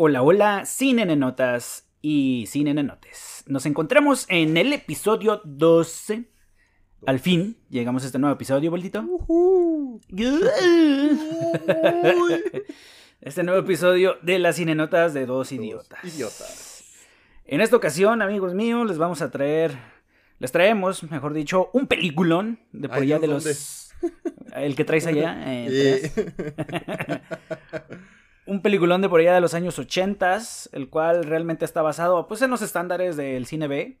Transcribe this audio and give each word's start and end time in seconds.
Hola, 0.00 0.22
hola, 0.22 0.64
sin 0.64 1.00
enenotas 1.00 1.88
y 2.00 2.44
sin 2.46 2.68
enenotes. 2.68 3.42
Nos 3.48 3.66
encontramos 3.66 4.26
en 4.28 4.56
el 4.56 4.72
episodio 4.72 5.40
12. 5.44 6.22
Al 7.04 7.18
fin 7.18 7.56
llegamos 7.68 8.04
a 8.04 8.06
este 8.06 8.20
nuevo 8.20 8.36
episodio, 8.36 8.70
bolito. 8.70 9.04
este 13.20 13.42
nuevo 13.42 13.58
episodio 13.58 14.18
de 14.22 14.38
las 14.38 14.54
cinenotas 14.54 15.14
de 15.14 15.26
dos 15.26 15.50
idiotas. 15.50 16.04
idiotas. 16.04 16.84
En 17.44 17.60
esta 17.60 17.74
ocasión, 17.74 18.22
amigos 18.22 18.54
míos, 18.54 18.86
les 18.86 18.98
vamos 18.98 19.20
a 19.20 19.32
traer, 19.32 19.76
les 20.38 20.52
traemos, 20.52 21.02
mejor 21.10 21.32
dicho, 21.32 21.70
un 21.72 21.88
peliculón 21.88 22.60
de 22.70 22.88
por 22.88 22.98
allá 22.98 23.18
de 23.18 23.26
¿dónde? 23.26 23.48
los... 23.48 23.92
El 24.54 24.76
que 24.76 24.84
traes 24.84 25.08
allá. 25.08 25.42
Eh, 25.44 26.12
un 28.48 28.62
peliculón 28.62 29.00
de 29.02 29.08
por 29.08 29.20
allá 29.20 29.34
de 29.34 29.40
los 29.40 29.54
años 29.54 29.78
80, 29.78 30.38
el 30.72 30.88
cual 30.88 31.24
realmente 31.24 31.64
está 31.64 31.82
basado 31.82 32.26
pues 32.26 32.42
en 32.42 32.50
los 32.50 32.62
estándares 32.62 33.16
del 33.16 33.46
cine 33.46 33.68
B, 33.68 33.98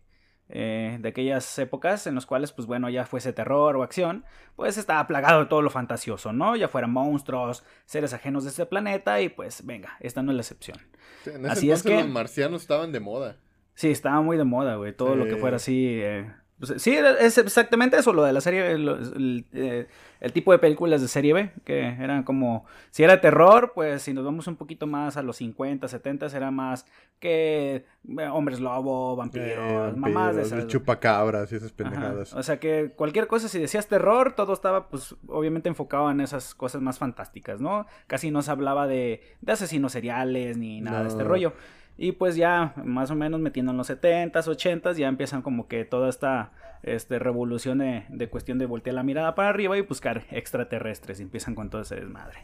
eh, 0.50 0.96
de 1.00 1.08
aquellas 1.10 1.58
épocas 1.58 2.06
en 2.06 2.14
los 2.14 2.24
cuales 2.24 2.52
pues 2.52 2.66
bueno 2.66 2.88
ya 2.88 3.04
fuese 3.04 3.32
terror 3.34 3.76
o 3.76 3.82
acción, 3.82 4.24
pues 4.56 4.78
estaba 4.78 5.06
plagado 5.06 5.40
de 5.40 5.46
todo 5.46 5.60
lo 5.60 5.68
fantasioso, 5.70 6.32
¿no? 6.32 6.56
Ya 6.56 6.68
fueran 6.68 6.90
monstruos, 6.90 7.64
seres 7.84 8.14
ajenos 8.14 8.44
de 8.44 8.50
este 8.50 8.64
planeta 8.64 9.20
y 9.20 9.28
pues 9.28 9.64
venga, 9.66 9.96
esta 10.00 10.22
no 10.22 10.30
es 10.32 10.36
la 10.36 10.42
excepción. 10.42 10.78
en 11.26 11.44
ese 11.44 11.52
Así 11.52 11.70
es 11.70 11.82
que- 11.82 11.94
los 11.96 12.08
marcianos 12.08 12.62
estaban 12.62 12.90
de 12.92 13.00
moda. 13.00 13.36
Sí, 13.74 13.90
estaba 13.90 14.20
muy 14.22 14.36
de 14.38 14.44
moda, 14.44 14.76
güey, 14.76 14.92
todo 14.96 15.14
lo 15.14 15.26
que 15.26 15.36
fuera 15.36 15.56
así... 15.56 16.00
eh, 16.02 16.32
pues, 16.58 16.82
sí, 16.82 16.96
es 16.96 17.38
exactamente 17.38 17.96
eso, 17.96 18.12
lo 18.12 18.24
de 18.24 18.32
la 18.32 18.40
serie, 18.40 18.76
lo- 18.78 18.96
el, 18.96 19.46
eh, 19.52 19.86
el 20.20 20.32
tipo 20.32 20.52
de 20.52 20.58
películas 20.58 21.00
de 21.00 21.08
serie 21.08 21.32
B, 21.32 21.52
que 21.64 21.80
eran 22.00 22.22
como, 22.24 22.64
si 22.90 23.02
era 23.04 23.20
terror, 23.20 23.72
pues 23.74 24.02
si 24.02 24.12
nos 24.12 24.24
vamos 24.24 24.46
un 24.46 24.56
poquito 24.56 24.86
más 24.86 25.16
a 25.16 25.22
los 25.22 25.36
50, 25.36 25.86
70, 25.88 26.26
era 26.36 26.50
más 26.50 26.86
que 27.20 27.84
eh, 28.18 28.28
hombres 28.32 28.60
lobo, 28.60 29.16
vampiros, 29.16 29.48
Eh, 29.58 29.92
mamás 29.96 30.36
de 30.36 30.42
vampiros, 30.42 30.46
esas. 30.46 30.66
chupacabras 30.66 31.52
y 31.52 31.56
esas 31.56 31.68
Ajá, 31.70 31.76
pendejadas. 31.76 32.32
O 32.34 32.42
sea 32.42 32.58
que 32.60 32.92
cualquier 32.96 33.26
cosa, 33.26 33.48
si 33.48 33.58
decías 33.58 33.86
terror, 33.88 34.32
todo 34.34 34.52
estaba 34.52 34.88
pues 34.88 35.14
obviamente 35.28 35.68
enfocado 35.68 36.10
en 36.10 36.20
esas 36.20 36.54
cosas 36.54 36.80
más 36.82 36.98
fantásticas, 36.98 37.60
¿no? 37.60 37.86
Casi 38.06 38.30
no 38.30 38.42
se 38.42 38.50
hablaba 38.50 38.86
de, 38.86 39.22
de 39.40 39.52
asesinos 39.52 39.92
seriales 39.92 40.56
ni 40.56 40.80
nada 40.80 41.02
de 41.02 41.08
este 41.08 41.24
rollo. 41.24 41.52
Y 41.98 42.12
pues 42.12 42.36
ya 42.36 42.74
más 42.84 43.10
o 43.10 43.16
menos 43.16 43.40
metiendo 43.40 43.72
en 43.72 43.78
los 43.78 43.90
70s, 43.90 44.32
80s, 44.32 44.94
ya 44.94 45.08
empiezan 45.08 45.42
como 45.42 45.66
que 45.66 45.84
toda 45.84 46.08
esta 46.08 46.52
este, 46.84 47.18
revolución 47.18 47.78
de, 47.78 48.04
de 48.08 48.28
cuestión 48.28 48.58
de 48.58 48.66
voltear 48.66 48.94
la 48.94 49.02
mirada 49.02 49.34
para 49.34 49.48
arriba 49.48 49.76
y 49.76 49.82
buscar 49.82 50.24
extraterrestres 50.30 51.18
y 51.18 51.24
empiezan 51.24 51.56
con 51.56 51.70
todo 51.70 51.82
ese 51.82 51.96
desmadre. 51.96 52.38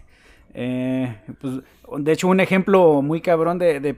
Eh, 0.55 1.17
pues, 1.41 1.61
de 1.99 2.13
hecho, 2.13 2.29
un 2.29 2.41
ejemplo 2.41 3.03
muy 3.03 3.21
cabrón 3.21 3.59
de, 3.59 3.81
de, 3.81 3.93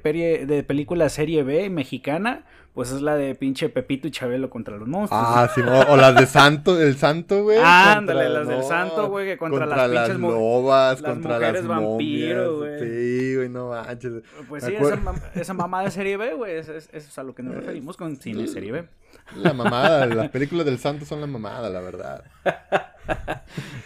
de 0.46 0.62
película 0.62 1.08
serie 1.08 1.42
B 1.42 1.70
mexicana, 1.70 2.44
pues 2.77 2.92
es 2.92 3.00
la 3.00 3.16
de 3.16 3.34
pinche 3.34 3.70
Pepito 3.70 4.06
y 4.06 4.10
Chabelo 4.10 4.50
contra 4.50 4.77
los 4.77 4.86
monstruos. 4.86 5.24
Ah, 5.27 5.50
sí, 5.52 5.62
o, 5.62 5.92
o 5.92 5.96
las 5.96 6.14
de 6.14 6.27
Santo, 6.27 6.78
el 6.80 6.96
Santo, 6.96 7.42
güey. 7.42 7.58
Ándale, 7.58 8.24
contra- 8.27 8.28
las 8.28 8.48
del 8.48 8.62
Santo, 8.62 9.08
güey, 9.08 9.27
que 9.27 9.38
contra 9.38 9.64
las 9.64 9.91
las 9.91 10.02
pinches 10.05 10.19
mu- 10.20 10.30
lobas, 10.30 11.00
las 11.00 11.10
contra 11.12 11.34
mujeres 11.36 11.64
las 11.64 11.69
vampiro, 11.69 12.58
güey. 12.58 12.78
Sí, 12.78 13.34
güey, 13.36 13.48
no 13.48 13.70
manches. 13.70 14.12
Pues 14.48 14.62
Me 14.62 14.69
sí, 14.70 14.77
esa, 14.77 14.97
mam- 14.97 15.20
esa 15.34 15.54
mamá 15.54 15.82
de 15.82 15.91
serie 15.91 16.16
B, 16.19 16.34
güey, 16.34 16.56
es, 16.58 16.69
es- 16.69 17.19
a 17.19 17.22
lo 17.24 17.34
que 17.34 17.42
nos 17.42 17.54
referimos 17.54 17.97
con 17.97 18.14
cine 18.16 18.47
serie 18.47 18.70
B. 18.72 18.84
La 19.37 19.54
mamada, 19.54 20.04
las 20.06 20.28
películas 20.28 20.66
del 20.66 20.78
Santo 20.78 21.04
son 21.06 21.20
la 21.22 21.26
mamada, 21.26 21.70
la 21.70 21.81
verdad. 21.81 22.22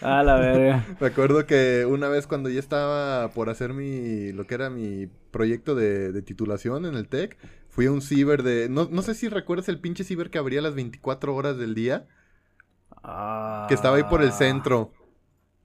A 0.02 0.22
la 0.22 0.36
verga. 0.36 0.84
Recuerdo 0.98 1.46
que 1.46 1.86
una 1.88 2.08
vez 2.08 2.26
cuando 2.26 2.48
ya 2.48 2.58
estaba 2.58 3.28
por 3.28 3.50
hacer 3.50 3.72
mi, 3.74 4.32
lo 4.32 4.46
que 4.46 4.54
era 4.54 4.70
mi 4.70 5.08
proyecto 5.30 5.74
de, 5.74 6.10
de 6.12 6.22
titulación 6.22 6.86
en 6.86 6.94
el 6.94 7.06
TEC, 7.08 7.36
fui 7.70 7.86
a 7.86 7.92
un 7.92 8.02
ciber 8.02 8.42
de, 8.42 8.68
no, 8.68 8.88
no 8.90 9.02
sé 9.02 9.14
si 9.14 9.28
recuerdas 9.28 9.68
el 9.68 9.80
pinche 9.80 10.04
ciber 10.04 10.30
que 10.30 10.38
abría 10.38 10.62
las 10.62 10.74
24 10.74 11.34
horas 11.34 11.56
del 11.58 11.74
día, 11.74 12.06
que 13.68 13.74
estaba 13.74 13.96
ahí 13.96 14.04
por 14.04 14.22
el 14.22 14.32
centro. 14.32 14.92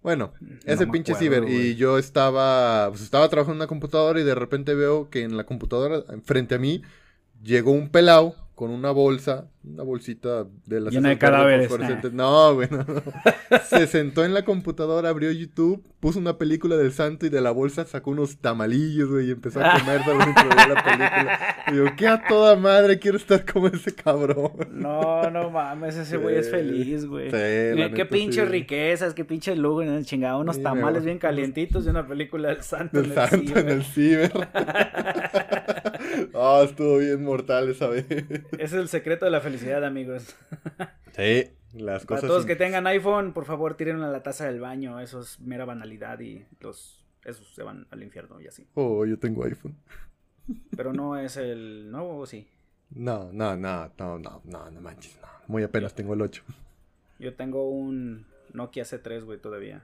Bueno, 0.01 0.33
ese 0.65 0.85
Ah. 0.85 0.91
pinche 0.91 1.13
acuerdo, 1.13 1.47
ciber. 1.47 1.49
Y 1.49 1.75
yo 1.75 1.97
estaba, 1.97 2.89
pues 2.89 3.01
estaba 3.01 3.27
trabajando 3.29 3.53
en 3.55 3.57
una 3.61 3.67
computadora 3.67 4.19
y 4.19 4.23
de 4.23 4.35
repente 4.35 4.75
veo 4.75 5.09
que 5.09 5.23
en 5.23 5.35
la 5.35 5.45
computadora, 5.45 6.03
frente 6.23 6.55
a 6.55 6.59
mí, 6.59 6.83
llegó 7.43 7.71
un 7.71 7.89
pelao 7.89 8.35
con 8.55 8.71
una 8.71 8.91
bolsa, 8.91 9.49
una 9.65 9.83
bolsita 9.83 10.45
de 10.65 10.79
las 10.79 10.93
Llena 10.93 11.09
de 11.09 11.17
cadáveres. 11.17 11.67
fosforescentes. 11.67 12.13
No, 12.13 12.55
güey, 12.55 12.69
no, 12.71 12.85
no. 12.85 13.01
Se 13.69 13.85
sentó 13.85 14.23
en 14.23 14.33
la 14.33 14.45
computadora, 14.45 15.09
abrió 15.09 15.29
YouTube, 15.31 15.83
puso 15.99 16.19
una 16.19 16.37
película 16.37 16.77
del 16.77 16.93
santo 16.93 17.25
y 17.25 17.29
de 17.29 17.41
la 17.41 17.51
bolsa 17.51 17.85
sacó 17.85 18.11
unos 18.11 18.37
tamalillos, 18.37 19.09
güey, 19.09 19.27
y 19.27 19.31
empezó 19.31 19.61
a 19.63 19.77
comerse 19.77 20.13
mientras 20.15 20.47
veía 20.47 20.67
la 20.67 20.83
película. 20.83 21.39
Y 21.71 21.75
yo, 21.75 21.95
qué 21.97 22.07
a 22.07 22.23
toda 22.27 22.55
madre, 22.55 22.97
quiero 22.97 23.17
estar 23.17 23.43
como 23.45 23.67
ese 23.67 23.93
cabrón. 23.93 24.53
No, 24.71 25.29
no 25.29 25.49
mames, 25.49 25.97
ese 25.97 26.15
güey 26.15 26.37
es 26.37 26.49
feliz, 26.49 27.05
güey. 27.05 27.29
Sí, 27.31 27.75
Mira, 27.75 27.91
qué 27.91 28.05
pinches 28.05 28.45
sí. 28.45 28.49
riquezas, 28.51 29.13
qué 29.13 29.25
pinches 29.25 29.57
lujo, 29.57 29.83
¿no? 29.83 30.01
chingado, 30.03 30.39
unos 30.39 30.61
tamales 30.61 31.03
bien 31.03 31.17
calientitos 31.19 31.85
y 31.85 31.89
una 31.89 32.07
película 32.07 32.49
del 32.49 32.61
santo. 32.63 33.01
Del 33.01 33.11
en 33.11 33.11
el 33.11 33.15
santo 33.29 33.35
en 33.37 33.45
ciber. 33.45 33.69
el 33.69 33.83
ciber. 33.83 34.31
Ah, 36.33 36.61
estuvo 36.65 36.97
bien 36.97 37.23
mortal 37.23 37.69
esa 37.69 37.87
vez. 37.87 38.05
Ese 38.09 38.43
es 38.63 38.73
el 38.73 38.87
secreto 38.89 39.25
de 39.25 39.31
la 39.31 39.41
felicidad, 39.41 39.83
amigos. 39.83 40.35
Sí, 41.15 41.45
las 41.73 42.05
Para 42.05 42.17
cosas. 42.19 42.27
todos 42.27 42.41
sin- 42.43 42.47
que 42.49 42.55
tengan 42.57 42.85
iPhone, 42.87 43.31
por 43.31 43.45
favor, 43.45 43.77
tiren 43.77 44.01
a 44.01 44.09
la 44.09 44.21
taza 44.21 44.45
del 44.47 44.59
baño. 44.59 44.99
Eso 44.99 45.21
es 45.21 45.39
mera 45.39 45.63
banalidad 45.63 46.19
y 46.19 46.45
los 46.59 47.05
esos 47.23 47.55
se 47.55 47.63
van 47.63 47.87
al 47.89 48.03
infierno 48.03 48.39
y 48.41 48.47
así. 48.47 48.67
Oh, 48.73 49.05
yo 49.05 49.17
tengo 49.17 49.45
iPhone. 49.45 49.75
Pero 50.75 50.91
no 50.93 51.17
es 51.17 51.37
el 51.37 51.89
nuevo, 51.89 52.19
¿o 52.19 52.25
sí. 52.25 52.47
No, 52.89 53.31
no, 53.31 53.55
no, 53.55 53.91
no, 53.97 54.19
no, 54.19 54.41
no, 54.43 54.69
no 54.71 54.81
manches, 54.81 55.17
no. 55.21 55.27
Muy 55.47 55.63
apenas 55.63 55.95
tengo 55.95 56.13
el 56.13 56.21
8. 56.21 56.43
Yo 57.17 57.33
tengo 57.33 57.69
un 57.69 58.27
Nokia 58.53 58.83
C3, 58.83 59.23
güey, 59.23 59.39
todavía. 59.39 59.83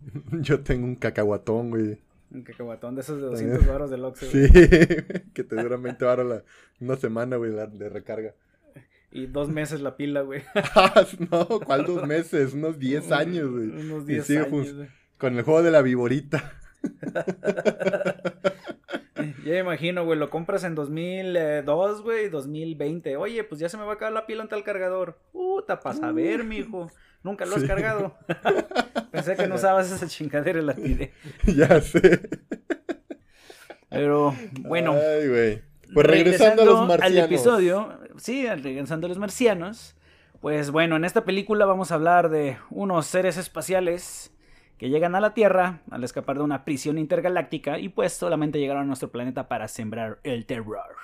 Yo 0.40 0.60
tengo 0.60 0.86
un 0.86 0.94
cacahuatón, 0.94 1.70
güey. 1.70 1.98
Un 2.34 2.42
cacahuatón 2.42 2.94
de 2.96 3.00
esos 3.02 3.16
de 3.20 3.26
200 3.28 3.66
baros 3.66 3.90
del 3.90 4.04
Oxxo, 4.04 4.26
Sí, 4.26 4.48
que 5.34 5.44
te 5.44 5.56
dura 5.56 5.76
20 5.76 6.04
baros 6.04 6.26
la, 6.26 6.42
una 6.80 6.96
semana, 6.96 7.36
güey, 7.36 7.52
la- 7.52 7.66
de 7.68 7.88
recarga. 7.88 8.34
Y 9.12 9.26
dos 9.26 9.48
meses 9.48 9.80
la 9.80 9.96
pila, 9.96 10.22
güey. 10.22 10.42
Ah, 10.74 11.06
no, 11.30 11.46
¿cuál 11.60 11.86
dos 11.86 12.04
meses? 12.08 12.52
Unos 12.54 12.78
10 12.80 13.12
años, 13.12 13.48
güey. 13.50 13.68
Unos 13.68 14.02
Y 14.04 14.14
10 14.14 14.26
sigue 14.26 14.38
años, 14.40 14.50
güey. 14.74 14.88
Con 15.18 15.36
el 15.38 15.42
juego 15.44 15.62
de 15.62 15.70
la 15.70 15.82
viborita. 15.82 16.52
Ya 19.44 19.52
me 19.52 19.58
imagino, 19.60 20.04
güey, 20.04 20.18
lo 20.18 20.28
compras 20.30 20.64
en 20.64 20.74
2002, 20.74 22.02
güey, 22.02 22.28
2020. 22.28 23.16
Oye, 23.16 23.44
pues 23.44 23.60
ya 23.60 23.68
se 23.68 23.76
me 23.76 23.84
va 23.84 23.92
a 23.92 23.94
acabar 23.94 24.12
la 24.12 24.26
pila 24.26 24.42
ante 24.42 24.56
el 24.56 24.64
cargador. 24.64 25.18
Puta, 25.32 25.80
para 25.80 25.96
saber, 25.96 26.42
mijo. 26.44 26.90
Nunca 27.24 27.44
lo 27.46 27.56
has 27.56 27.62
Sí. 27.62 27.66
cargado. 27.66 28.16
Pensé 29.10 29.34
que 29.34 29.48
no 29.48 29.56
usabas 29.56 29.90
esa 29.90 30.06
chingadera 30.06 30.60
y 30.60 30.62
la 30.62 30.74
tiré. 30.74 31.12
ya 31.46 31.80
sé. 31.80 32.28
Pero, 33.90 34.34
bueno. 34.60 34.92
Ay, 34.92 35.28
güey. 35.28 35.62
Pues 35.92 36.06
regresando, 36.06 36.62
a 36.62 36.64
los 36.64 36.88
marcianos. 36.88 37.18
al 37.18 37.24
episodio, 37.24 37.98
sí, 38.16 38.46
regresando 38.48 39.06
a 39.06 39.08
los 39.08 39.18
marcianos, 39.18 39.96
pues 40.40 40.70
bueno, 40.70 40.96
en 40.96 41.04
esta 41.04 41.24
película 41.24 41.66
vamos 41.66 41.92
a 41.92 41.94
hablar 41.96 42.30
de 42.30 42.56
unos 42.70 43.06
seres 43.06 43.36
espaciales 43.36 44.32
que 44.78 44.88
llegan 44.88 45.14
a 45.14 45.20
la 45.20 45.34
Tierra 45.34 45.82
al 45.90 46.02
escapar 46.02 46.36
de 46.38 46.42
una 46.42 46.64
prisión 46.64 46.98
intergaláctica 46.98 47.78
y 47.78 47.88
pues 47.90 48.12
solamente 48.12 48.58
llegaron 48.58 48.82
a 48.82 48.86
nuestro 48.86 49.10
planeta 49.12 49.46
para 49.46 49.68
sembrar 49.68 50.18
el 50.24 50.46
terror. 50.46 50.96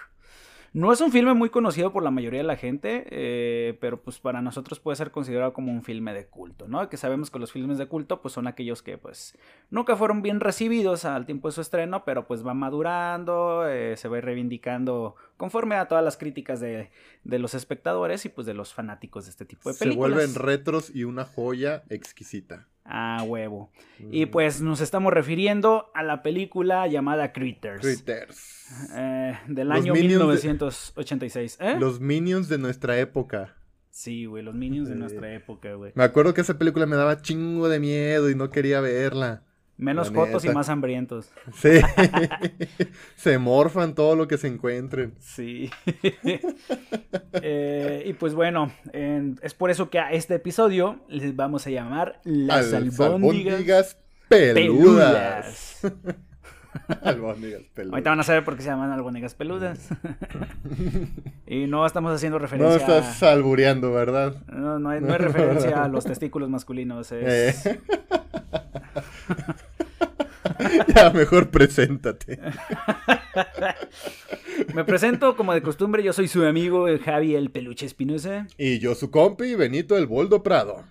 No 0.72 0.92
es 0.92 1.00
un 1.00 1.10
filme 1.10 1.34
muy 1.34 1.50
conocido 1.50 1.92
por 1.92 2.04
la 2.04 2.12
mayoría 2.12 2.40
de 2.40 2.46
la 2.46 2.54
gente, 2.54 3.04
eh, 3.10 3.76
pero 3.80 4.00
pues 4.00 4.20
para 4.20 4.40
nosotros 4.40 4.78
puede 4.78 4.94
ser 4.94 5.10
considerado 5.10 5.52
como 5.52 5.72
un 5.72 5.82
filme 5.82 6.14
de 6.14 6.26
culto, 6.26 6.68
¿no? 6.68 6.88
Que 6.88 6.96
sabemos 6.96 7.28
que 7.28 7.40
los 7.40 7.50
filmes 7.50 7.76
de 7.76 7.86
culto 7.86 8.22
pues 8.22 8.34
son 8.34 8.46
aquellos 8.46 8.80
que 8.80 8.96
pues 8.96 9.36
nunca 9.70 9.96
fueron 9.96 10.22
bien 10.22 10.38
recibidos 10.38 11.04
al 11.04 11.26
tiempo 11.26 11.48
de 11.48 11.52
su 11.52 11.60
estreno, 11.60 12.04
pero 12.04 12.28
pues 12.28 12.46
va 12.46 12.54
madurando, 12.54 13.68
eh, 13.68 13.96
se 13.96 14.06
va 14.06 14.20
reivindicando 14.20 15.16
conforme 15.40 15.74
a 15.76 15.88
todas 15.88 16.04
las 16.04 16.18
críticas 16.18 16.60
de, 16.60 16.90
de 17.24 17.38
los 17.38 17.54
espectadores 17.54 18.26
y 18.26 18.28
pues 18.28 18.46
de 18.46 18.52
los 18.52 18.74
fanáticos 18.74 19.24
de 19.24 19.30
este 19.30 19.46
tipo 19.46 19.70
de 19.70 19.74
Se 19.74 19.84
películas. 19.86 20.12
vuelven 20.12 20.34
retros 20.34 20.92
y 20.94 21.04
una 21.04 21.24
joya 21.24 21.82
exquisita. 21.88 22.68
Ah, 22.84 23.24
huevo. 23.26 23.70
Y 24.10 24.26
Mm. 24.26 24.30
pues 24.30 24.60
nos 24.60 24.80
estamos 24.80 25.12
refiriendo 25.14 25.90
a 25.94 26.02
la 26.02 26.22
película 26.22 26.86
llamada 26.88 27.32
Critters. 27.32 27.80
Critters. 27.80 28.66
eh, 28.94 29.38
del 29.48 29.68
Los 29.68 29.78
año 29.78 29.94
Minions 29.94 30.42
de- 30.42 30.48
1986. 30.48 31.56
¿Eh? 31.60 31.76
Los 31.80 32.00
minions 32.00 32.48
de 32.48 32.58
nuestra 32.58 32.98
época. 32.98 33.56
Sí, 33.92 34.24
güey, 34.26 34.42
los 34.44 34.54
Minions 34.54 34.88
de 34.88 34.94
nuestra 34.94 35.34
época, 35.34 35.74
güey. 35.74 35.92
Me 35.96 36.04
acuerdo 36.04 36.32
que 36.32 36.42
esa 36.42 36.56
película 36.58 36.86
me 36.86 36.94
daba 36.96 37.22
chingo 37.22 37.68
de 37.68 37.80
miedo 37.80 38.30
y 38.30 38.34
no 38.36 38.48
quería 38.50 38.80
verla. 38.80 39.42
Menos 39.80 40.10
La 40.12 40.16
jotos 40.20 40.44
y 40.44 40.50
más 40.50 40.68
hambrientos. 40.68 41.30
Sí. 41.54 41.80
se 43.16 43.38
morfan 43.38 43.94
todo 43.94 44.14
lo 44.14 44.28
que 44.28 44.36
se 44.38 44.46
encuentren. 44.48 45.14
Sí. 45.18 45.70
Eh, 47.42 48.02
y 48.06 48.12
pues 48.14 48.34
bueno, 48.34 48.72
en- 48.92 49.38
es 49.42 49.54
por 49.54 49.70
eso 49.70 49.88
que 49.88 49.98
a 49.98 50.12
este 50.12 50.34
episodio 50.34 51.00
les 51.08 51.34
vamos 51.36 51.66
a 51.66 51.70
llamar 51.70 52.20
Las 52.24 52.72
Al- 52.72 52.82
albóndigas 52.84 53.00
albóndigas 53.10 53.98
peludas. 54.28 55.78
peludas. 55.82 55.92
albóndigas 57.02 57.62
peludas. 57.74 57.92
Ahorita 57.94 58.10
van 58.10 58.20
a 58.20 58.22
saber 58.24 58.44
por 58.44 58.56
qué 58.56 58.62
se 58.62 58.68
llaman 58.68 58.90
albóndigas 58.90 59.34
peludas. 59.34 59.88
y 61.46 61.66
no 61.66 61.86
estamos 61.86 62.12
haciendo 62.12 62.38
referencia. 62.38 62.86
No 62.86 62.94
estás 62.96 63.22
albureando, 63.22 63.92
¿verdad? 63.92 64.34
No, 64.48 64.78
no 64.78 64.90
hay, 64.90 65.00
no 65.00 65.12
hay 65.12 65.18
referencia 65.18 65.82
a 65.84 65.88
los 65.88 66.04
testículos 66.04 66.48
masculinos. 66.50 67.10
Es... 67.12 67.66
Eh. 67.66 67.80
ya, 70.94 71.10
mejor 71.10 71.50
preséntate. 71.50 72.40
Me 74.74 74.84
presento 74.84 75.36
como 75.36 75.54
de 75.54 75.62
costumbre, 75.62 76.02
yo 76.02 76.12
soy 76.12 76.28
su 76.28 76.44
amigo 76.44 76.88
el 76.88 77.00
Javi 77.00 77.34
el 77.34 77.50
Peluche 77.50 77.86
Espinosa. 77.86 78.46
Y 78.58 78.78
yo 78.78 78.94
su 78.94 79.10
compi 79.10 79.54
Benito 79.54 79.96
el 79.96 80.06
Boldo 80.06 80.42
Prado. 80.42 80.84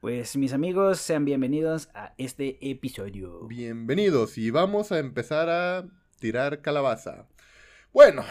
Pues 0.00 0.36
mis 0.36 0.52
amigos, 0.52 0.98
sean 0.98 1.24
bienvenidos 1.24 1.88
a 1.94 2.14
este 2.18 2.58
episodio. 2.70 3.46
Bienvenidos 3.46 4.38
y 4.38 4.50
vamos 4.50 4.92
a 4.92 4.98
empezar 4.98 5.48
a 5.48 5.86
tirar 6.20 6.60
calabaza. 6.60 7.26
Bueno, 7.92 8.24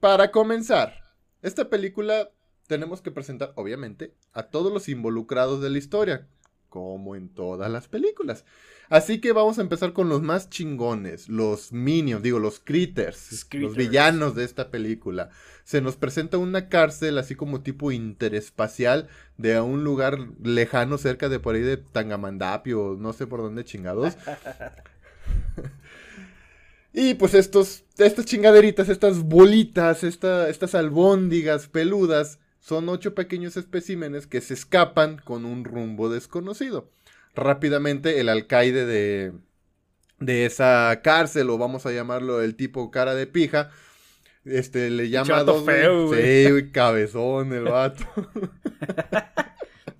para 0.00 0.30
comenzar, 0.32 0.94
esta 1.40 1.70
película 1.70 2.30
tenemos 2.66 3.00
que 3.00 3.10
presentar, 3.10 3.52
obviamente, 3.56 4.14
a 4.32 4.44
todos 4.44 4.72
los 4.72 4.88
involucrados 4.88 5.60
de 5.62 5.70
la 5.70 5.78
historia, 5.78 6.26
como 6.72 7.16
en 7.16 7.28
todas 7.28 7.70
las 7.70 7.86
películas. 7.86 8.46
Así 8.88 9.20
que 9.20 9.32
vamos 9.32 9.58
a 9.58 9.60
empezar 9.60 9.92
con 9.92 10.08
los 10.08 10.22
más 10.22 10.48
chingones, 10.48 11.28
los 11.28 11.70
minions, 11.70 12.22
digo, 12.22 12.38
los 12.38 12.60
critters, 12.60 13.46
los 13.52 13.76
villanos 13.76 14.34
de 14.34 14.44
esta 14.44 14.70
película. 14.70 15.28
Se 15.64 15.82
nos 15.82 15.96
presenta 15.96 16.38
una 16.38 16.70
cárcel 16.70 17.18
así 17.18 17.34
como 17.34 17.60
tipo 17.60 17.92
interespacial 17.92 19.08
de 19.36 19.60
un 19.60 19.84
lugar 19.84 20.18
lejano 20.42 20.96
cerca 20.96 21.28
de 21.28 21.40
por 21.40 21.54
ahí 21.54 21.60
de 21.60 21.76
Tangamandapio, 21.76 22.96
no 22.98 23.12
sé 23.12 23.26
por 23.26 23.42
dónde 23.42 23.64
chingados. 23.64 24.16
y 26.94 27.12
pues 27.14 27.34
estos, 27.34 27.84
estas 27.98 28.24
chingaderitas, 28.24 28.88
estas 28.88 29.18
bolitas, 29.18 30.04
estas 30.04 30.74
albóndigas 30.74 31.68
peludas, 31.68 32.38
son 32.62 32.88
ocho 32.88 33.14
pequeños 33.14 33.58
especímenes 33.58 34.26
que 34.26 34.40
se 34.40 34.54
escapan 34.54 35.18
con 35.18 35.44
un 35.44 35.64
rumbo 35.64 36.08
desconocido 36.08 36.90
rápidamente 37.34 38.20
el 38.20 38.28
alcaide 38.28 38.86
de, 38.86 39.32
de 40.20 40.46
esa 40.46 41.00
cárcel, 41.02 41.50
o 41.50 41.58
vamos 41.58 41.86
a 41.86 41.92
llamarlo 41.92 42.42
el 42.42 42.54
tipo 42.56 42.90
cara 42.90 43.14
de 43.14 43.26
pija, 43.26 43.70
este, 44.44 44.90
le 44.90 45.08
llama 45.08 45.38
a 45.38 45.44
dos... 45.44 45.64
Feo, 45.64 46.08
güey. 46.08 46.46
Sí, 46.46 46.70
cabezón 46.70 47.52
el 47.52 47.64
vato. 47.64 48.04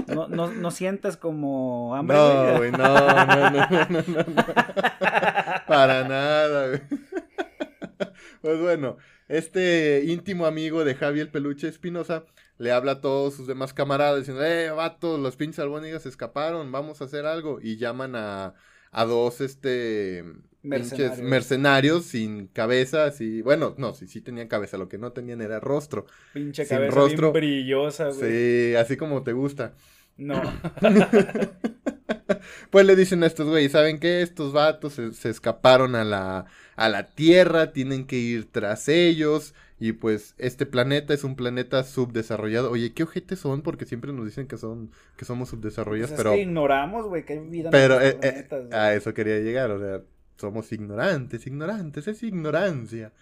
No, 0.09 0.29
no, 0.29 0.50
no 0.50 0.70
sientes 0.70 1.17
como 1.17 1.94
hambre. 1.94 2.19
No, 2.19 2.56
güey, 2.59 2.70
no, 2.70 2.79
no, 2.79 3.26
no, 3.26 3.50
no, 3.50 3.87
no, 3.88 4.03
no, 4.09 4.44
Para 5.67 6.06
nada, 6.06 6.69
güey. 6.69 6.81
Pues 8.43 8.61
bueno, 8.61 8.99
este 9.28 10.02
íntimo 10.04 10.46
amigo 10.46 10.84
de 10.84 10.94
Javier 10.94 11.30
Peluche 11.30 11.69
Espinosa 11.69 12.24
le 12.58 12.70
habla 12.70 12.92
a 12.92 13.00
todos 13.00 13.34
sus 13.34 13.46
demás 13.46 13.74
camaradas 13.74 14.20
diciendo, 14.20 14.44
eh, 14.44 14.70
vato, 14.70 15.19
los 15.19 15.36
pinches 15.36 15.58
albónigas 15.58 16.06
escaparon, 16.06 16.70
vamos 16.70 17.00
a 17.00 17.06
hacer 17.06 17.26
algo. 17.26 17.58
Y 17.60 17.76
llaman 17.76 18.14
a, 18.14 18.54
a 18.92 19.04
dos, 19.04 19.40
este, 19.40 20.24
mercenarios. 20.62 21.19
mercenarios 21.19 22.04
sin 22.04 22.46
cabeza, 22.46 23.04
así, 23.04 23.42
bueno, 23.42 23.74
no, 23.78 23.94
sí, 23.94 24.06
sí 24.06 24.20
tenían 24.20 24.48
cabeza, 24.48 24.76
lo 24.76 24.88
que 24.88 24.98
no 24.98 25.12
tenían 25.12 25.40
era 25.40 25.58
rostro. 25.60 26.06
Pinche 26.32 26.66
cabeza 26.66 26.94
rostro. 26.94 27.32
brillosa, 27.32 28.10
güey. 28.10 28.30
Sí, 28.30 28.75
así 28.76 28.96
como 28.96 29.22
te 29.22 29.32
gusta. 29.32 29.75
No. 30.16 30.40
pues 32.70 32.86
le 32.86 32.94
dicen 32.96 33.22
a 33.22 33.26
estos 33.26 33.48
güeyes, 33.48 33.72
¿saben 33.72 33.98
qué? 33.98 34.22
Estos 34.22 34.52
vatos 34.52 34.92
se, 34.92 35.12
se, 35.14 35.30
escaparon 35.30 35.94
a 35.94 36.04
la, 36.04 36.46
a 36.76 36.88
la 36.88 37.10
Tierra, 37.10 37.72
tienen 37.72 38.06
que 38.06 38.16
ir 38.16 38.50
tras 38.50 38.88
ellos. 38.88 39.54
Y 39.78 39.92
pues 39.92 40.36
este 40.38 40.64
planeta 40.64 41.12
es 41.12 41.24
un 41.24 41.34
planeta 41.34 41.82
subdesarrollado. 41.82 42.70
Oye, 42.70 42.92
¿qué 42.92 43.02
ojetes 43.02 43.40
son? 43.40 43.62
Porque 43.62 43.84
siempre 43.84 44.12
nos 44.12 44.24
dicen 44.24 44.46
que 44.46 44.56
son 44.56 44.92
que 45.16 45.24
somos 45.24 45.48
subdesarrollados, 45.48 46.10
pues 46.10 46.20
pero 46.20 46.32
que 46.34 46.42
ignoramos, 46.42 47.08
güey, 47.08 47.24
que 47.24 47.32
hay 47.32 47.38
vida 47.40 47.69
en 47.69 47.72
Pero 47.72 48.00
eh, 48.00 48.16
eh, 48.22 48.46
a 48.70 48.94
eso 48.94 49.12
quería 49.12 49.40
llegar, 49.40 49.72
o 49.72 49.80
sea, 49.80 50.02
somos 50.36 50.70
ignorantes, 50.72 51.46
ignorantes, 51.48 52.06
es 52.06 52.22
ignorancia. 52.22 53.12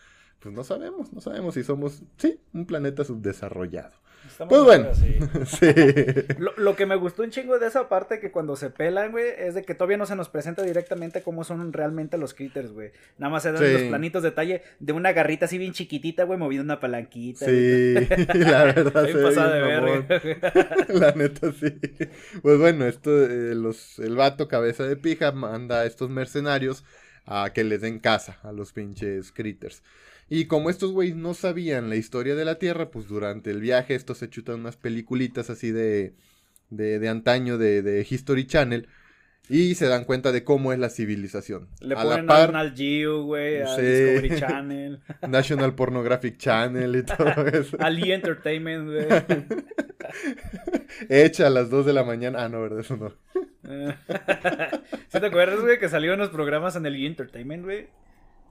Pues 0.41 0.55
no 0.55 0.65
sabemos, 0.65 1.13
no 1.13 1.21
sabemos 1.21 1.55
si 1.55 1.63
somos, 1.63 2.03
sí, 2.17 2.41
un 2.53 2.67
planeta 2.67 3.05
subdesarrollado 3.05 3.93
pues 4.49 4.63
bueno. 4.63 4.95
sí. 4.95 5.17
Lo, 6.57 6.77
que 6.77 6.87
me 6.87 6.97
gustó 6.97 7.23
un 7.23 7.31
chingo 7.31 7.59
de 7.59 7.67
esa 7.67 7.89
parte 7.89 8.21
que 8.21 8.31
cuando 8.31 8.57
se 8.57 8.71
pelan, 8.71 9.13
güey, 9.13 9.27
es 9.39 9.55
de 9.55 9.63
que 9.63 9.75
todavía 9.75 9.97
no 9.97 10.07
se 10.07 10.17
nos 10.17 10.29
presenta 10.29 10.63
directamente 10.63 11.23
cómo 11.23 11.45
son 11.45 11.73
realmente 11.73 12.17
los 12.19 12.35
critters, 12.35 12.73
güey. 12.73 12.93
Nada 13.19 13.31
más 13.31 13.43
se 13.43 13.53
dan 13.53 13.73
los 13.73 13.83
planitos 13.83 14.23
de 14.23 14.31
detalle 14.31 14.63
de 14.79 14.93
una 14.93 15.13
garrita 15.13 15.47
así 15.47 15.59
bien 15.59 15.73
chiquitita, 15.73 16.25
güey, 16.25 16.39
moviendo 16.39 16.65
una 16.65 16.81
palanquita. 16.81 17.47
Sí, 17.47 17.95
la 18.35 18.65
verdad. 18.65 19.07
se 19.07 19.41
de 19.41 19.61
ver, 19.61 20.89
La 20.89 21.13
neta, 21.13 21.53
sí. 21.53 21.79
Pues 22.43 22.59
bueno, 22.59 22.87
esto, 22.87 23.11
eh, 23.25 23.55
los, 23.55 23.99
el 23.99 24.17
vato 24.17 24.49
cabeza 24.49 24.85
de 24.85 24.97
pija 24.97 25.33
manda 25.33 25.81
a 25.81 25.87
estos 25.87 26.11
mercenarios 26.11 26.85
a 27.27 27.53
que 27.53 27.65
les 27.65 27.81
den 27.81 27.99
casa 27.99 28.39
a 28.43 28.53
los 28.53 28.73
pinches 28.73 29.33
critters. 29.33 29.83
Y 30.32 30.44
como 30.44 30.71
estos 30.71 30.93
güeyes 30.93 31.17
no 31.17 31.35
sabían 31.35 31.91
la 31.91 31.97
historia 31.97 32.37
de 32.37 32.44
la 32.44 32.55
Tierra, 32.55 32.93
pues 32.93 33.09
durante 33.09 33.50
el 33.50 33.61
viaje 33.61 33.97
estos 33.97 34.19
se 34.19 34.31
chutan 34.31 34.61
unas 34.61 34.77
peliculitas 34.77 35.50
así 35.50 35.73
de, 35.73 36.15
de, 36.71 37.00
de 37.00 37.09
antaño 37.09 37.59
de, 37.59 37.82
de, 37.82 38.06
History 38.09 38.47
Channel. 38.47 38.87
Y 39.49 39.75
se 39.75 39.88
dan 39.88 40.05
cuenta 40.05 40.31
de 40.31 40.44
cómo 40.44 40.73
es 40.73 40.79
la 40.79 40.88
civilización. 40.88 41.67
Le 41.81 41.97
a 41.97 42.03
ponen 42.03 42.27
la 42.27 42.32
par, 42.32 42.50
a 42.50 42.53
National 42.53 42.77
Geo, 42.77 43.25
güey, 43.25 43.62
a 43.62 43.77
Discovery 43.77 44.31
Channel. 44.38 45.00
National 45.29 45.75
Pornographic 45.75 46.38
Channel 46.38 46.94
y 46.94 47.03
todo 47.03 47.47
eso. 47.49 47.77
Ali 47.81 48.12
Entertainment, 48.12 48.87
güey. 48.87 49.06
Hecha 51.09 51.49
a 51.49 51.50
las 51.50 51.71
2 51.71 51.87
de 51.87 51.93
la 51.93 52.05
mañana. 52.05 52.44
Ah, 52.44 52.49
no, 52.49 52.62
¿verdad? 52.62 52.79
Eso 52.79 52.97
no. 52.97 53.12
¿Sí 55.09 55.21
te 55.21 55.27
acuerdas, 55.27 55.61
güey, 55.61 55.81
que 55.81 55.88
salieron 55.88 56.21
los 56.21 56.29
programas 56.29 56.77
en 56.77 56.87
el 56.87 56.94
E! 56.94 57.06
Entertainment, 57.06 57.65
güey? 57.65 57.89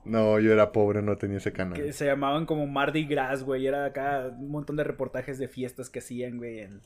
No, 0.06 0.39
yo 0.39 0.51
era 0.51 0.72
pobre, 0.72 1.01
no 1.01 1.18
tenía 1.18 1.38
ese 1.38 1.51
canal. 1.51 1.79
Que 1.79 1.94
se 1.94 2.06
llamaban 2.06 2.46
como 2.46 2.65
Mardi 2.68 3.06
Gras, 3.06 3.44
güey. 3.44 3.68
Era 3.68 3.86
acá 3.86 4.32
un 4.38 4.50
montón 4.50 4.75
de 4.75 4.84
reportajes 4.84 5.38
de 5.38 5.48
fiestas 5.48 5.89
que 5.89 6.00
hacían, 6.00 6.38
güey, 6.38 6.60
en, 6.60 6.82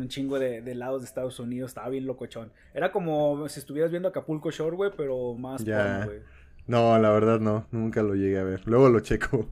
un 0.00 0.08
chingo 0.08 0.38
de, 0.38 0.74
lados 0.74 1.02
de 1.02 1.06
Estados 1.06 1.40
Unidos. 1.40 1.70
Estaba 1.70 1.88
bien 1.88 2.06
locochón. 2.06 2.52
Era 2.74 2.92
como 2.92 3.48
si 3.48 3.60
estuvieras 3.60 3.90
viendo 3.90 4.08
Acapulco 4.08 4.50
Shore, 4.50 4.76
güey, 4.76 4.90
pero 4.96 5.34
más 5.34 5.64
ya. 5.64 6.04
güey. 6.04 6.20
No, 6.66 6.96
la 6.98 7.10
verdad 7.10 7.40
no. 7.40 7.66
Nunca 7.72 8.02
lo 8.02 8.14
llegué 8.14 8.38
a 8.38 8.44
ver. 8.44 8.62
Luego 8.66 8.88
lo 8.88 9.00
checo. 9.00 9.48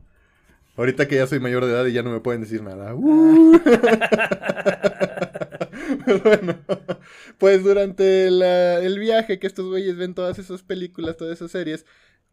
Ahorita 0.76 1.08
que 1.08 1.16
ya 1.16 1.26
soy 1.26 1.40
mayor 1.40 1.64
de 1.64 1.72
edad 1.72 1.86
y 1.86 1.92
ya 1.92 2.04
no 2.04 2.10
me 2.10 2.20
pueden 2.20 2.42
decir 2.42 2.62
nada. 2.62 2.94
Uh. 6.08 6.20
bueno, 6.22 6.54
pues 7.38 7.64
durante 7.64 8.28
el 8.28 8.98
viaje 8.98 9.38
que 9.38 9.46
estos 9.46 9.66
güeyes 9.66 9.96
ven 9.96 10.14
todas 10.14 10.38
esas 10.38 10.62
películas, 10.62 11.16
todas 11.16 11.34
esas 11.34 11.50
series, 11.50 11.86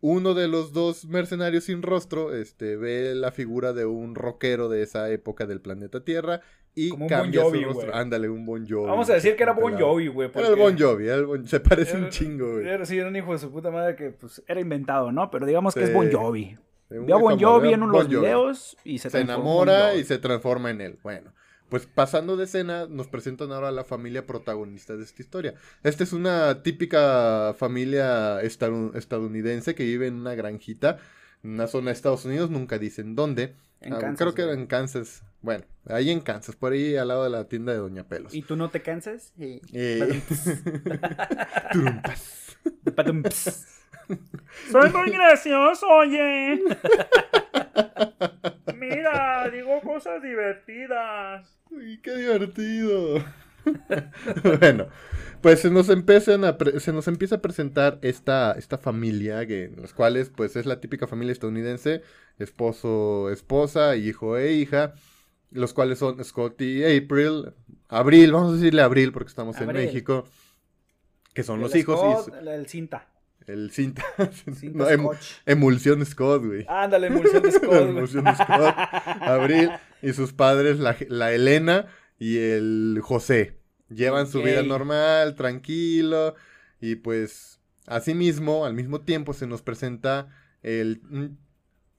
uno 0.08 0.36
de 0.36 0.48
los 0.48 0.72
dos 0.72 1.06
mercenarios 1.06 1.64
sin 1.64 1.82
rostro 1.82 2.36
este, 2.36 2.76
ve 2.76 3.16
la 3.16 3.32
figura 3.32 3.74
de 3.74 3.86
un 3.86 4.14
rockero 4.14 4.70
de 4.70 4.84
esa 4.84 5.10
época 5.10 5.48
del 5.48 5.62
planeta 5.62 6.04
Tierra 6.04 6.42
y 6.76 6.92
cambia 7.08 7.42
bon 7.42 7.52
Jovi, 7.52 7.64
su 7.64 7.70
rostro. 7.70 7.96
Ándale, 7.96 8.30
un 8.30 8.46
Bon 8.46 8.68
Jovi. 8.70 8.86
Vamos 8.88 9.10
a 9.10 9.16
decir 9.16 9.36
que 9.36 9.42
era 9.42 9.54
Bon 9.54 9.76
Jovi, 9.76 10.08
güey. 10.10 10.30
Era 10.36 10.50
el 10.50 10.56
Bon 10.58 10.78
Jovi, 10.78 11.08
se 11.48 11.60
parece 11.60 11.98
un 11.98 12.10
chingo, 12.10 12.52
güey. 12.52 12.68
Era, 12.68 12.86
sí, 12.86 13.00
era 13.00 13.08
un 13.08 13.16
hijo 13.16 13.32
de 13.32 13.40
su 13.40 13.52
puta 13.52 13.72
madre 13.72 13.96
que 13.96 14.12
pues, 14.12 14.44
era 14.48 14.60
inventado, 14.60 15.12
¿no? 15.12 15.32
Pero 15.32 15.48
digamos 15.48 15.74
que 15.74 15.86
es 15.86 15.92
Bon 15.92 16.12
Jovi. 16.12 16.56
Vio 16.92 17.16
a 17.16 17.20
Bon 17.20 17.40
Jovi 17.40 17.74
en 17.74 17.82
unos 17.82 18.08
videos 18.08 18.78
y 18.84 19.00
se, 19.00 19.10
se 19.10 19.22
enamora 19.22 19.96
y 19.96 20.04
se 20.04 20.20
transforma 20.20 20.70
en 20.70 20.82
él. 20.82 21.00
Bueno. 21.02 21.32
Pues 21.76 21.88
pasando 21.88 22.38
de 22.38 22.46
escena, 22.46 22.88
nos 22.90 23.10
presentan 23.10 23.52
ahora 23.52 23.68
a 23.68 23.72
la 23.74 23.84
familia 23.84 24.26
protagonista 24.26 24.96
de 24.96 25.04
esta 25.04 25.22
historia. 25.22 25.56
Esta 25.84 26.06
es 26.06 26.14
una 26.14 26.64
típica 26.64 27.54
familia 27.58 28.40
estadounidense 28.40 29.76
que 29.76 29.84
vive 29.84 30.08
en 30.08 30.14
una 30.14 30.36
granjita, 30.36 31.00
en 31.44 31.50
una 31.50 31.68
zona 31.68 31.88
de 31.88 31.96
Estados 31.96 32.24
Unidos, 32.24 32.50
nunca 32.50 32.80
dicen 32.80 33.14
dónde. 33.14 33.56
En 33.82 33.92
ah, 33.92 34.00
Kansas, 34.00 34.20
creo 34.20 34.34
que 34.34 34.44
era 34.44 34.54
en 34.54 34.68
Kansas. 34.68 35.24
Bueno, 35.42 35.66
ahí 35.90 36.12
en 36.12 36.22
Kansas, 36.22 36.56
por 36.56 36.72
ahí 36.72 36.96
al 36.96 37.10
lado 37.10 37.26
de 37.26 37.30
la 37.30 37.50
tienda 37.50 37.74
de 37.74 37.80
Doña 37.80 38.08
Pelos. 38.08 38.34
¿Y 38.34 38.42
tú 38.42 38.56
no 38.56 38.70
te 38.70 38.82
cansas? 38.82 39.34
Eh. 39.38 39.60
Soy 44.72 44.90
muy 44.92 45.12
gracioso, 45.12 45.88
oye. 45.88 46.62
Mira, 48.76 49.50
digo 49.50 49.82
cosas 49.82 50.22
divertidas. 50.22 51.58
Uy, 51.72 52.00
qué 52.02 52.16
divertido. 52.16 53.24
bueno, 54.60 54.88
pues 55.42 55.62
se 55.62 55.72
nos, 55.72 55.90
empiezan 55.90 56.46
a 56.46 56.58
se 56.80 56.94
nos 56.94 57.08
empieza 57.08 57.36
a 57.36 57.42
presentar 57.42 58.00
esta, 58.02 58.54
esta 58.54 58.78
familia, 58.78 59.46
que, 59.48 59.66
en 59.66 59.82
las 59.82 59.94
cuales 59.94 60.30
pues 60.30 60.56
es 60.56 60.66
la 60.66 60.80
típica 60.80 61.08
familia 61.08 61.32
estadounidense, 61.32 62.02
esposo, 62.38 63.30
esposa, 63.32 63.96
hijo 63.96 64.38
e 64.38 64.54
hija, 64.54 64.94
los 65.52 65.74
cuales 65.74 66.00
son 66.00 66.24
Scott 66.24 66.62
y 66.62 66.84
April, 66.84 67.54
Abril, 67.90 68.32
vamos 68.32 68.52
a 68.52 68.56
decirle 68.56 68.82
Abril 68.82 69.12
porque 69.12 69.30
estamos 69.30 69.60
en 69.62 69.74
México, 69.74 70.26
que 71.34 71.44
son 71.44 71.60
los 71.60 71.76
hijos. 71.76 72.30
y 72.44 72.48
el 72.48 72.68
cinta. 72.68 73.15
El 73.48 73.72
cinta. 73.72 74.04
Cinta 74.54 74.78
no, 74.78 74.90
em- 74.90 75.18
emulsión 75.46 76.06
Scott, 76.06 76.44
güey. 76.46 76.66
Ándale, 76.68 77.08
emulsión 77.08 77.44
de 77.44 77.52
Scott, 77.54 77.90
emulsión 77.90 78.26
Scott, 78.36 78.76
Abril 79.22 79.72
y 80.02 80.14
sus 80.14 80.34
padres, 80.34 80.80
la, 80.80 80.96
la 81.10 81.32
Elena 81.34 81.88
y 82.20 82.38
el 82.38 83.00
José. 83.02 83.60
Llevan 83.90 84.28
su 84.28 84.42
vida 84.42 84.64
normal, 84.64 85.36
tranquilo. 85.36 86.36
Y 86.82 86.96
pues, 86.96 87.60
asimismo, 87.86 88.66
al 88.66 88.74
mismo 88.74 89.02
tiempo 89.02 89.34
se 89.34 89.48
nos 89.48 89.62
presenta 89.62 90.28
el. 90.64 91.02
mm, 91.04 91.28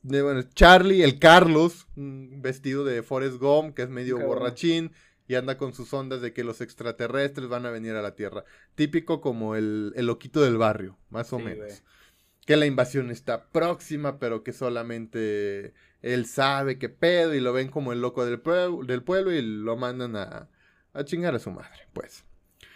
bueno, 0.03 0.43
Charlie, 0.55 1.03
el 1.03 1.19
Carlos, 1.19 1.87
vestido 1.97 2.85
de 2.85 3.03
Forrest 3.03 3.39
Gump, 3.39 3.75
que 3.75 3.83
es 3.83 3.89
medio 3.89 4.19
borrachín. 4.19 4.93
Y 5.29 5.35
anda 5.35 5.59
con 5.59 5.75
sus 5.75 5.93
ondas 5.93 6.21
de 6.21 6.33
que 6.33 6.45
los 6.45 6.61
extraterrestres 6.61 7.49
van 7.49 7.67
a 7.67 7.71
venir 7.71 7.93
a 7.95 8.03
la 8.03 8.15
Tierra. 8.15 8.45
Típico 8.75 9.21
como 9.21 9.57
el, 9.57 9.93
el 9.97 10.07
loquito 10.07 10.41
del 10.43 10.57
barrio, 10.59 10.99
más 11.11 11.33
o 11.33 11.39
Sí, 11.39 11.43
menos 11.43 11.83
que 12.47 12.57
la 12.57 12.67
invasión 12.67 13.11
está 13.11 13.49
próxima, 13.51 14.19
pero 14.19 14.43
que 14.45 14.53
solamente 14.53 15.75
él 16.03 16.27
sabe 16.27 16.79
qué 16.79 16.89
pedo 16.89 17.35
y 17.35 17.41
lo 17.41 17.53
ven 17.53 17.69
como 17.69 17.93
el 17.93 18.01
loco 18.01 18.25
del, 18.25 18.41
pueblo 18.41 18.85
del 18.85 19.03
pueblo 19.03 19.33
y 19.33 19.43
lo 19.43 19.77
mandan 19.77 20.17
a, 20.17 20.49
a 20.93 21.05
chingar 21.05 21.35
a 21.35 21.39
su 21.41 21.51
madre, 21.51 21.89
pues. 21.93 22.25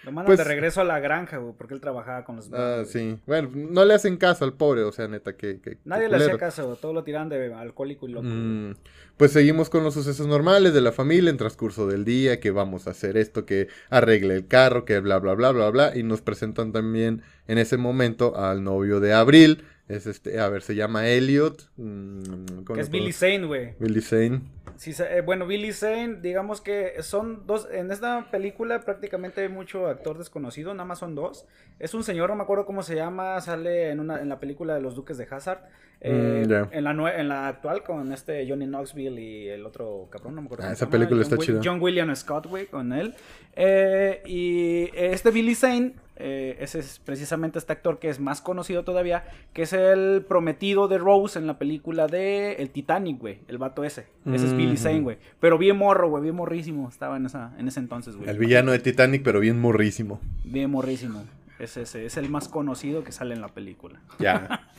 Lo 0.05 0.13
mandan 0.13 0.27
Pues- 0.27 0.39
de 0.39 0.45
regreso 0.45 0.81
a 0.81 0.85
la 0.85 0.99
granja, 0.99 1.37
güey, 1.37 1.53
porque 1.57 1.75
él 1.75 1.81
trabajaba 1.81 2.25
con 2.25 2.37
los... 2.37 2.51
Ah, 2.53 2.85
sí. 2.87 3.19
Bueno, 3.27 3.51
no 3.55 3.85
le 3.85 3.93
hacen 3.95 4.17
caso 4.17 4.45
al 4.47 4.55
pobre, 4.55 4.83
o 4.83 4.93
sea, 4.93 5.09
neta, 5.09 5.37
que... 5.37 5.61
que- 5.61 5.77
Nadie 5.85 6.09
que 6.09 6.17
le 6.17 6.25
hacía 6.25 6.39
caso, 6.39 6.77
todo 6.81 6.93
lo 6.95 7.05
tiran 7.05 7.29
de 7.29 7.53
alcohólico 7.53 8.09
y 8.09 8.13
loco. 8.13 8.27
Mm, 8.27 8.77
pues 9.19 9.33
seguimos 9.33 9.69
con 9.69 9.85
los 9.85 9.93
sucesos 9.93 10.27
normales 10.27 10.73
de 10.73 10.81
la 10.81 10.93
familia 10.93 11.29
en 11.31 11.37
transcurso 11.37 11.87
del 11.87 12.07
día, 12.07 12.41
que 12.41 12.51
vamos 12.51 12.87
a 12.87 12.93
hacer 12.93 13.19
esto, 13.19 13.45
que 13.45 13.69
arregle 13.91 14.35
el 14.37 14.47
carro, 14.47 14.87
que 14.87 14.99
bla, 15.01 15.19
bla, 15.19 15.35
bla, 15.35 15.51
bla, 15.53 15.69
bla, 15.69 15.93
y 15.95 16.03
nos 16.03 16.23
presentan 16.23 16.73
también 16.73 17.23
en 17.47 17.59
ese 17.59 17.77
momento 17.77 18.37
al 18.37 18.65
novio 18.65 19.01
de 19.01 19.13
Abril, 19.13 19.65
es 19.91 20.07
este, 20.07 20.39
a 20.41 20.49
ver, 20.49 20.63
se 20.63 20.75
llama 20.75 21.07
Elliot. 21.09 21.71
mm, 21.77 22.63
¿cómo 22.65 22.75
Que 22.75 22.81
es 22.81 22.91
Billy 22.91 23.13
Zane, 23.13 23.45
güey. 23.47 23.75
Billy 23.79 24.01
Zane. 24.01 24.41
Sí, 24.77 24.93
eh, 24.99 25.21
bueno, 25.23 25.47
Billy 25.47 25.73
Zane, 25.73 26.19
digamos 26.23 26.61
que 26.63 26.95
son 27.03 27.47
dos, 27.47 27.69
en 27.71 27.91
esta 27.91 28.31
película 28.31 28.81
prácticamente 28.81 29.43
hay 29.43 29.49
mucho 29.51 29.89
actor 29.89 30.17
desconocido, 30.17 30.73
nada 30.73 30.87
más 30.87 30.99
son 31.01 31.15
dos. 31.15 31.45
Es 31.79 31.93
un 31.93 32.03
señor, 32.03 32.31
no 32.31 32.37
me 32.37 32.43
acuerdo 32.45 32.65
cómo 32.65 32.83
se 32.83 32.95
llama, 32.95 33.41
sale 33.43 33.91
en 33.91 34.01
una 34.01 34.21
en 34.23 34.29
la 34.31 34.41
película 34.41 34.75
de 34.75 34.81
los 34.81 34.95
Duques 34.95 35.19
de 35.19 35.27
Hazard. 35.31 35.61
eh, 36.01 36.45
Mm, 36.47 36.51
ya. 36.51 36.69
en, 36.73 36.85
la 36.85 37.21
en 37.21 37.29
la 37.29 37.49
actual 37.49 37.83
con 37.83 38.11
este 38.15 38.49
Johnny 38.49 38.65
Knoxville 38.67 39.21
y 39.21 39.49
el 39.49 39.67
otro 39.67 40.09
cabrón, 40.11 40.35
no 40.37 40.41
me 40.43 40.47
acuerdo. 40.47 40.65
Ah, 40.67 40.73
esa 40.73 40.89
película 40.89 41.23
John 41.23 41.33
está 41.35 41.37
chida. 41.45 41.61
John 41.63 41.79
William 41.83 42.15
Scott, 42.17 42.47
güey, 42.47 42.67
con 42.67 42.93
él. 42.95 43.15
Eh, 43.55 44.23
y 44.25 44.89
este 44.95 45.31
Billy 45.31 45.55
Zane, 45.55 45.95
eh, 46.21 46.57
ese 46.61 46.79
es 46.79 46.99
precisamente 46.99 47.59
este 47.59 47.73
actor 47.73 47.99
que 47.99 48.09
es 48.09 48.21
más 48.21 48.41
conocido 48.41 48.85
todavía, 48.85 49.25
que 49.53 49.63
es 49.63 49.73
el 49.73 50.25
prometido 50.29 50.87
de 50.89 50.99
Rose 50.99 51.39
en 51.39 51.47
la 51.47 51.59
película 51.59 52.07
de 52.07 52.55
El 52.55 52.71
Titanic, 52.71 53.19
güey, 53.19 53.39
el 53.49 53.59
vato 53.59 53.85
ese. 53.85 54.07
Ese 54.27 54.47
es 54.47 54.57
Billy 54.57 54.75
Ujú. 54.75 54.83
Zane, 54.83 55.01
güey. 55.01 55.19
Pero 55.41 55.59
bien 55.59 55.77
morro, 55.77 56.09
güey, 56.11 56.23
bien 56.23 56.37
morrísimo. 56.37 56.89
Estaba 56.89 57.17
en, 57.17 57.27
esa, 57.27 57.53
en 57.59 57.69
ese 57.69 57.81
entonces, 57.81 58.17
güey. 58.17 58.29
El 58.29 58.39
villano 58.39 58.73
de 58.73 58.79
Titanic, 58.79 59.23
pero 59.23 59.41
bien 59.41 59.59
morrísimo. 59.61 60.21
Bien 60.45 60.71
morrísimo. 60.71 61.25
Es 61.59 61.77
ese, 61.77 62.07
es 62.07 62.17
el 62.17 62.31
más 62.31 62.49
conocido 62.49 63.05
que 63.05 63.13
sale 63.13 63.35
en 63.35 63.41
la 63.41 63.49
película. 63.49 64.01
Ya. 64.19 64.69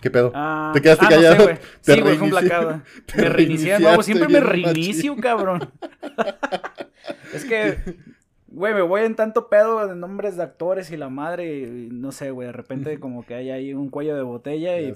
¿Qué 0.00 0.10
pedo? 0.10 0.30
Ah, 0.34 0.72
¿Te 0.74 0.82
quedaste 0.82 1.06
ah, 1.06 1.10
no 1.10 1.16
sé, 1.16 1.22
callado? 1.22 1.46
Te 1.82 1.94
Sí, 1.94 2.00
güey, 2.00 2.16
fue 2.16 2.28
un 2.28 2.80
te 3.06 3.22
Me 3.22 3.28
reinicié 3.28 3.72
de 3.74 3.80
nuevo. 3.80 4.02
Siempre 4.02 4.28
me 4.28 4.40
reinicio, 4.40 5.12
machín. 5.12 5.22
cabrón. 5.22 5.72
es 7.34 7.44
que, 7.44 7.78
güey, 8.56 8.72
me 8.72 8.80
voy 8.80 9.02
en 9.02 9.14
tanto 9.14 9.48
pedo 9.48 9.86
de 9.86 9.94
nombres 9.94 10.36
de 10.36 10.42
actores 10.42 10.90
y 10.90 10.96
la 10.96 11.10
madre. 11.10 11.60
y 11.60 11.88
no 11.92 12.10
sé, 12.10 12.30
güey, 12.30 12.46
de 12.46 12.52
repente 12.52 12.98
como 13.00 13.24
que 13.24 13.34
hay 13.34 13.50
ahí 13.50 13.74
un 13.74 13.90
cuello 13.90 14.16
de 14.16 14.22
botella 14.22 14.80
y 14.80 14.94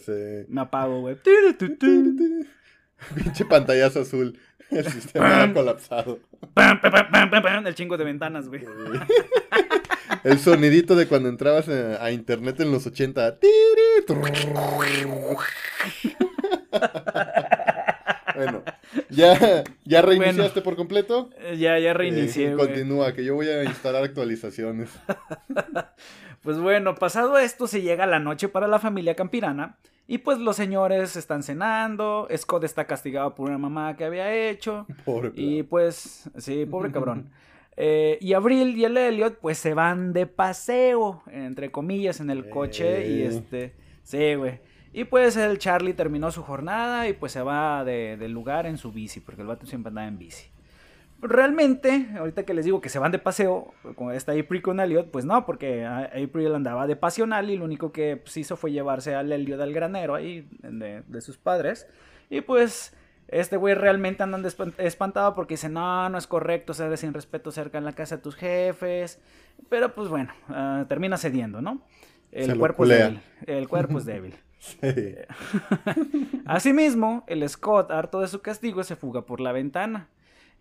me 0.49 0.63
apago, 0.63 1.01
güey. 1.03 1.17
Pinche 3.15 3.45
pantallazo 3.45 4.01
azul. 4.01 4.39
El 4.71 4.87
sistema 4.87 5.43
ha 5.43 5.53
colapsado. 5.53 6.21
El 7.67 7.75
chingo 7.75 7.97
de 7.97 8.05
ventanas, 8.05 8.49
güey. 8.49 8.65
El 10.25 10.39
sonidito 10.39 10.95
de 10.97 11.07
cuando 11.07 11.29
entrabas 11.29 11.69
a, 11.69 12.05
a 12.05 12.13
internet 12.13 12.61
en 12.61 12.71
los 12.71 12.87
80. 12.87 13.39
Bueno, 18.41 18.63
¿ya, 19.11 19.65
ya 19.85 20.03
reiniciaste 20.03 20.63
por 20.63 20.77
completo? 20.77 21.31
Eh, 21.39 21.57
Ya, 21.59 21.79
ya 21.79 21.93
reinicié, 21.93 22.53
Eh. 22.53 22.57
Continúa, 22.57 23.13
que 23.13 23.25
yo 23.25 23.35
voy 23.35 23.49
a 23.49 23.65
instalar 23.65 24.03
actualizaciones. 24.05 24.91
Pues 26.43 26.59
bueno, 26.59 26.95
pasado 26.95 27.37
esto 27.37 27.67
se 27.67 27.83
llega 27.83 28.07
la 28.07 28.19
noche 28.19 28.49
para 28.49 28.67
la 28.67 28.79
familia 28.79 29.15
campirana 29.15 29.77
y 30.07 30.17
pues 30.19 30.39
los 30.39 30.57
señores 30.57 31.15
están 31.17 31.43
cenando, 31.43 32.27
Scott 32.35 32.65
está 32.65 32.87
castigado 32.87 33.35
por 33.35 33.51
una 33.51 33.59
mamá 33.59 33.95
que 33.99 34.07
había 34.07 34.33
hecho 34.49 34.87
Pobre 35.05 35.33
y 35.35 35.63
pues, 35.65 36.31
sí, 36.39 36.65
pobre 36.65 36.91
cabrón. 36.93 37.29
Eh, 37.77 38.17
y 38.23 38.33
Abril 38.33 38.75
y 38.75 38.87
el 38.87 38.97
Elliot 38.97 39.39
pues 39.39 39.59
se 39.59 39.75
van 39.75 40.15
de 40.15 40.27
paseo, 40.27 41.23
entre 41.31 41.71
comillas, 41.71 42.21
en 42.21 42.31
el 42.31 42.49
coche 42.49 43.07
y 43.07 43.23
este, 43.23 43.75
sí, 44.03 44.35
güey. 44.35 44.61
Y 44.93 45.05
pues 45.05 45.37
el 45.37 45.59
Charlie 45.59 45.95
terminó 45.95 46.31
su 46.33 46.43
jornada 46.43 47.09
y 47.09 47.13
pues 47.13 47.33
se 47.33 47.43
va 47.43 47.85
de- 47.85 48.17
del 48.17 48.33
lugar 48.33 48.67
en 48.67 48.77
su 48.77 48.91
bici, 48.93 49.21
porque 49.21 49.43
el 49.43 49.47
vato 49.49 49.67
siempre 49.67 49.89
andaba 49.89 50.09
en 50.09 50.19
bici. 50.19 50.49
Realmente, 51.23 52.09
ahorita 52.19 52.45
que 52.45 52.55
les 52.55 52.65
digo 52.65 52.81
que 52.81 52.89
se 52.89 52.99
van 52.99 53.13
de 53.13 53.19
paseo, 53.19 53.75
como 53.95 54.11
está 54.11 54.33
April 54.33 54.63
con 54.63 54.81
Elliot, 54.81 55.11
pues 55.11 55.27
no, 55.27 55.45
porque 55.45 55.85
April 55.85 56.55
andaba 56.55 56.87
de 56.87 56.97
pasional 56.97 57.51
y 57.51 57.59
lo 57.59 57.67
único 57.67 57.93
que 57.93 58.17
pues, 58.17 58.37
hizo 58.39 58.57
fue 58.57 58.73
llevarse 58.73 59.15
al 59.15 59.31
Elliot 59.31 59.61
al 59.61 59.75
granero 59.75 60.15
ahí 60.15 60.49
de, 60.63 61.03
de 61.07 61.21
sus 61.21 61.37
padres. 61.37 61.87
Y 62.31 62.41
pues 62.41 62.97
este 63.29 63.59
güey 63.59 63.75
realmente 63.75 64.23
andan 64.23 64.45
espantado 64.79 65.35
porque 65.35 65.55
dice, 65.55 65.69
no, 65.69 66.09
no 66.09 66.17
es 66.17 66.27
correcto 66.27 66.73
ser 66.73 66.97
sin 66.97 67.13
respeto 67.13 67.53
cerca 67.53 67.77
en 67.77 67.85
la 67.85 67.93
casa 67.93 68.17
de 68.17 68.23
tus 68.23 68.35
jefes. 68.35 69.21
Pero 69.69 69.95
pues 69.95 70.09
bueno, 70.09 70.33
ah, 70.49 70.87
termina 70.89 71.19
cediendo, 71.19 71.61
¿no? 71.61 71.83
El 72.33 72.47
cuerpo 72.59 72.85
es 72.85 72.89
débil. 73.09 73.21
El 73.47 73.69
cuerpo 73.69 73.99
es 73.99 74.05
débil. 74.07 74.35
Sí. 74.61 75.15
Asimismo, 76.47 77.25
el 77.27 77.49
Scott, 77.49 77.91
harto 77.91 78.21
de 78.21 78.29
su 78.29 78.41
castigo, 78.41 78.83
se 78.85 78.97
fuga 78.97 79.23
por 79.23 79.41
la 79.41 79.53
ventana. 79.53 80.09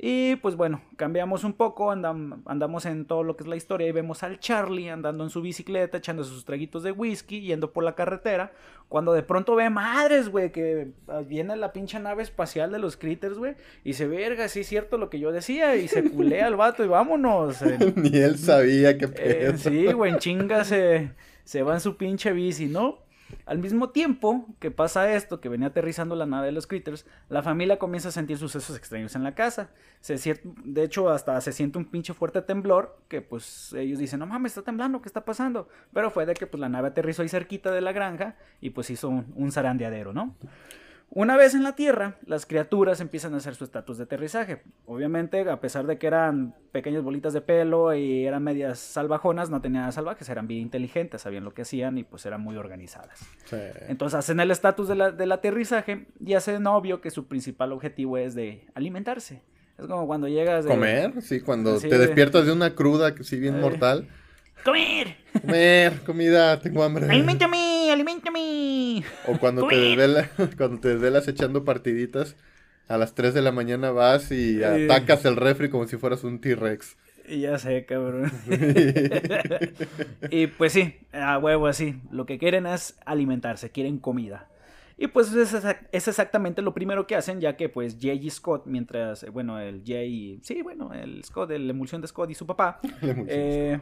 Y 0.02 0.38
pues 0.38 0.56
bueno, 0.56 0.82
cambiamos 0.96 1.44
un 1.44 1.52
poco, 1.52 1.92
andam- 1.92 2.42
andamos 2.46 2.86
en 2.86 3.04
todo 3.04 3.24
lo 3.24 3.36
que 3.36 3.44
es 3.44 3.50
la 3.50 3.58
historia 3.58 3.86
y 3.86 3.92
vemos 3.92 4.24
al 4.24 4.40
Charlie 4.40 4.88
andando 4.90 5.26
en 5.26 5.30
su 5.30 5.42
bicicleta, 5.42 5.98
echando 5.98 6.24
sus 6.24 6.46
traguitos 6.46 6.84
de 6.84 6.94
whisky, 6.94 7.42
yendo 7.42 7.74
por 7.74 7.84
la 7.84 7.96
carretera, 7.96 8.54
cuando 8.88 9.12
de 9.12 9.24
pronto 9.24 9.56
ve 9.56 9.70
madres, 9.70 10.30
güey, 10.30 10.54
que 10.54 10.92
viene 11.28 11.58
la 11.58 11.74
pinche 11.74 12.00
nave 12.00 12.24
espacial 12.24 12.72
de 12.72 12.80
los 12.80 12.96
critters, 12.96 13.38
güey, 13.38 13.56
y 13.84 13.92
se 13.92 14.08
verga, 14.08 14.48
sí 14.48 14.62
es 14.62 14.68
cierto 14.68 14.98
lo 14.98 15.10
que 15.10 15.20
yo 15.20 15.34
decía, 15.34 15.76
y 15.76 15.90
se 15.90 16.10
culea 16.10 16.48
al 16.48 16.56
vato 16.56 16.86
y 16.86 16.88
vámonos. 16.88 17.62
eh. 17.62 17.78
Ni 17.98 18.18
él 18.20 18.38
sabía 18.38 18.98
qué 18.98 19.10
Eh, 19.18 19.54
sí, 19.58 19.88
güey, 19.92 20.14
en 20.14 20.20
chinga 20.20 20.64
se, 20.64 21.12
se 21.44 21.62
va 21.62 21.74
en 21.74 21.82
su 21.82 21.98
pinche 21.98 22.32
bici, 22.32 22.68
¿no? 22.68 23.00
Al 23.46 23.60
mismo 23.60 23.90
tiempo 23.90 24.46
que 24.60 24.72
pasa 24.72 25.14
esto, 25.14 25.42
que 25.42 25.50
venía 25.50 25.68
aterrizando 25.68 26.16
la 26.16 26.26
nave 26.26 26.48
de 26.48 26.52
los 26.52 26.68
critters, 26.68 27.06
la 27.30 27.42
familia 27.44 27.80
comienza 27.80 28.10
a 28.10 28.12
sentir 28.12 28.38
sucesos 28.38 28.78
extraños 28.78 29.16
en 29.16 29.24
la 29.24 29.36
casa. 29.36 29.70
Se 30.02 30.18
de 30.44 30.84
hecho, 30.84 31.10
hasta 31.10 31.40
se 31.42 31.52
siente 31.52 31.78
un 31.78 31.86
pinche 31.86 32.14
fuerte 32.14 32.42
temblor, 32.42 32.98
que 33.08 33.22
pues 33.22 33.74
ellos 33.74 34.00
dicen, 34.00 34.20
no 34.20 34.26
mames, 34.26 34.52
está 34.52 34.62
temblando, 34.64 35.02
¿qué 35.02 35.10
está 35.10 35.26
pasando? 35.26 35.68
Pero 35.94 36.12
fue 36.12 36.26
de 36.26 36.34
que 36.34 36.48
pues 36.48 36.60
la 36.60 36.70
nave 36.70 36.90
aterrizó 36.90 37.22
ahí 37.22 37.30
cerquita 37.30 37.72
de 37.72 37.82
la 37.82 37.92
granja 37.92 38.36
y 38.62 38.70
pues 38.72 38.90
hizo 38.90 39.10
un, 39.10 39.34
un 39.36 39.52
zarandeadero, 39.52 40.14
¿no? 40.14 40.36
Una 41.12 41.38
vez 41.38 41.56
en 41.56 41.64
la 41.64 41.76
Tierra, 41.76 42.18
las 42.28 42.46
criaturas 42.46 43.02
empiezan 43.02 43.34
a 43.34 43.38
hacer 43.38 43.56
su 43.56 43.64
estatus 43.64 43.98
de 43.98 44.04
aterrizaje. 44.04 44.62
Obviamente, 44.86 45.42
a 45.50 45.60
pesar 45.60 45.88
de 45.88 45.98
que 45.98 46.06
eran 46.06 46.54
pequeñas 46.72 47.02
bolitas 47.02 47.34
de 47.34 47.42
pelo 47.42 47.96
y 47.96 48.26
eran 48.28 48.44
medias 48.44 48.78
salvajonas, 48.78 49.50
no 49.50 49.60
tenían 49.60 49.82
nada 49.82 49.92
salvajes, 49.92 50.30
eran 50.30 50.48
bien 50.48 50.62
inteligentes, 50.62 51.24
sabían 51.24 51.44
lo 51.44 51.54
que 51.54 51.64
hacían 51.64 51.98
y 51.98 52.04
pues 52.04 52.28
eran 52.28 52.42
muy 52.42 52.58
organizadas. 52.58 53.20
Sí. 53.46 53.58
Entonces 53.88 54.20
hacen 54.20 54.40
el 54.40 54.52
estatus 54.52 54.88
de 54.88 55.12
del 55.14 55.32
aterrizaje 55.32 56.06
y 56.24 56.36
hacen 56.36 56.68
obvio 56.68 57.02
que 57.02 57.10
su 57.10 57.28
principal 57.28 57.72
objetivo 57.72 58.18
es 58.20 58.36
de 58.36 58.68
alimentarse. 58.76 59.42
Es 59.80 59.88
como 59.88 60.06
cuando 60.06 60.28
llegas 60.28 60.66
de... 60.66 60.70
¿Comer? 60.70 61.22
Sí, 61.24 61.40
cuando 61.40 61.80
te 61.80 61.88
de- 61.88 61.98
despiertas 61.98 62.46
de 62.46 62.52
una 62.52 62.76
cruda, 62.76 63.16
que 63.16 63.24
sí 63.24 63.40
bien 63.40 63.56
Eh. 63.58 63.62
mortal. 63.62 64.08
¡Comer! 64.64 65.16
Comer, 65.42 66.02
comida, 66.06 66.60
tengo 66.60 66.84
hambre. 66.84 67.08
¡Aliméntame! 67.92 68.40
¡Aliméntame! 68.40 69.04
O 69.28 69.38
cuando 69.40 69.68
te, 69.68 69.76
Comer. 69.76 69.98
desvela- 70.00 70.30
cuando 70.58 70.80
te 70.80 70.90
desvelas 70.90 71.28
echando 71.28 71.64
partiditas, 71.66 72.36
a 72.88 72.98
las 72.98 73.14
3 73.16 73.34
de 73.34 73.42
la 73.42 73.52
mañana 73.52 73.92
vas 73.92 74.32
y 74.32 74.62
Eh. 74.62 74.86
atacas 74.86 75.26
el 75.26 75.36
refri 75.36 75.70
como 75.70 75.86
si 75.88 75.98
fueras 75.98 76.24
un 76.24 76.40
T-Rex. 76.42 76.98
Y 77.28 77.42
ya 77.42 77.60
sé, 77.60 77.86
cabrón. 77.86 78.32
y 80.32 80.48
pues 80.48 80.74
sí, 80.74 80.96
a 81.14 81.38
huevo 81.38 81.68
así. 81.68 82.02
Lo 82.12 82.26
que 82.26 82.38
quieren 82.40 82.66
es 82.66 82.98
alimentarse, 83.06 83.70
quieren 83.70 84.00
comida. 84.00 84.48
Y 84.98 85.08
pues 85.08 85.32
es, 85.34 85.54
es 85.92 86.08
exactamente 86.08 86.62
lo 86.62 86.74
primero 86.74 87.08
que 87.08 87.16
hacen, 87.16 87.40
ya 87.40 87.56
que 87.56 87.70
pues 87.70 87.98
Jay 88.02 88.20
y 88.22 88.30
Scott, 88.30 88.64
mientras, 88.66 89.24
eh, 89.24 89.30
bueno, 89.30 89.58
el 89.60 89.82
Jay, 89.86 90.40
sí, 90.44 90.62
bueno, 90.62 90.92
el 90.94 91.24
Scott, 91.24 91.52
la 91.52 91.70
emulsión 91.72 92.02
de 92.02 92.08
Scott 92.08 92.32
y 92.32 92.36
su 92.36 92.46
papá, 92.46 92.80
La 93.02 93.12
emulsión. 93.12 93.40
eh, 93.40 93.80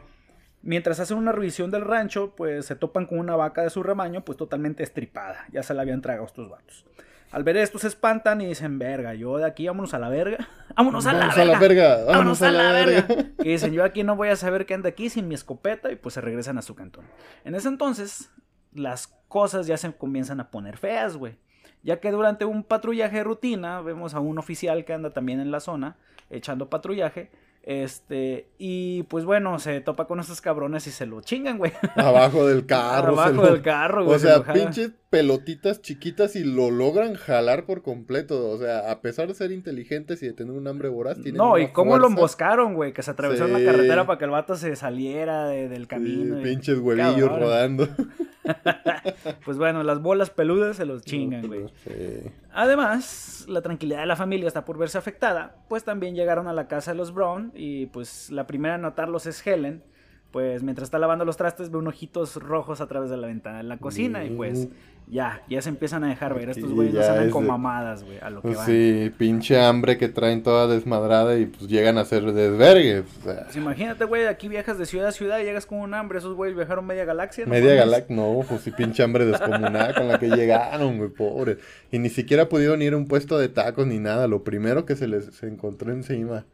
Mientras 0.62 1.00
hacen 1.00 1.16
una 1.16 1.32
revisión 1.32 1.70
del 1.70 1.82
rancho, 1.84 2.34
pues 2.36 2.66
se 2.66 2.76
topan 2.76 3.06
con 3.06 3.18
una 3.18 3.36
vaca 3.36 3.62
de 3.62 3.70
su 3.70 3.82
rebaño, 3.82 4.24
pues 4.24 4.36
totalmente 4.36 4.82
estripada. 4.82 5.46
Ya 5.52 5.62
se 5.62 5.72
la 5.74 5.82
habían 5.82 6.02
tragado 6.02 6.26
estos 6.26 6.48
vatos. 6.50 6.84
Al 7.30 7.44
ver 7.44 7.58
esto 7.58 7.78
se 7.78 7.88
espantan 7.88 8.40
y 8.40 8.46
dicen, 8.46 8.78
verga, 8.78 9.14
yo 9.14 9.36
de 9.36 9.44
aquí 9.44 9.66
vámonos 9.66 9.92
a 9.94 9.98
la 9.98 10.08
verga. 10.08 10.48
Vámonos 10.76 11.06
a, 11.06 11.12
la, 11.12 11.26
a 11.26 11.44
la 11.44 11.58
verga. 11.58 11.96
verga. 11.96 12.04
Vámonos 12.04 12.40
a 12.42 12.50
la 12.50 12.72
verga. 12.72 13.06
Y 13.40 13.50
dicen, 13.50 13.72
yo 13.72 13.84
aquí 13.84 14.04
no 14.04 14.16
voy 14.16 14.28
a 14.28 14.36
saber 14.36 14.64
qué 14.64 14.74
anda 14.74 14.88
aquí 14.88 15.10
sin 15.10 15.28
mi 15.28 15.34
escopeta 15.34 15.90
y 15.90 15.96
pues 15.96 16.14
se 16.14 16.20
regresan 16.20 16.56
a 16.56 16.62
su 16.62 16.74
cantón. 16.74 17.04
En 17.44 17.54
ese 17.54 17.68
entonces, 17.68 18.30
las 18.72 19.08
cosas 19.28 19.66
ya 19.66 19.76
se 19.76 19.92
comienzan 19.92 20.40
a 20.40 20.50
poner 20.50 20.76
feas, 20.76 21.16
güey. 21.16 21.36
Ya 21.82 22.00
que 22.00 22.10
durante 22.10 22.44
un 22.44 22.64
patrullaje 22.64 23.18
de 23.18 23.24
rutina 23.24 23.80
vemos 23.80 24.14
a 24.14 24.20
un 24.20 24.38
oficial 24.38 24.84
que 24.84 24.92
anda 24.92 25.10
también 25.10 25.40
en 25.40 25.50
la 25.50 25.60
zona 25.60 25.96
echando 26.30 26.70
patrullaje. 26.70 27.30
Este, 27.70 28.46
y 28.56 29.02
pues 29.04 29.26
bueno, 29.26 29.58
se 29.58 29.82
topa 29.82 30.06
con 30.06 30.20
estos 30.20 30.40
cabrones 30.40 30.86
y 30.86 30.90
se 30.90 31.04
lo 31.04 31.20
chingan, 31.20 31.58
güey. 31.58 31.70
Abajo 31.96 32.46
del 32.46 32.64
carro. 32.64 33.12
Abajo 33.12 33.32
lo- 33.42 33.52
del 33.52 33.60
carro, 33.60 34.04
güey. 34.06 34.16
O 34.16 34.18
se 34.18 34.26
sea, 34.28 34.38
lo 34.38 34.44
pinches 34.54 34.92
pelotitas 35.10 35.82
chiquitas 35.82 36.34
y 36.34 36.44
lo 36.44 36.70
logran 36.70 37.12
jalar 37.14 37.66
por 37.66 37.82
completo. 37.82 38.48
O 38.48 38.56
sea, 38.56 38.90
a 38.90 39.02
pesar 39.02 39.28
de 39.28 39.34
ser 39.34 39.52
inteligentes 39.52 40.22
y 40.22 40.26
de 40.28 40.32
tener 40.32 40.54
un 40.54 40.66
hambre 40.66 40.88
voraz, 40.88 41.16
tienen 41.16 41.34
No, 41.36 41.52
una 41.52 41.60
y 41.64 41.68
cómo 41.68 41.98
lo 41.98 42.04
fuerza. 42.04 42.14
emboscaron, 42.14 42.72
güey, 42.74 42.94
que 42.94 43.02
se 43.02 43.10
atravesó 43.10 43.46
en 43.46 43.54
Sí. 43.56 43.62
la 43.62 43.70
carretera 43.70 44.06
para 44.06 44.18
que 44.18 44.24
el 44.24 44.30
vato 44.30 44.56
se 44.56 44.74
saliera 44.74 45.46
de- 45.48 45.68
del 45.68 45.82
Sí, 45.82 45.88
camino. 45.88 46.40
y- 46.40 46.42
pinches 46.44 46.78
huevillos 46.78 47.16
Cabrón. 47.28 47.40
rodando. 47.40 47.88
Pues 49.44 49.58
bueno, 49.58 49.82
las 49.82 50.00
bolas 50.00 50.30
peludas 50.30 50.76
se 50.78 50.86
los 50.86 51.02
chingan, 51.02 51.46
güey. 51.46 51.66
Sí. 51.84 52.30
Además, 52.60 53.44
la 53.48 53.62
tranquilidad 53.62 54.00
de 54.00 54.06
la 54.06 54.16
familia 54.16 54.48
está 54.48 54.64
por 54.64 54.78
verse 54.78 54.98
afectada, 54.98 55.54
pues 55.68 55.84
también 55.84 56.16
llegaron 56.16 56.48
a 56.48 56.52
la 56.52 56.66
casa 56.66 56.90
de 56.90 56.96
los 56.96 57.14
Brown 57.14 57.52
y 57.54 57.86
pues 57.86 58.32
la 58.32 58.48
primera 58.48 58.74
en 58.74 58.80
notarlos 58.80 59.26
es 59.26 59.46
Helen, 59.46 59.84
pues 60.32 60.64
mientras 60.64 60.88
está 60.88 60.98
lavando 60.98 61.24
los 61.24 61.36
trastes 61.36 61.70
ve 61.70 61.78
unos 61.78 61.94
ojitos 61.94 62.34
rojos 62.34 62.80
a 62.80 62.88
través 62.88 63.10
de 63.10 63.16
la 63.16 63.28
ventana 63.28 63.58
de 63.58 63.62
la 63.62 63.76
cocina 63.76 64.24
y 64.24 64.30
pues 64.30 64.66
ya, 65.10 65.42
ya 65.48 65.62
se 65.62 65.68
empiezan 65.70 66.04
a 66.04 66.08
dejar 66.08 66.34
ver, 66.34 66.50
estos 66.50 66.70
güeyes 66.72 66.94
no 66.94 67.00
ya 67.00 67.06
salen 67.06 67.30
con 67.30 67.44
de- 67.44 67.48
mamadas, 67.48 68.04
güey, 68.04 68.18
a 68.20 68.30
lo 68.30 68.42
que 68.42 68.48
van. 68.48 68.66
sí, 68.66 69.12
pinche 69.16 69.58
hambre 69.60 69.96
que 69.98 70.08
traen 70.08 70.42
toda 70.42 70.66
desmadrada 70.66 71.38
y 71.38 71.46
pues 71.46 71.68
llegan 71.70 71.96
a 71.98 72.04
ser 72.04 72.24
desvergue. 72.32 73.00
O 73.00 73.24
sea, 73.24 73.44
Pues 73.44 73.56
imagínate, 73.56 74.04
güey, 74.04 74.26
aquí 74.26 74.48
viajas 74.48 74.78
de 74.78 74.86
ciudad 74.86 75.08
a 75.08 75.12
ciudad 75.12 75.38
y 75.40 75.44
llegas 75.44 75.66
con 75.66 75.78
un 75.80 75.94
hambre, 75.94 76.18
esos 76.18 76.34
güeyes 76.36 76.56
viajaron 76.56 76.86
media 76.86 77.04
galaxia. 77.04 77.44
¿no 77.46 77.50
media 77.50 77.74
galaxia, 77.74 78.14
no, 78.14 78.40
pues 78.48 78.60
sí, 78.62 78.70
pinche 78.70 79.02
hambre 79.02 79.24
descomunal 79.26 79.94
con 79.94 80.08
la 80.08 80.18
que 80.18 80.28
llegaron, 80.28 80.98
güey, 80.98 81.10
pobre. 81.10 81.58
Y 81.90 81.98
ni 81.98 82.10
siquiera 82.10 82.48
pudieron 82.48 82.82
ir 82.82 82.92
a 82.92 82.96
un 82.96 83.06
puesto 83.06 83.38
de 83.38 83.48
tacos 83.48 83.86
ni 83.86 83.98
nada, 83.98 84.28
lo 84.28 84.44
primero 84.44 84.84
que 84.84 84.96
se 84.96 85.06
les 85.08 85.24
se 85.34 85.46
encontró 85.46 85.92
encima. 85.92 86.44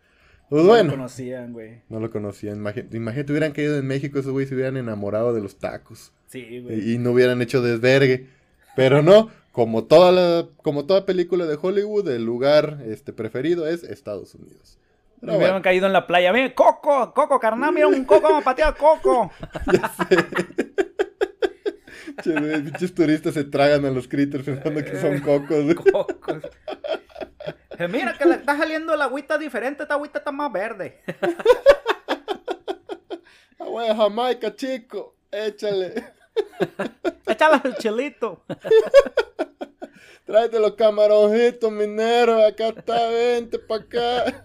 Pues 0.51 0.63
No 0.63 0.75
lo 0.85 0.91
conocían, 0.91 1.53
güey. 1.55 1.81
no 1.89 2.01
lo 2.01 2.11
conocían. 2.11 2.63
Imagi- 2.63 2.87
Imagínate, 2.95 3.33
hubieran 3.33 3.53
caído 3.53 3.79
en 3.79 3.87
México, 3.87 4.19
esos 4.19 4.31
güeyes 4.31 4.51
se 4.51 4.55
hubieran 4.55 4.77
enamorado 4.77 5.33
de 5.35 5.41
los 5.41 5.57
tacos. 5.59 6.13
Sí, 6.27 6.61
güey. 6.61 6.91
y, 6.91 6.95
y 6.95 6.99
no 6.99 7.13
hubieran 7.13 7.41
hecho 7.43 7.63
desvergue. 7.63 8.27
Pero 8.77 9.03
no, 9.03 9.31
como 9.53 9.85
toda 9.85 10.13
la, 10.13 10.47
como 10.63 10.87
toda 10.87 11.07
película 11.07 11.47
de 11.47 11.59
Hollywood, 11.61 12.09
el 12.09 12.25
lugar 12.25 12.79
este 12.87 13.13
preferido 13.13 13.67
es 13.67 13.85
Estados 13.85 14.35
Unidos. 14.35 14.79
Pero 15.21 15.33
Me 15.33 15.39
hubieran 15.39 15.55
bueno, 15.55 15.63
caído 15.63 15.87
en 15.87 15.93
la 15.93 16.07
playa. 16.07 16.33
Mira, 16.33 16.55
Coco, 16.55 17.13
Coco, 17.15 17.41
carnal, 17.41 17.73
mira 17.73 17.87
un 17.87 18.05
Coco, 18.05 18.23
vamos 18.23 18.43
a 18.43 18.45
patear 18.45 18.77
Coco. 18.77 19.31
güey, 22.25 22.63
pinches 22.63 22.95
turistas 22.95 23.35
se 23.35 23.45
tragan 23.45 23.85
a 23.85 23.91
los 23.91 24.09
critters 24.09 24.45
pensando 24.45 24.85
que 24.85 25.01
son 25.01 25.21
cocos. 25.21 25.75
Cocos. 25.93 26.43
Eh, 27.79 27.89
Mira 27.89 28.17
que 28.17 28.25
le 28.25 28.37
está 28.37 28.57
saliendo 28.57 28.97
la 28.97 29.05
agüita 29.05 29.37
diferente, 29.37 29.83
esta 29.83 29.95
agüita 29.95 30.19
está 30.19 30.33
más 30.33 30.53
verde. 30.53 31.01
Ah, 33.57 33.67
güey, 33.67 33.97
Jamaica, 33.97 34.55
chico, 34.55 35.15
échale. 35.31 35.95
Échale 37.27 37.61
el 37.65 37.75
chilito. 37.77 38.45
Tráete 40.25 40.59
los 40.59 40.75
camaroncitos 40.75 41.71
mineros, 41.71 42.43
acá 42.43 42.69
está, 42.69 43.09
vente 43.09 43.59
pa' 43.59 43.77
acá. 43.77 44.45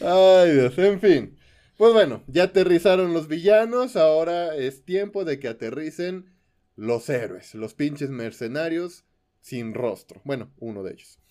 Ay, 0.00 0.52
Dios, 0.52 0.78
en 0.78 1.00
fin. 1.00 1.38
Pues 1.76 1.92
bueno, 1.92 2.22
ya 2.26 2.44
aterrizaron 2.44 3.12
los 3.12 3.28
villanos, 3.28 3.96
ahora 3.96 4.56
es 4.56 4.84
tiempo 4.84 5.24
de 5.24 5.38
que 5.38 5.48
aterricen 5.48 6.32
los 6.76 7.08
héroes, 7.10 7.54
los 7.54 7.74
pinches 7.74 8.10
mercenarios 8.10 9.04
sin 9.40 9.74
rostro. 9.74 10.20
Bueno, 10.24 10.52
uno 10.58 10.82
de 10.82 10.92
ellos. 10.92 11.21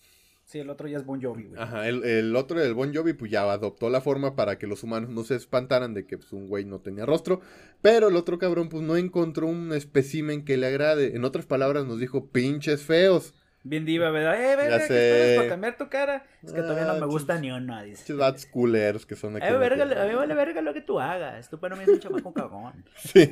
Sí, 0.52 0.58
el 0.58 0.68
otro 0.68 0.86
ya 0.86 0.98
es 0.98 1.06
Bon 1.06 1.18
Jovi, 1.18 1.44
güey. 1.44 1.58
Ajá, 1.58 1.88
el, 1.88 2.04
el 2.04 2.36
otro, 2.36 2.60
el 2.60 2.74
Bon 2.74 2.94
Jovi, 2.94 3.14
pues 3.14 3.30
ya 3.30 3.50
adoptó 3.50 3.88
la 3.88 4.02
forma 4.02 4.36
para 4.36 4.58
que 4.58 4.66
los 4.66 4.82
humanos 4.82 5.08
no 5.08 5.24
se 5.24 5.34
espantaran 5.34 5.94
de 5.94 6.04
que 6.04 6.18
pues, 6.18 6.30
un 6.34 6.46
güey 6.46 6.66
no 6.66 6.78
tenía 6.78 7.06
rostro. 7.06 7.40
Pero 7.80 8.08
el 8.08 8.16
otro 8.16 8.38
cabrón, 8.38 8.68
pues 8.68 8.82
no 8.82 8.98
encontró 8.98 9.46
un 9.46 9.72
espécimen 9.72 10.44
que 10.44 10.58
le 10.58 10.66
agrade. 10.66 11.16
En 11.16 11.24
otras 11.24 11.46
palabras, 11.46 11.86
nos 11.86 11.98
dijo 11.98 12.26
pinches 12.26 12.82
feos. 12.82 13.32
Bien 13.64 13.84
diva, 13.84 14.10
¿verdad? 14.10 14.34
Eh, 14.42 14.56
verga, 14.56 14.78
¿qué 14.80 14.86
sé. 14.86 15.34
para 15.36 15.48
cambiar 15.50 15.76
tu 15.76 15.88
cara? 15.88 16.26
Es 16.42 16.52
que 16.52 16.60
todavía 16.62 16.84
no 16.84 16.90
Ah, 16.94 17.00
me 17.00 17.06
gusta 17.06 17.36
chis- 17.36 17.40
ni 17.42 17.50
uno, 17.52 17.80
dice. 17.82 18.12
Vatos 18.14 18.46
culeros 18.46 19.06
que 19.06 19.14
son 19.14 19.36
aquí. 19.36 19.46
La 19.46 19.56
verga, 19.56 19.84
a 20.02 20.06
mí 20.06 20.14
vale 20.14 20.34
verga 20.34 20.60
lo 20.62 20.74
que 20.74 20.80
tú 20.80 20.98
hagas. 20.98 21.48
Tú 21.48 21.60
para 21.60 21.76
mí 21.76 21.82
es 21.84 21.88
un 21.88 22.00
chamaco 22.00 22.32
cagón. 22.34 22.84
Sí, 22.96 23.28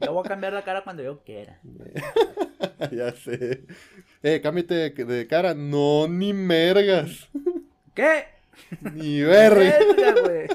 Yo 0.00 0.12
voy 0.12 0.22
a 0.24 0.28
cambiar 0.28 0.52
la 0.52 0.62
cara 0.62 0.82
cuando 0.84 1.02
yo 1.02 1.22
quiera. 1.24 1.58
ya 2.92 3.10
sé. 3.12 3.64
Eh, 4.22 4.40
cámbiate 4.40 4.74
de, 4.74 4.90
de 5.04 5.26
cara. 5.26 5.54
No, 5.54 6.06
ni 6.06 6.32
mergas. 6.32 7.28
¿Qué? 7.94 8.26
Ni 8.94 9.20
verga. 9.22 9.78
Verga, 9.96 10.20
güey. 10.22 10.46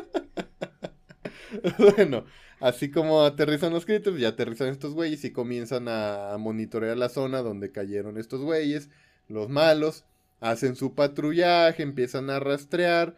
bueno, 1.98 2.26
así 2.60 2.90
como 2.92 3.24
aterrizan 3.24 3.74
los 3.74 3.86
critters, 3.86 4.20
ya 4.20 4.30
aterrizan 4.30 4.70
estos 4.70 4.94
güeyes 4.94 5.24
y 5.26 5.32
comienzan 5.32 5.88
a, 5.88 6.36
monitorear 6.40 6.98
la 6.98 7.10
zona 7.10 7.42
donde 7.42 7.72
cayeron 7.72 8.18
estos 8.18 8.42
güeyes, 8.42 8.90
los 9.28 9.50
malos, 9.50 10.06
hacen 10.40 10.76
su 10.76 10.94
patrullaje, 10.94 11.84
empiezan 11.84 12.30
a 12.30 12.40
rastrear. 12.40 13.16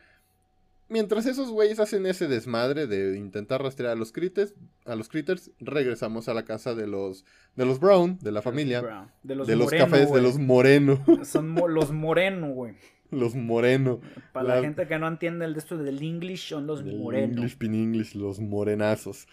Mientras 0.88 1.28
esos 1.28 1.52
güeyes 1.52 1.80
hacen 1.80 2.08
ese 2.08 2.28
desmadre 2.28 2.88
de 2.88 3.16
intentar 3.16 3.62
rastrear 3.62 3.92
a 3.92 3.96
los 3.96 4.12
critters, 4.12 4.56
a 4.86 4.96
los 4.96 5.08
critters, 5.08 5.52
regresamos 5.60 6.28
a 6.30 6.34
la 6.34 6.46
casa 6.46 6.74
de 6.74 6.88
los 6.88 7.26
de 7.56 7.66
los 7.66 7.80
Brown, 7.80 8.18
de 8.22 8.32
la 8.32 8.42
familia, 8.42 8.82
Brown. 8.82 9.12
De 9.22 9.36
los, 9.36 9.48
de 9.48 9.56
los 9.56 9.66
moreno, 9.66 9.86
cafés, 9.86 10.12
de 10.12 10.22
los 10.22 10.40
Moreno, 10.40 11.06
Son 11.24 11.48
mo- 11.50 11.68
los 11.68 11.92
moreno, 11.92 12.50
güey. 12.54 12.74
Los 13.12 13.36
Moreno. 13.36 14.00
Para 14.34 14.48
la 14.48 14.56
La- 14.56 14.62
gente 14.62 14.88
que 14.88 15.00
no 15.00 15.08
entiende 15.08 15.46
el 15.46 15.54
de 15.54 15.60
esto 15.60 15.78
del 15.78 16.02
English, 16.02 16.48
son 16.50 16.68
los 16.68 16.84
morenos. 16.84 17.38
English 17.38 17.58
pin 17.58 17.74
English, 17.76 18.16
los 18.16 18.40
morenazos. 18.40 19.28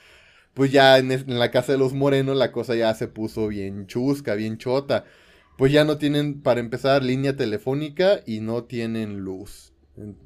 Pues 0.55 0.73
ya 0.73 0.97
en, 0.99 1.09
la 1.39 1.51
casa 1.51 1.73
de 1.73 1.79
los 1.79 1.93
morenos 1.93 2.37
la 2.37 2.51
cosa 2.53 2.75
ya 2.75 2.95
se 2.95 3.09
puso 3.09 3.49
bien 3.49 3.87
chusca, 3.87 4.35
bien 4.35 4.57
chota. 4.59 5.05
Pues 5.59 5.73
ya 5.73 5.85
no 5.85 5.99
tienen, 5.99 6.41
para 6.43 6.61
empezar, 6.61 7.03
línea 7.03 7.37
telefónica 7.37 8.21
y 8.27 8.41
no 8.41 8.65
tienen 8.65 9.19
luz. 9.21 9.73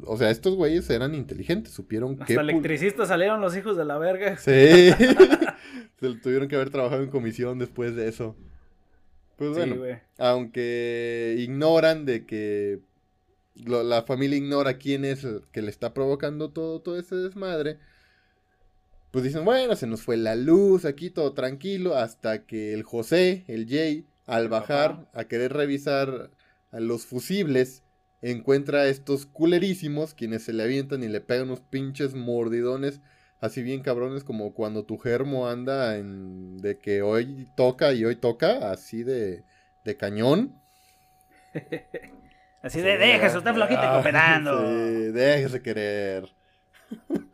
O 0.04 0.16
sea, 0.16 0.30
estos 0.30 0.56
güeyes 0.56 0.88
eran 0.90 1.14
inteligentes, 1.14 1.72
supieron 1.72 2.12
Hasta 2.14 2.24
que... 2.26 2.34
electricistas 2.34 3.08
salieron 3.08 3.40
los 3.40 3.56
hijos 3.56 3.76
de 3.76 3.84
la 3.84 3.98
verga. 3.98 4.36
Sí. 4.36 4.90
se 6.00 6.14
tuvieron 6.22 6.48
que 6.48 6.56
haber 6.56 6.70
trabajado 6.70 7.02
en 7.02 7.10
comisión 7.10 7.58
después 7.58 7.94
de 7.94 8.08
eso. 8.08 8.36
Pues 9.36 9.50
Sí, 9.50 9.56
bueno, 9.56 9.76
güey. 9.76 9.98
aunque 10.18 11.36
ignoran 11.38 12.04
de 12.04 12.26
que 12.26 12.80
lo- 13.54 13.82
la 13.82 14.02
familia 14.02 14.38
ignora 14.38 14.78
quién 14.78 15.04
es 15.04 15.24
el 15.24 15.42
que 15.52 15.62
le 15.62 15.70
está 15.70 15.94
provocando 15.94 16.50
todo, 16.52 16.80
todo 16.80 16.98
ese 16.98 17.16
desmadre, 17.16 17.78
pues 19.10 19.24
dicen, 19.24 19.44
bueno, 19.44 19.74
se 19.74 19.86
nos 19.86 20.02
fue 20.02 20.16
la 20.16 20.36
luz 20.36 20.84
aquí, 20.84 21.10
todo 21.10 21.32
tranquilo, 21.34 21.96
hasta 21.96 22.46
que 22.46 22.72
el 22.72 22.84
José, 22.84 23.44
el 23.48 23.66
Jay, 23.68 24.06
al 24.26 24.48
bajar 24.48 25.08
a 25.12 25.24
querer 25.24 25.52
revisar 25.52 26.30
a 26.70 26.80
los 26.80 27.06
fusibles, 27.06 27.82
encuentra 28.22 28.80
a 28.82 28.88
estos 28.88 29.26
culerísimos, 29.26 30.14
quienes 30.14 30.44
se 30.44 30.52
le 30.52 30.62
avientan 30.62 31.02
y 31.02 31.08
le 31.08 31.20
pegan 31.20 31.46
unos 31.46 31.60
pinches 31.60 32.14
mordidones, 32.14 33.00
así 33.40 33.62
bien 33.64 33.82
cabrones 33.82 34.22
como 34.22 34.54
cuando 34.54 34.84
tu 34.84 34.96
germo 34.98 35.48
anda 35.48 35.96
en 35.96 36.58
de 36.58 36.78
que 36.78 37.02
hoy 37.02 37.48
toca 37.56 37.92
y 37.92 38.04
hoy 38.04 38.14
toca, 38.16 38.70
así 38.70 39.02
de, 39.02 39.42
de 39.84 39.96
cañón. 39.96 40.54
Así 42.62 42.80
de, 42.80 42.98
déjese 42.98 43.38
usted 43.38 43.54
flojito 43.54 43.80
y 43.82 43.86
Ah, 43.86 43.92
cooperando. 43.94 44.60
Sí, 44.66 45.12
déjese 45.12 45.62
querer. 45.62 46.28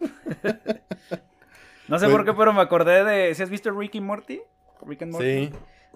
No 1.89 1.99
sé 2.01 2.07
Pues- 2.07 2.17
por 2.17 2.25
qué, 2.25 2.35
pero 2.35 2.53
me 2.53 2.61
acordé 2.63 3.05
de. 3.05 3.35
¿Si 3.35 3.43
has 3.45 3.49
visto 3.51 3.71
Rick 3.71 3.95
y 3.95 4.01
Morty? 4.01 4.41
Rick 4.85 5.03
and 5.03 5.13
Morty. 5.13 5.47
Sí. 5.47 5.53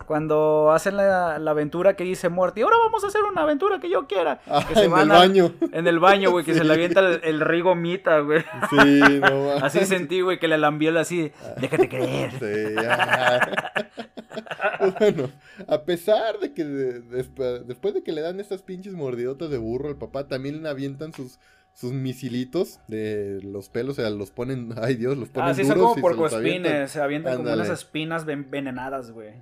Cuando 0.06 0.70
hacen 0.72 0.96
la, 0.96 1.38
la 1.38 1.50
aventura 1.52 1.94
que 1.94 2.04
dice 2.04 2.28
Morty, 2.28 2.62
ahora 2.62 2.76
vamos 2.78 3.04
a 3.04 3.06
hacer 3.08 3.22
una 3.22 3.42
aventura 3.42 3.78
que 3.80 3.88
yo 3.90 4.06
quiera. 4.06 4.40
Ah, 4.48 4.64
que 4.68 4.74
se 4.74 4.84
en 4.84 4.90
van 4.90 5.02
el 5.02 5.08
baño. 5.16 5.52
En 5.72 5.86
el 5.86 5.98
baño, 6.00 6.30
güey, 6.30 6.44
que 6.44 6.54
se 6.54 6.64
le 6.64 6.72
avienta 6.72 7.00
el, 7.00 7.20
el 7.22 7.40
rigo 7.40 7.74
mita, 7.74 8.18
güey. 8.20 8.40
Sí, 8.70 8.76
no 9.20 9.44
mames. 9.46 9.62
Así 9.62 9.84
sentí, 9.84 10.20
güey, 10.20 10.38
que 10.40 10.48
le 10.48 10.58
lambió 10.58 10.98
así. 10.98 11.30
Déjate 11.60 11.88
creer. 11.88 12.30
Sí, 12.32 12.74
ah. 12.88 13.40
bueno, 14.98 15.30
a 15.68 15.82
pesar 15.82 16.38
de 16.40 16.52
que 16.54 16.64
de- 16.64 17.02
desp- 17.04 17.64
después 17.64 17.94
de 17.94 18.02
que 18.02 18.12
le 18.12 18.20
dan 18.20 18.40
estas 18.40 18.62
pinches 18.62 18.94
mordidotas 18.94 19.50
de 19.50 19.58
burro 19.58 19.88
al 19.88 19.96
papá, 19.96 20.26
también 20.28 20.62
le 20.62 20.68
avientan 20.68 21.12
sus, 21.12 21.38
sus 21.74 21.92
misilitos 21.92 22.80
de 22.88 23.40
los 23.42 23.68
pelos, 23.68 23.98
o 23.98 24.02
sea, 24.02 24.10
los 24.10 24.30
ponen, 24.30 24.74
ay 24.80 24.94
Dios, 24.96 25.16
los 25.16 25.28
ponen 25.28 25.50
Ah, 25.50 25.54
sí, 25.54 25.62
duros 25.62 25.76
son 25.76 25.82
como 25.82 25.94
se 25.96 26.00
porcoespines. 26.00 26.44
avientan. 26.66 26.88
Se 26.88 27.00
avientan 27.00 27.36
como 27.38 27.52
unas 27.52 27.68
espinas 27.68 28.24
ven- 28.24 28.40
envenenadas, 28.44 29.10
güey. 29.10 29.34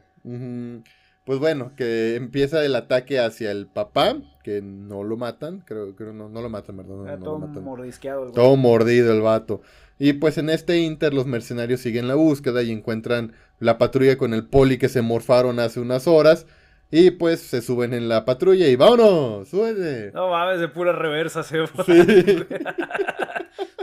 Pues 1.25 1.41
bueno, 1.41 1.73
que 1.77 2.17
empieza 2.17 2.64
el 2.64 2.75
ataque 2.75 3.21
hacia 3.21 3.51
el 3.51 3.67
papá, 3.67 4.17
que 4.43 4.62
no 4.62 5.05
lo 5.05 5.19
matan, 5.19 5.61
creo, 5.61 5.95
creo 5.95 6.14
no, 6.14 6.31
no 6.31 6.41
lo 6.41 6.49
matan, 6.49 6.79
¿verdad? 6.79 7.19
No, 7.19 7.19
todo 7.19 7.38
lo 7.38 7.47
matan. 7.47 7.64
mordisqueado, 7.64 8.27
el. 8.27 8.33
Todo 8.33 8.57
mordido 8.57 9.12
el 9.12 9.21
vato. 9.21 9.61
Y 9.99 10.14
pues 10.14 10.38
en 10.38 10.49
este 10.49 10.79
inter 10.79 11.12
los 11.12 11.27
mercenarios 11.27 11.81
siguen 11.81 12.09
la 12.09 12.14
búsqueda 12.14 12.62
y 12.62 12.71
encuentran 12.71 13.35
la 13.59 13.77
patrulla 13.77 14.17
con 14.17 14.33
el 14.33 14.47
poli 14.47 14.79
que 14.79 14.88
se 14.88 15.03
morfaron 15.03 15.59
hace 15.61 15.81
unas 15.81 16.07
horas. 16.07 16.47
Y 16.90 17.11
pues 17.11 17.40
se 17.40 17.61
suben 17.61 17.92
en 17.92 18.09
la 18.09 18.24
patrulla 18.24 18.66
y 18.66 18.77
vámonos, 18.77 19.48
súbete. 19.48 20.11
No 20.12 20.31
mames, 20.31 20.59
de 20.61 20.68
pura 20.68 20.92
reversa 20.92 21.42
se 21.42 21.66
fue. 21.66 21.85
Sí. 21.85 22.46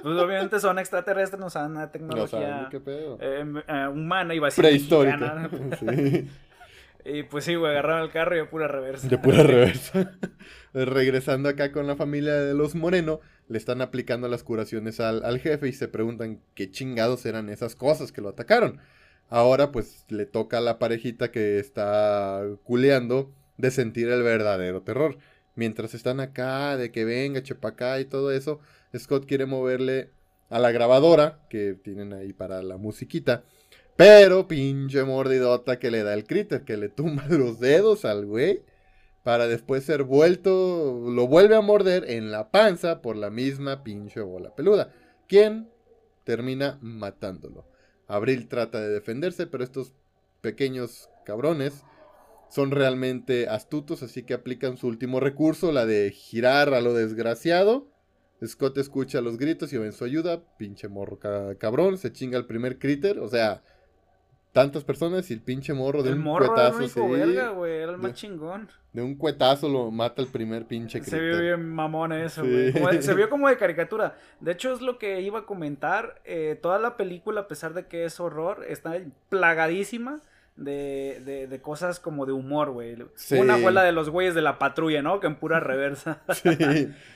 Pues 0.05 0.19
obviamente 0.19 0.59
son 0.59 0.77
extraterrestres, 0.77 1.39
no 1.39 1.49
saben 1.49 1.73
No 1.73 1.89
tecnología 1.89 2.27
saben 2.29 2.69
qué 2.69 2.79
pedo. 2.79 3.17
eh, 3.19 3.43
eh, 3.67 3.87
humana 3.87 4.35
y 4.35 4.39
vacía. 4.39 4.61
Prehistórica. 4.63 5.49
Sí. 5.79 6.29
Y 7.07 7.21
pues 7.23 7.45
sí, 7.45 7.53
güey, 7.53 7.71
agarraron 7.71 8.01
el 8.01 8.11
carro 8.11 8.35
y 8.35 8.39
de 8.39 8.45
pura 8.45 8.67
reversa. 8.67 9.07
De 9.07 9.17
pura 9.19 9.43
reversa. 9.43 10.11
Regresando 10.73 11.49
acá 11.49 11.71
con 11.71 11.85
la 11.85 11.95
familia 11.95 12.33
de 12.33 12.55
los 12.55 12.73
Moreno, 12.73 13.19
le 13.47 13.59
están 13.59 13.81
aplicando 13.81 14.27
las 14.27 14.43
curaciones 14.43 14.99
al, 14.99 15.23
al 15.23 15.39
jefe 15.39 15.67
y 15.67 15.73
se 15.73 15.87
preguntan 15.87 16.39
qué 16.55 16.71
chingados 16.71 17.25
eran 17.27 17.49
esas 17.49 17.75
cosas 17.75 18.11
que 18.11 18.21
lo 18.21 18.29
atacaron. 18.29 18.79
Ahora 19.29 19.71
pues 19.71 20.05
le 20.09 20.25
toca 20.25 20.59
a 20.59 20.61
la 20.61 20.79
parejita 20.79 21.31
que 21.31 21.59
está 21.59 22.43
culeando 22.63 23.33
de 23.57 23.71
sentir 23.71 24.09
el 24.09 24.23
verdadero 24.23 24.81
terror. 24.81 25.17
Mientras 25.55 25.93
están 25.93 26.19
acá, 26.19 26.77
de 26.77 26.91
que 26.91 27.05
venga, 27.05 27.41
chepa 27.41 27.69
acá 27.69 27.99
y 27.99 28.05
todo 28.05 28.31
eso, 28.31 28.59
Scott 28.97 29.25
quiere 29.25 29.45
moverle 29.45 30.11
a 30.49 30.59
la 30.59 30.71
grabadora 30.71 31.39
que 31.49 31.73
tienen 31.73 32.13
ahí 32.13 32.33
para 32.33 32.61
la 32.61 32.77
musiquita. 32.77 33.43
Pero 33.95 34.47
pinche 34.47 35.03
mordidota 35.03 35.79
que 35.79 35.91
le 35.91 36.03
da 36.03 36.13
el 36.13 36.25
critter, 36.25 36.63
que 36.63 36.77
le 36.77 36.89
tumba 36.89 37.25
los 37.29 37.59
dedos 37.59 38.05
al 38.05 38.25
güey. 38.25 38.63
Para 39.23 39.47
después 39.47 39.83
ser 39.83 40.03
vuelto, 40.03 41.09
lo 41.09 41.27
vuelve 41.27 41.55
a 41.55 41.61
morder 41.61 42.09
en 42.11 42.31
la 42.31 42.51
panza 42.51 43.01
por 43.01 43.15
la 43.15 43.31
misma 43.31 43.83
pinche 43.83 44.21
bola 44.21 44.53
peluda. 44.53 44.93
Quien 45.27 45.69
termina 46.25 46.77
matándolo. 46.81 47.65
Abril 48.07 48.47
trata 48.47 48.79
de 48.81 48.89
defenderse, 48.89 49.47
pero 49.47 49.63
estos 49.63 49.93
pequeños 50.41 51.09
cabrones 51.25 51.83
son 52.49 52.71
realmente 52.71 53.47
astutos, 53.49 54.03
así 54.03 54.23
que 54.23 54.33
aplican 54.33 54.77
su 54.77 54.87
último 54.87 55.19
recurso, 55.19 55.71
la 55.71 55.85
de 55.85 56.11
girar 56.11 56.73
a 56.73 56.81
lo 56.81 56.93
desgraciado. 56.93 57.87
Scott 58.45 58.77
escucha 58.77 59.21
los 59.21 59.37
gritos 59.37 59.73
y 59.73 59.77
va 59.77 59.85
en 59.85 59.93
su 59.93 60.03
ayuda. 60.05 60.43
Pinche 60.57 60.87
morro 60.87 61.17
ca- 61.19 61.55
cabrón, 61.57 61.97
se 61.97 62.11
chinga 62.11 62.37
el 62.37 62.45
primer 62.45 62.77
critter. 62.77 63.19
O 63.19 63.27
sea, 63.27 63.63
tantas 64.55 64.83
personas 64.85 65.29
y 65.29 65.33
el 65.33 65.41
pinche 65.41 65.73
morro 65.73 66.01
de 66.01 66.09
El 66.11 66.15
un 66.15 66.23
morro 66.23 66.45
era 66.55 66.67
el 66.69 66.73
cuetazo. 66.73 67.01
único 67.03 67.15
sí, 67.15 67.21
verga, 67.21 67.49
güey, 67.49 67.73
era 67.73 67.91
el 67.91 67.97
más 67.97 68.11
De- 68.11 68.15
chingón. 68.17 68.69
de 68.93 69.01
un 69.03 69.15
cuetazo 69.15 69.67
lo 69.69 69.91
mata 69.91 70.21
el 70.21 70.29
primer 70.29 70.65
pinche 70.65 71.03
Se 71.03 71.19
vio 71.19 71.39
bien 71.41 71.69
mamón 71.69 72.13
eso, 72.13 72.41
güey. 72.43 72.71
Se 73.01 73.13
vio 73.13 73.29
como 73.29 73.49
de 73.49 73.57
caricatura. 73.57 74.15
De 74.39 74.53
hecho, 74.53 74.73
es 74.73 74.81
lo 74.81 74.97
que 74.97 75.19
iba 75.21 75.39
a 75.39 75.45
comentar. 75.45 76.21
eh, 76.23 76.57
toda 76.61 76.79
la 76.79 76.95
película, 76.97 77.41
a 77.41 77.47
pesar 77.49 77.73
de 77.73 77.85
que 77.87 78.05
es 78.05 78.19
horror, 78.21 78.65
está 78.67 78.95
plagadísima 79.29 80.21
de, 80.55 81.21
de, 81.25 81.47
de 81.47 81.61
cosas 81.61 81.99
como 81.99 82.25
de 82.25 82.31
humor, 82.31 82.71
güey. 82.71 82.95
Sí. 83.15 83.35
Una 83.35 83.57
fue 83.57 83.71
la 83.73 83.83
de 83.83 83.91
los 83.91 84.09
güeyes 84.09 84.33
de 84.35 84.41
la 84.41 84.57
patrulla, 84.57 85.01
¿no? 85.01 85.19
Que 85.19 85.27
en 85.27 85.35
pura 85.35 85.59
reversa. 85.59 86.21
Sí. 86.33 86.49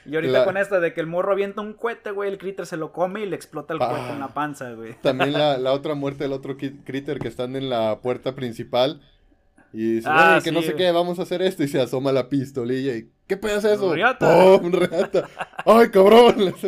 y 0.06 0.14
ahorita 0.14 0.40
La- 0.40 0.44
con 0.44 0.56
esta 0.58 0.78
de 0.80 0.92
que 0.92 1.00
el 1.00 1.06
morro 1.06 1.32
avienta 1.32 1.60
un 1.62 1.72
cohete, 1.72 2.10
güey, 2.10 2.30
el 2.30 2.38
critter 2.38 2.66
se 2.66 2.76
lo 2.76 2.92
come 2.92 3.22
y 3.22 3.26
le 3.26 3.36
explota 3.36 3.72
el 3.74 3.80
Ah. 3.82 3.88
cohete 3.88 4.12
en 4.12 4.20
la 4.20 4.28
panza, 4.28 4.72
güey. 4.72 4.94
También 5.00 5.32
la, 5.32 5.56
la 5.58 5.72
otra 5.72 5.94
muerte 5.94 6.24
del 6.24 6.32
otro 6.34 6.56
critter 6.56 7.18
que 7.18 7.28
están 7.28 7.56
en 7.56 7.70
la 7.70 8.00
puerta 8.02 8.34
principal. 8.34 9.00
Y 9.72 9.94
dice, 9.94 10.08
Ah, 10.10 10.34
"Ey, 10.38 10.42
que 10.42 10.50
no 10.52 10.60
sé 10.62 10.72
güey. 10.72 10.78
qué, 10.78 10.90
vamos 10.92 11.18
a 11.18 11.22
hacer 11.22 11.40
esto. 11.42 11.62
Y 11.62 11.68
se 11.68 11.80
asoma 11.80 12.10
la 12.12 12.28
pistolilla 12.28 12.94
y, 12.96 13.08
¿qué 13.28 13.36
pedo 13.36 13.56
es 13.58 13.64
eso? 13.64 13.94
Riata. 13.94 14.58
Riata. 14.62 15.28
¡Ay, 15.64 15.88
cabrón! 15.90 16.52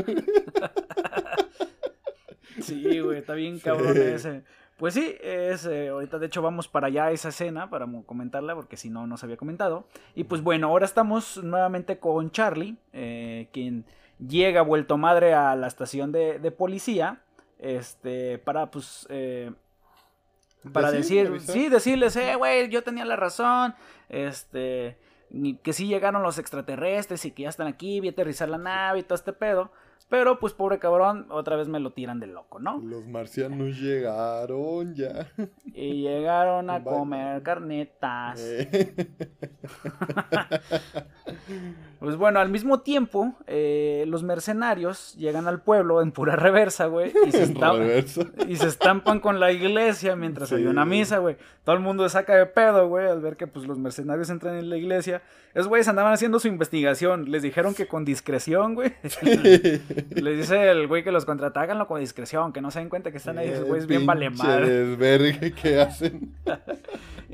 Sí, 2.61 3.01
güey, 3.01 3.19
está 3.19 3.35
bien 3.35 3.59
cabrón 3.59 3.97
ese. 3.97 4.43
Pues 4.83 4.95
sí, 4.95 5.17
es, 5.21 5.65
eh, 5.65 5.91
ahorita 5.91 6.19
de 6.19 6.27
hecho 6.27 6.43
vamos 6.43 6.67
para 6.67 6.89
allá 6.89 7.05
a 7.05 7.11
esa 7.13 7.29
escena 7.29 7.71
para 7.71 7.87
comentarla 8.05 8.57
porque 8.57 8.77
si 8.77 8.91
no, 8.91 9.07
no 9.07 9.17
se 9.17 9.27
había 9.27 9.37
comentado. 9.37 9.87
Y 10.17 10.25
pues 10.25 10.43
bueno, 10.43 10.67
ahora 10.67 10.87
estamos 10.87 11.37
nuevamente 11.37 12.01
con 12.01 12.33
Charlie, 12.33 12.77
eh, 12.93 13.47
quien 13.53 13.85
llega 14.19 14.61
vuelto 14.63 14.99
madre 14.99 15.35
a 15.35 15.55
la 15.55 15.69
estación 15.69 16.11
de, 16.11 16.41
de 16.41 16.51
policía, 16.51 17.21
este, 17.61 18.39
para 18.39 18.73
pues... 18.73 19.07
eh, 19.09 19.53
para 20.73 20.91
Decir, 20.91 21.41
sí, 21.41 21.69
decirles, 21.69 22.17
eh, 22.17 22.35
güey, 22.35 22.69
yo 22.69 22.83
tenía 22.83 23.05
la 23.05 23.15
razón, 23.15 23.77
este, 24.09 24.99
que 25.63 25.73
sí 25.73 25.87
llegaron 25.87 26.25
los 26.25 26.39
extraterrestres 26.39 27.25
y 27.25 27.31
que 27.31 27.45
ya 27.45 27.51
están 27.51 27.69
aquí, 27.69 28.01
vi 28.01 28.09
aterrizar 28.09 28.49
la 28.49 28.59
nave 28.59 28.99
y 28.99 29.03
todo 29.05 29.15
este 29.15 29.33
pedo. 29.33 29.71
Pero 30.09 30.39
pues 30.39 30.53
pobre 30.53 30.79
cabrón, 30.79 31.27
otra 31.31 31.57
vez 31.57 31.69
me 31.69 31.81
lo 31.81 31.93
tiran 31.93 32.21
de 32.21 32.27
loco, 32.27 32.59
¿no? 32.59 32.79
Los 32.83 33.07
marcianos 33.07 33.79
llegaron 33.81 34.95
ya. 34.95 35.29
Y 35.75 36.03
llegaron 36.03 36.69
a 36.69 36.83
comer 36.85 37.43
carnetas. 37.43 38.39
Eh, 38.41 38.95
Pues 41.99 42.17
bueno, 42.17 42.41
al 42.41 42.49
mismo 42.49 42.81
tiempo, 42.81 43.33
eh, 43.47 44.05
los 44.09 44.25
mercenarios 44.25 45.15
llegan 45.15 45.47
al 45.47 45.63
pueblo 45.63 46.03
en 46.03 46.11
pura 46.11 46.35
reversa, 46.35 46.87
güey. 46.87 47.13
Y 47.27 47.31
se 47.31 47.43
estampan, 47.45 47.79
reversa. 47.79 48.23
y 48.49 48.57
se 48.57 48.67
estampan 48.67 49.21
con 49.21 49.39
la 49.39 49.53
iglesia 49.53 50.17
mientras 50.17 50.49
Sí. 50.49 50.57
había 50.57 50.71
una 50.71 50.85
misa, 50.85 51.19
güey. 51.19 51.37
Todo 51.63 51.77
el 51.77 51.81
mundo 51.81 52.03
se 52.09 52.15
saca 52.15 52.35
de 52.35 52.47
pedo, 52.47 52.89
güey, 52.89 53.07
al 53.07 53.21
ver 53.21 53.37
que 53.37 53.47
pues 53.47 53.69
los 53.69 53.79
mercenarios 53.79 54.31
entran 54.31 54.57
en 54.57 54.69
la 54.69 54.77
iglesia. 54.77 55.23
Esos 55.55 55.69
güeyes 55.69 55.87
andaban 55.87 56.13
haciendo 56.13 56.41
su 56.41 56.49
investigación. 56.49 57.31
Les 57.31 57.43
dijeron 57.43 57.73
que 57.73 57.87
con 57.87 58.05
discreción, 58.05 58.75
güey. 58.75 58.93
Les 60.11 60.39
dice 60.39 60.71
el 60.71 60.87
güey 60.87 61.05
que 61.05 61.13
los 61.13 61.25
contrata, 61.25 61.61
háganlo 61.61 61.87
con 61.87 62.01
discreción, 62.01 62.53
que 62.53 62.61
no 62.61 62.71
se 62.71 62.81
den 62.81 62.89
cuenta 62.89 63.11
que 63.11 63.19
están 63.19 63.39
ahí 63.39 63.49
esos 63.49 63.67
güeyes 63.67 63.87
bien 63.87 64.07
vale 64.07 64.31
madre. 64.31 65.53
que 65.55 65.81
hacen. 65.81 66.35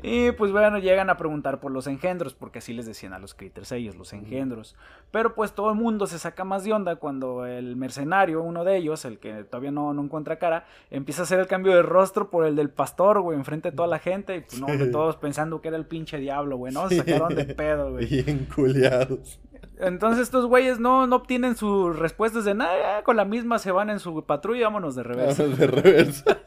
Y 0.01 0.31
pues 0.31 0.51
bueno, 0.51 0.79
llegan 0.79 1.09
a 1.09 1.17
preguntar 1.17 1.59
por 1.59 1.71
los 1.71 1.85
engendros, 1.87 2.33
porque 2.33 2.59
así 2.59 2.73
les 2.73 2.85
decían 2.85 3.13
a 3.13 3.19
los 3.19 3.33
critters 3.33 3.71
ellos, 3.73 3.95
los 3.95 4.13
engendros. 4.13 4.75
Pero 5.11 5.35
pues 5.35 5.51
todo 5.53 5.69
el 5.71 5.75
mundo 5.75 6.07
se 6.07 6.19
saca 6.19 6.45
más 6.45 6.63
de 6.63 6.71
onda 6.71 6.95
cuando 6.95 7.45
el 7.45 7.75
mercenario, 7.75 8.41
uno 8.41 8.63
de 8.63 8.77
ellos, 8.77 9.03
el 9.03 9.19
que 9.19 9.43
todavía 9.43 9.71
no, 9.71 9.93
no 9.93 10.03
encuentra 10.03 10.39
cara, 10.39 10.65
empieza 10.89 11.23
a 11.23 11.25
hacer 11.25 11.39
el 11.39 11.47
cambio 11.47 11.73
de 11.73 11.81
rostro 11.81 12.29
por 12.29 12.45
el 12.45 12.55
del 12.55 12.69
pastor, 12.69 13.21
güey, 13.21 13.37
enfrente 13.37 13.71
de 13.71 13.75
toda 13.75 13.87
la 13.89 13.99
gente. 13.99 14.37
Y 14.37 14.41
pues 14.41 14.59
no, 14.61 14.67
hombre, 14.67 14.87
todos 14.87 15.17
pensando 15.17 15.61
que 15.61 15.67
era 15.67 15.77
el 15.77 15.85
pinche 15.85 16.17
diablo, 16.17 16.55
güey, 16.55 16.73
¿no? 16.73 16.87
Se 16.87 16.97
sacaron 16.97 17.35
de 17.35 17.45
pedo, 17.45 17.91
güey. 17.91 18.05
Bien 18.23 18.47
culiados. 18.53 19.39
Entonces 19.79 20.23
estos 20.23 20.45
güeyes 20.45 20.79
no, 20.79 21.07
no 21.07 21.17
obtienen 21.17 21.55
sus 21.55 21.97
respuestas 21.97 22.45
de 22.45 22.53
nada, 22.53 23.03
con 23.03 23.15
la 23.15 23.25
misma 23.25 23.59
se 23.59 23.71
van 23.71 23.89
en 23.89 23.99
su 23.99 24.25
patrulla 24.25 24.59
y 24.59 24.63
vámonos 24.63 24.95
de 24.95 25.03
reversa. 25.03 25.43
De 25.43 25.67
reversa. 25.67 26.23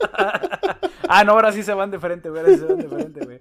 Ah, 1.15 1.25
no, 1.25 1.33
ahora 1.33 1.53
sí 1.53 1.63
se 1.63 1.75
van 1.75 1.91
de 1.91 1.99
frente, 1.99 2.31
güey. 2.31 2.41
Ahora 2.41 2.55
sí 2.55 2.61
se 2.61 2.65
van 2.65 2.79
de 2.79 2.89
frente, 2.89 3.25
güey. 3.27 3.39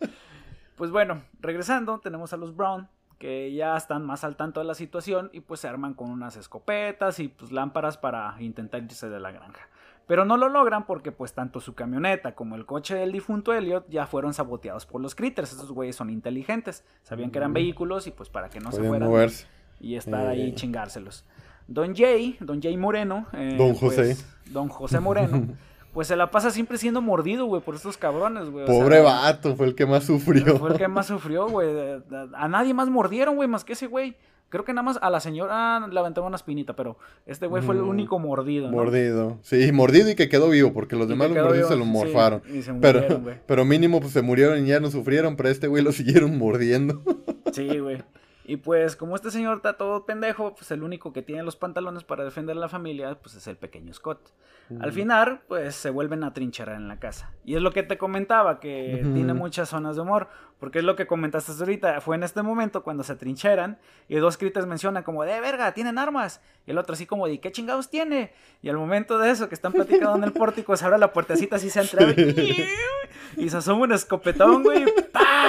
Pues 0.75 0.91
bueno, 0.91 1.21
regresando, 1.39 1.99
tenemos 1.99 2.33
a 2.33 2.37
los 2.37 2.53
Brown, 2.53 2.89
que 3.17 3.53
ya 3.53 3.77
están 3.77 4.05
más 4.05 4.23
al 4.25 4.35
tanto 4.35 4.59
de 4.59 4.65
la 4.65 4.73
situación 4.73 5.29
y 5.31 5.41
pues 5.41 5.59
se 5.61 5.67
arman 5.67 5.93
con 5.93 6.09
unas 6.09 6.35
escopetas 6.35 7.19
y 7.19 7.29
pues 7.29 7.51
lámparas 7.51 7.97
para 7.97 8.35
intentar 8.39 8.83
irse 8.83 9.09
de 9.09 9.19
la 9.19 9.31
granja. 9.31 9.69
Pero 10.07 10.25
no 10.25 10.37
lo 10.37 10.49
logran 10.49 10.85
porque 10.85 11.11
pues 11.11 11.33
tanto 11.33 11.61
su 11.61 11.75
camioneta 11.75 12.35
como 12.35 12.55
el 12.55 12.65
coche 12.65 12.95
del 12.95 13.11
difunto 13.11 13.53
Elliot 13.53 13.87
ya 13.89 14.07
fueron 14.07 14.33
saboteados 14.33 14.85
por 14.85 14.99
los 14.99 15.15
critters. 15.15 15.53
Esos 15.53 15.71
güeyes 15.71 15.95
son 15.95 16.09
inteligentes, 16.09 16.83
sabían 17.03 17.31
que 17.31 17.37
eran 17.37 17.53
vehículos 17.53 18.07
y 18.07 18.11
pues 18.11 18.29
para 18.29 18.49
que 18.49 18.59
no 18.59 18.71
se 18.71 18.83
fueran 18.83 19.07
moverse. 19.07 19.47
Y 19.81 19.95
estar 19.95 20.27
ahí 20.27 20.49
Eh. 20.49 20.53
chingárselos. 20.55 21.25
Don 21.67 21.95
Jay, 21.95 22.37
Don 22.39 22.61
Jay 22.61 22.77
Moreno. 22.77 23.27
eh, 23.33 23.55
Don 23.57 23.69
pues, 23.75 23.79
José. 23.97 24.17
don 24.51 24.67
José 24.69 24.99
Moreno. 24.99 25.47
Pues 25.93 26.07
se 26.07 26.15
la 26.15 26.31
pasa 26.31 26.51
siempre 26.51 26.77
siendo 26.77 27.01
mordido, 27.01 27.47
güey, 27.47 27.61
por 27.61 27.75
estos 27.75 27.97
cabrones, 27.97 28.49
güey. 28.49 28.63
o 28.63 28.65
Pobre 28.65 29.01
sea, 29.01 29.03
vato, 29.03 29.57
fue 29.57 29.65
el 29.65 29.75
que 29.75 29.85
más 29.85 30.05
sufrió. 30.05 30.57
Fue 30.57 30.69
el 30.71 30.77
que 30.77 30.87
más 30.87 31.07
sufrió, 31.07 31.49
güey. 31.49 31.67
A 32.33 32.47
nadie 32.47 32.73
más 32.73 32.87
mordieron, 32.89 33.35
güey, 33.35 33.49
más 33.49 33.65
que 33.65 33.73
ese 33.73 33.87
güey. 33.87 34.15
Creo 34.47 34.63
que 34.63 34.71
nada 34.71 34.83
más 34.83 34.97
a 35.01 35.09
la 35.09 35.19
señora 35.19 35.85
le 35.91 35.99
aventaron 35.99 36.27
una 36.27 36.37
espinita, 36.37 36.77
pero 36.77 36.97
este 37.25 37.45
güey 37.45 37.61
fue 37.61 37.75
el 37.75 37.81
Mm, 37.81 37.89
único 37.89 38.19
mordido, 38.19 38.67
¿no? 38.71 38.77
Mordido. 38.77 39.39
Sí, 39.41 39.69
mordido 39.73 40.09
y 40.09 40.15
que 40.15 40.29
quedó 40.29 40.49
vivo, 40.49 40.71
porque 40.71 40.95
los 40.95 41.07
Y 41.07 41.09
demás 41.09 41.29
los 41.31 41.43
mordidos 41.43 41.67
se 41.67 41.75
lo 41.75 41.83
sí, 41.83 41.89
morfaron. 41.89 42.41
y 42.49 42.61
se 42.61 42.73
Pero, 42.75 42.99
murieron, 43.01 43.23
güey. 43.23 43.35
pero 43.45 43.65
mínimo 43.65 43.99
pues 43.99 44.13
se 44.13 44.21
murieron 44.21 44.63
y 44.63 44.69
ya 44.69 44.79
no 44.79 44.89
sufrieron, 44.91 45.35
pero 45.35 45.49
este 45.49 45.67
güey 45.67 45.83
lo 45.83 45.91
siguieron 46.31 46.37
mordiendo. 46.37 47.01
Sí, 47.51 47.67
güey. 47.79 48.01
Y 48.43 48.57
pues 48.57 48.95
como 48.95 49.15
este 49.15 49.31
señor 49.31 49.57
está 49.57 49.73
todo 49.73 50.05
pendejo, 50.05 50.55
pues 50.55 50.71
el 50.71 50.83
único 50.83 51.13
que 51.13 51.21
tiene 51.21 51.43
los 51.43 51.55
pantalones 51.55 52.03
para 52.03 52.23
defender 52.23 52.57
a 52.57 52.59
la 52.59 52.69
familia, 52.69 53.15
pues 53.21 53.35
es 53.35 53.47
el 53.47 53.57
pequeño 53.57 53.93
Scott. 53.93 54.31
Al 54.79 54.93
final, 54.93 55.41
pues 55.49 55.75
se 55.75 55.89
vuelven 55.89 56.23
a 56.23 56.33
trincherar 56.33 56.77
en 56.77 56.87
la 56.87 56.97
casa. 56.97 57.31
Y 57.43 57.55
es 57.55 57.61
lo 57.61 57.73
que 57.73 57.83
te 57.83 57.97
comentaba, 57.97 58.59
que 58.61 59.01
tiene 59.13 59.33
muchas 59.33 59.69
zonas 59.69 59.97
de 59.97 60.03
humor. 60.03 60.29
Porque 60.59 60.79
es 60.79 60.85
lo 60.85 60.95
que 60.95 61.07
comentaste 61.07 61.51
ahorita. 61.59 62.01
Fue 62.01 62.15
en 62.15 62.23
este 62.23 62.41
momento 62.43 62.83
cuando 62.83 63.03
se 63.03 63.15
trincheran 63.15 63.79
y 64.07 64.17
dos 64.17 64.37
critters 64.37 64.67
mencionan 64.67 65.03
como, 65.03 65.23
de 65.23 65.41
verga, 65.41 65.73
tienen 65.73 65.97
armas. 65.97 66.39
Y 66.67 66.71
el 66.71 66.77
otro 66.77 66.93
así 66.93 67.05
como, 67.05 67.27
¿de 67.27 67.39
qué 67.39 67.51
chingados 67.51 67.89
tiene? 67.89 68.31
Y 68.61 68.69
al 68.69 68.77
momento 68.77 69.17
de 69.17 69.31
eso, 69.31 69.49
que 69.49 69.55
están 69.55 69.73
platicando 69.73 70.15
en 70.15 70.23
el 70.23 70.31
pórtico, 70.31 70.77
se 70.77 70.85
abre 70.85 70.99
la 70.99 71.11
puertecita 71.11 71.55
así 71.55 71.69
se 71.69 71.81
entra. 71.81 72.05
Y 73.37 73.49
se 73.49 73.57
asoma 73.57 73.83
un 73.83 73.91
escopetón, 73.93 74.63
güey. 74.63 74.85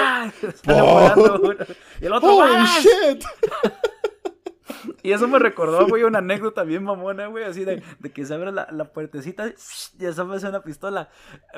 ¡Pah! 0.03 0.31
Y 2.01 2.05
el 2.05 2.13
otro, 2.13 2.29
¡Oh, 2.35 2.65
shit! 2.81 3.23
Y 5.03 5.11
eso 5.11 5.27
me 5.27 5.37
recordó, 5.37 5.85
güey, 5.85 6.03
una 6.03 6.19
anécdota 6.19 6.63
bien 6.63 6.85
mamona, 6.85 7.27
güey, 7.27 7.43
así 7.43 7.65
de, 7.65 7.83
de 7.99 8.11
que 8.11 8.25
se 8.25 8.33
abre 8.33 8.53
la, 8.53 8.69
la 8.71 8.85
puertecita 8.85 9.47
y 9.99 10.05
eso 10.05 10.25
me 10.25 10.37
hace 10.37 10.47
una 10.47 10.61
pistola. 10.61 11.09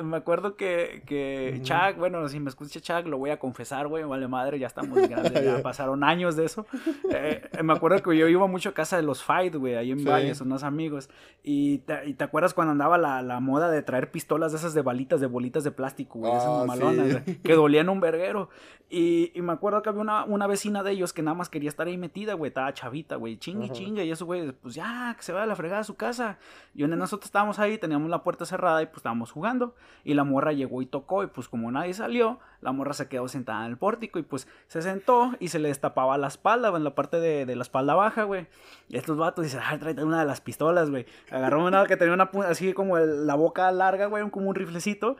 Me 0.02 0.16
acuerdo 0.16 0.56
que, 0.56 1.04
que 1.06 1.60
Chuck, 1.62 1.96
bueno, 1.96 2.28
si 2.28 2.40
me 2.40 2.50
escucha 2.50 2.80
Chuck, 2.80 3.06
lo 3.06 3.18
voy 3.18 3.30
a 3.30 3.38
confesar, 3.38 3.86
güey, 3.86 4.02
vale 4.02 4.26
madre, 4.26 4.58
ya 4.58 4.66
estamos 4.66 4.98
grandes, 5.08 5.44
ya 5.44 5.62
pasaron 5.62 6.02
años 6.02 6.34
de 6.34 6.44
eso. 6.44 6.66
Eh, 7.10 7.48
me 7.62 7.72
acuerdo 7.72 8.02
que 8.02 8.16
yo 8.18 8.26
iba 8.26 8.48
mucho 8.48 8.70
a 8.70 8.74
casa 8.74 8.96
de 8.96 9.04
los 9.04 9.22
Fight, 9.22 9.54
güey, 9.54 9.76
ahí 9.76 9.92
en 9.92 10.04
Valles, 10.04 10.40
unos 10.40 10.64
amigos. 10.64 11.08
Y 11.44 11.78
te, 11.78 12.08
y 12.08 12.14
te 12.14 12.24
acuerdas 12.24 12.52
cuando 12.52 12.72
andaba 12.72 12.98
la, 12.98 13.22
la, 13.22 13.38
moda 13.38 13.70
de 13.70 13.82
traer 13.82 14.10
pistolas 14.10 14.50
de 14.50 14.58
esas 14.58 14.74
de 14.74 14.82
balitas, 14.82 15.20
de 15.20 15.28
bolitas 15.28 15.62
de 15.62 15.70
plástico, 15.70 16.18
güey, 16.18 16.32
esas 16.32 16.46
ah, 16.46 16.64
mamalonas, 16.66 17.22
que 17.44 17.54
dolían 17.54 17.88
un 17.88 18.00
verguero. 18.00 18.48
Y, 18.88 19.32
y, 19.34 19.42
me 19.42 19.52
acuerdo 19.52 19.82
que 19.82 19.88
había 19.88 20.00
una, 20.00 20.24
una 20.24 20.46
vecina 20.46 20.82
de 20.82 20.92
ellos 20.92 21.12
que 21.12 21.22
nada 21.22 21.36
más 21.36 21.48
quería 21.48 21.68
estar 21.68 21.86
ahí 21.86 21.96
metida, 21.96 22.34
güey, 22.34 22.50
estaba 22.50 22.72
chavita, 22.72 23.16
güey, 23.16 23.35
chingue, 23.38 23.70
chingue. 23.70 24.04
Y 24.04 24.10
eso, 24.10 24.26
güey, 24.26 24.52
pues 24.52 24.74
ya, 24.74 25.14
que 25.16 25.22
se 25.22 25.32
vaya 25.32 25.44
a 25.44 25.46
la 25.46 25.56
fregada 25.56 25.80
a 25.80 25.84
su 25.84 25.96
casa. 25.96 26.38
Y 26.74 26.82
donde 26.82 26.96
nosotros 26.96 27.26
estábamos 27.26 27.58
ahí, 27.58 27.78
teníamos 27.78 28.10
la 28.10 28.22
puerta 28.22 28.44
cerrada 28.44 28.82
y 28.82 28.86
pues 28.86 28.98
estábamos 28.98 29.32
jugando. 29.32 29.74
Y 30.04 30.14
la 30.14 30.24
morra 30.24 30.52
llegó 30.52 30.82
y 30.82 30.86
tocó. 30.86 31.22
Y 31.22 31.28
pues 31.28 31.48
como 31.48 31.70
nadie 31.70 31.94
salió, 31.94 32.38
la 32.60 32.72
morra 32.72 32.92
se 32.92 33.08
quedó 33.08 33.28
sentada 33.28 33.64
en 33.64 33.70
el 33.70 33.78
pórtico. 33.78 34.18
Y 34.18 34.22
pues 34.22 34.48
se 34.66 34.82
sentó 34.82 35.32
y 35.40 35.48
se 35.48 35.58
le 35.58 35.68
destapaba 35.68 36.18
la 36.18 36.28
espalda, 36.28 36.68
en 36.76 36.84
la 36.84 36.94
parte 36.94 37.20
de, 37.20 37.46
de 37.46 37.56
la 37.56 37.62
espalda 37.62 37.94
baja, 37.94 38.24
güey. 38.24 38.46
Y 38.88 38.96
estos 38.96 39.16
vatos 39.16 39.44
dicen, 39.44 39.60
ah, 39.64 39.78
trae 39.78 39.94
una 40.02 40.20
de 40.20 40.26
las 40.26 40.40
pistolas, 40.40 40.90
güey. 40.90 41.06
Agarró 41.30 41.64
una 41.64 41.86
que 41.86 41.96
tenía 41.96 42.14
una 42.14 42.30
así 42.46 42.72
como 42.72 42.98
la 42.98 43.34
boca 43.34 43.70
larga, 43.72 44.06
güey, 44.06 44.28
como 44.30 44.48
un 44.48 44.54
riflecito. 44.54 45.16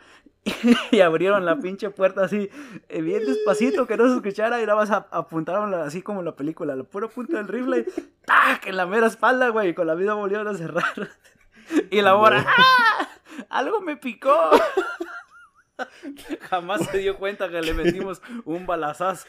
y 0.91 1.01
abrieron 1.01 1.45
la 1.45 1.59
pinche 1.59 1.91
puerta 1.91 2.25
así, 2.25 2.49
eh, 2.89 3.03
bien 3.03 3.25
despacito, 3.25 3.87
que 3.87 3.97
no 3.97 4.09
se 4.09 4.17
escuchara, 4.17 4.63
y 4.63 4.67
nada 4.67 4.77
más 4.77 4.91
apuntaron 5.11 5.75
así 5.75 6.03
como 6.03 6.21
en 6.21 6.27
la 6.27 6.37
película, 6.37 6.77
la 6.77 6.85
puro 6.85 7.09
punto 7.09 7.37
del 7.37 7.49
rifle, 7.49 7.87
¡tac! 8.25 8.67
en 8.67 8.77
la 8.77 8.87
mera 8.87 9.09
espalda, 9.09 9.49
güey, 9.49 9.75
con 9.75 9.87
la 9.87 9.95
vida 9.95 10.15
volvieron 10.15 10.49
a 10.49 10.55
cerrar. 10.55 11.11
y 11.91 12.01
la 12.01 12.17
hora, 12.17 12.45
¡ah! 12.47 13.09
¡Algo 13.49 13.81
me 13.81 13.97
picó! 13.97 14.51
Jamás 16.49 16.87
se 16.91 16.99
dio 16.99 17.19
cuenta 17.19 17.51
que 17.51 17.61
le 17.61 17.75
metimos 17.75 18.23
un 18.45 18.65
balazazo. 18.67 19.29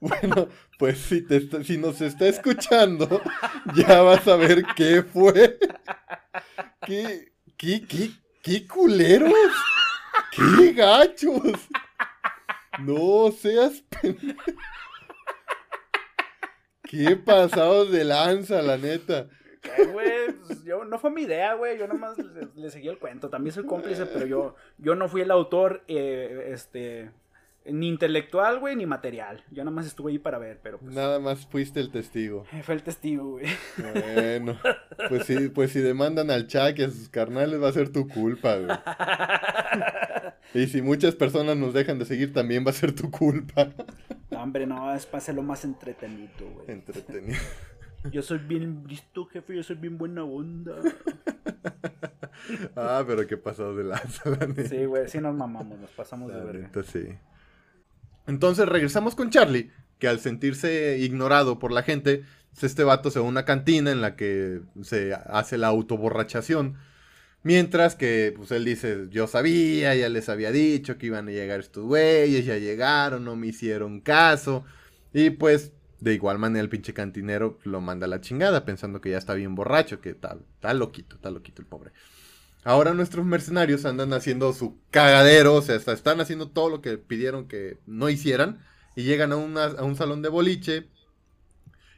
Bueno, 0.00 0.48
pues 0.76 0.98
si, 0.98 1.22
te 1.22 1.62
si 1.62 1.78
nos 1.78 2.00
está 2.00 2.26
escuchando, 2.26 3.20
ya 3.76 4.02
vas 4.02 4.26
a 4.26 4.34
ver 4.34 4.64
qué 4.74 5.04
fue. 5.04 5.56
¿Qué, 6.84 7.32
qué, 7.56 7.86
qué, 7.86 8.10
qué 8.42 8.66
culeros? 8.66 9.32
¡Qué 10.30 10.72
gachos! 10.72 11.68
No 12.80 13.30
seas 13.30 13.84
Qué 16.82 17.16
pasados 17.16 17.90
de 17.90 18.04
lanza, 18.04 18.62
la 18.62 18.76
neta. 18.76 19.28
Eh, 19.62 20.34
yo, 20.64 20.84
no 20.84 20.98
fue 20.98 21.10
mi 21.10 21.22
idea, 21.22 21.54
güey. 21.54 21.78
Yo 21.78 21.86
nomás 21.88 22.18
le, 22.18 22.48
le, 22.54 22.70
seguí 22.70 22.88
el 22.88 22.98
cuento. 22.98 23.30
También 23.30 23.54
soy 23.54 23.64
cómplice, 23.64 24.06
pero 24.06 24.26
yo, 24.26 24.54
yo 24.78 24.94
no 24.94 25.08
fui 25.08 25.22
el 25.22 25.30
autor, 25.30 25.82
eh, 25.88 26.50
este, 26.52 27.10
ni 27.66 27.88
intelectual, 27.88 28.60
güey, 28.60 28.76
ni 28.76 28.86
material. 28.86 29.42
Yo 29.50 29.64
nada 29.64 29.74
más 29.74 29.86
estuve 29.86 30.12
ahí 30.12 30.18
para 30.18 30.38
ver, 30.38 30.60
pero 30.62 30.78
pues... 30.78 30.94
Nada 30.94 31.18
más 31.18 31.46
fuiste 31.46 31.80
el 31.80 31.90
testigo. 31.90 32.44
Eh, 32.52 32.62
fue 32.62 32.74
el 32.74 32.82
testigo, 32.82 33.30
güey. 33.30 33.46
Bueno, 33.78 34.58
pues 35.08 35.26
sí, 35.26 35.48
pues 35.48 35.72
si 35.72 35.80
demandan 35.80 36.30
al 36.30 36.46
Chuck 36.46 36.78
y 36.78 36.82
a 36.82 36.90
sus 36.90 37.08
carnales 37.08 37.62
va 37.62 37.68
a 37.68 37.72
ser 37.72 37.90
tu 37.90 38.06
culpa, 38.08 38.56
güey. 38.56 38.76
Y 40.54 40.68
si 40.68 40.82
muchas 40.82 41.16
personas 41.16 41.56
nos 41.56 41.74
dejan 41.74 41.98
de 41.98 42.04
seguir 42.04 42.32
también 42.32 42.64
va 42.64 42.70
a 42.70 42.74
ser 42.74 42.94
tu 42.94 43.10
culpa. 43.10 43.70
No, 44.30 44.40
hombre, 44.40 44.66
no, 44.66 44.94
es 44.94 45.04
para 45.04 45.18
hacerlo 45.18 45.42
más 45.42 45.64
entretenido, 45.64 46.48
güey. 46.54 46.70
Entretenido. 46.70 47.36
Yo 48.12 48.22
soy 48.22 48.38
bien 48.38 48.84
listo, 48.86 49.24
jefe, 49.26 49.56
yo 49.56 49.62
soy 49.64 49.76
bien 49.76 49.98
buena 49.98 50.22
onda. 50.22 50.76
ah, 52.76 53.02
pero 53.04 53.26
qué 53.26 53.36
pasado 53.36 53.74
de 53.74 53.84
lanza, 53.84 54.30
la 54.30 54.64
Sí, 54.64 54.84
güey, 54.84 55.08
sí 55.08 55.18
nos 55.18 55.34
mamamos, 55.34 55.78
nos 55.78 55.90
pasamos 55.90 56.32
de 56.32 56.40
verga. 56.40 56.70
sí. 56.84 57.16
Entonces 58.26 58.68
regresamos 58.68 59.14
con 59.14 59.30
Charlie, 59.30 59.70
que 59.98 60.08
al 60.08 60.20
sentirse 60.20 60.98
ignorado 60.98 61.58
por 61.58 61.72
la 61.72 61.82
gente, 61.82 62.24
este 62.60 62.84
vato 62.84 63.10
se 63.10 63.18
va 63.18 63.26
a 63.26 63.28
una 63.28 63.44
cantina 63.44 63.90
en 63.90 64.00
la 64.00 64.16
que 64.16 64.60
se 64.82 65.14
hace 65.14 65.58
la 65.58 65.68
autoborrachación. 65.68 66.76
Mientras 67.42 67.94
que, 67.94 68.32
pues 68.34 68.50
él 68.52 68.64
dice, 68.64 69.08
yo 69.10 69.26
sabía, 69.26 69.94
ya 69.94 70.08
les 70.08 70.30
había 70.30 70.50
dicho 70.50 70.96
que 70.96 71.06
iban 71.06 71.28
a 71.28 71.32
llegar 71.32 71.60
estos 71.60 71.84
güeyes, 71.84 72.46
ya 72.46 72.56
llegaron, 72.56 73.24
no 73.24 73.36
me 73.36 73.48
hicieron 73.48 74.00
caso. 74.00 74.64
Y 75.12 75.30
pues, 75.30 75.72
de 76.00 76.14
igual 76.14 76.38
manera 76.38 76.62
el 76.62 76.70
pinche 76.70 76.94
cantinero 76.94 77.58
lo 77.64 77.82
manda 77.82 78.06
a 78.06 78.08
la 78.08 78.22
chingada, 78.22 78.64
pensando 78.64 79.02
que 79.02 79.10
ya 79.10 79.18
está 79.18 79.34
bien 79.34 79.54
borracho, 79.54 80.00
que 80.00 80.14
tal, 80.14 80.46
está 80.54 80.72
loquito, 80.72 81.16
está 81.16 81.30
loquito 81.30 81.60
el 81.60 81.68
pobre. 81.68 81.92
Ahora 82.64 82.94
nuestros 82.94 83.26
mercenarios 83.26 83.84
andan 83.84 84.12
haciendo 84.14 84.52
su 84.54 84.78
cagadero, 84.90 85.54
o 85.54 85.62
sea, 85.62 85.76
están 85.76 86.20
haciendo 86.20 86.48
todo 86.48 86.70
lo 86.70 86.80
que 86.80 86.96
pidieron 86.96 87.46
que 87.46 87.78
no 87.86 88.08
hicieran. 88.08 88.64
Y 88.96 89.02
llegan 89.02 89.32
a, 89.32 89.34
a 89.34 89.84
un 89.84 89.96
salón 89.96 90.22
de 90.22 90.30
boliche. 90.30 90.88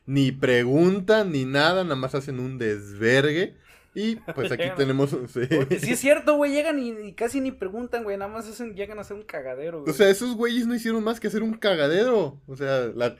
Ni 0.07 0.33
preguntan 0.33 1.33
ni 1.33 1.45
nada, 1.45 1.83
nada 1.85 1.97
más 1.97 2.15
hacen 2.15 2.41
un 2.41 2.59
desvergue. 2.59 3.57
Y 3.97 4.17
pues 4.17 4.53
aquí 4.53 4.65
tenemos. 4.77 5.11
Sí. 5.11 5.41
sí. 5.81 5.93
es 5.93 5.99
cierto, 5.99 6.37
güey. 6.37 6.53
Llegan 6.53 6.79
y, 6.79 7.15
casi 7.15 7.41
ni 7.41 7.51
preguntan, 7.51 8.05
güey. 8.05 8.19
Nada 8.19 8.31
más 8.31 8.47
hacen, 8.47 8.75
llegan 8.75 8.99
a 8.99 9.01
hacer 9.01 9.17
un 9.17 9.23
cagadero, 9.23 9.81
güey. 9.81 9.91
O 9.91 9.95
sea, 9.95 10.11
esos 10.11 10.37
güeyes 10.37 10.67
no 10.67 10.75
hicieron 10.75 11.03
más 11.03 11.19
que 11.19 11.29
hacer 11.29 11.43
un 11.43 11.55
cagadero. 11.55 12.39
O 12.47 12.57
sea, 12.57 12.91
la, 12.95 13.17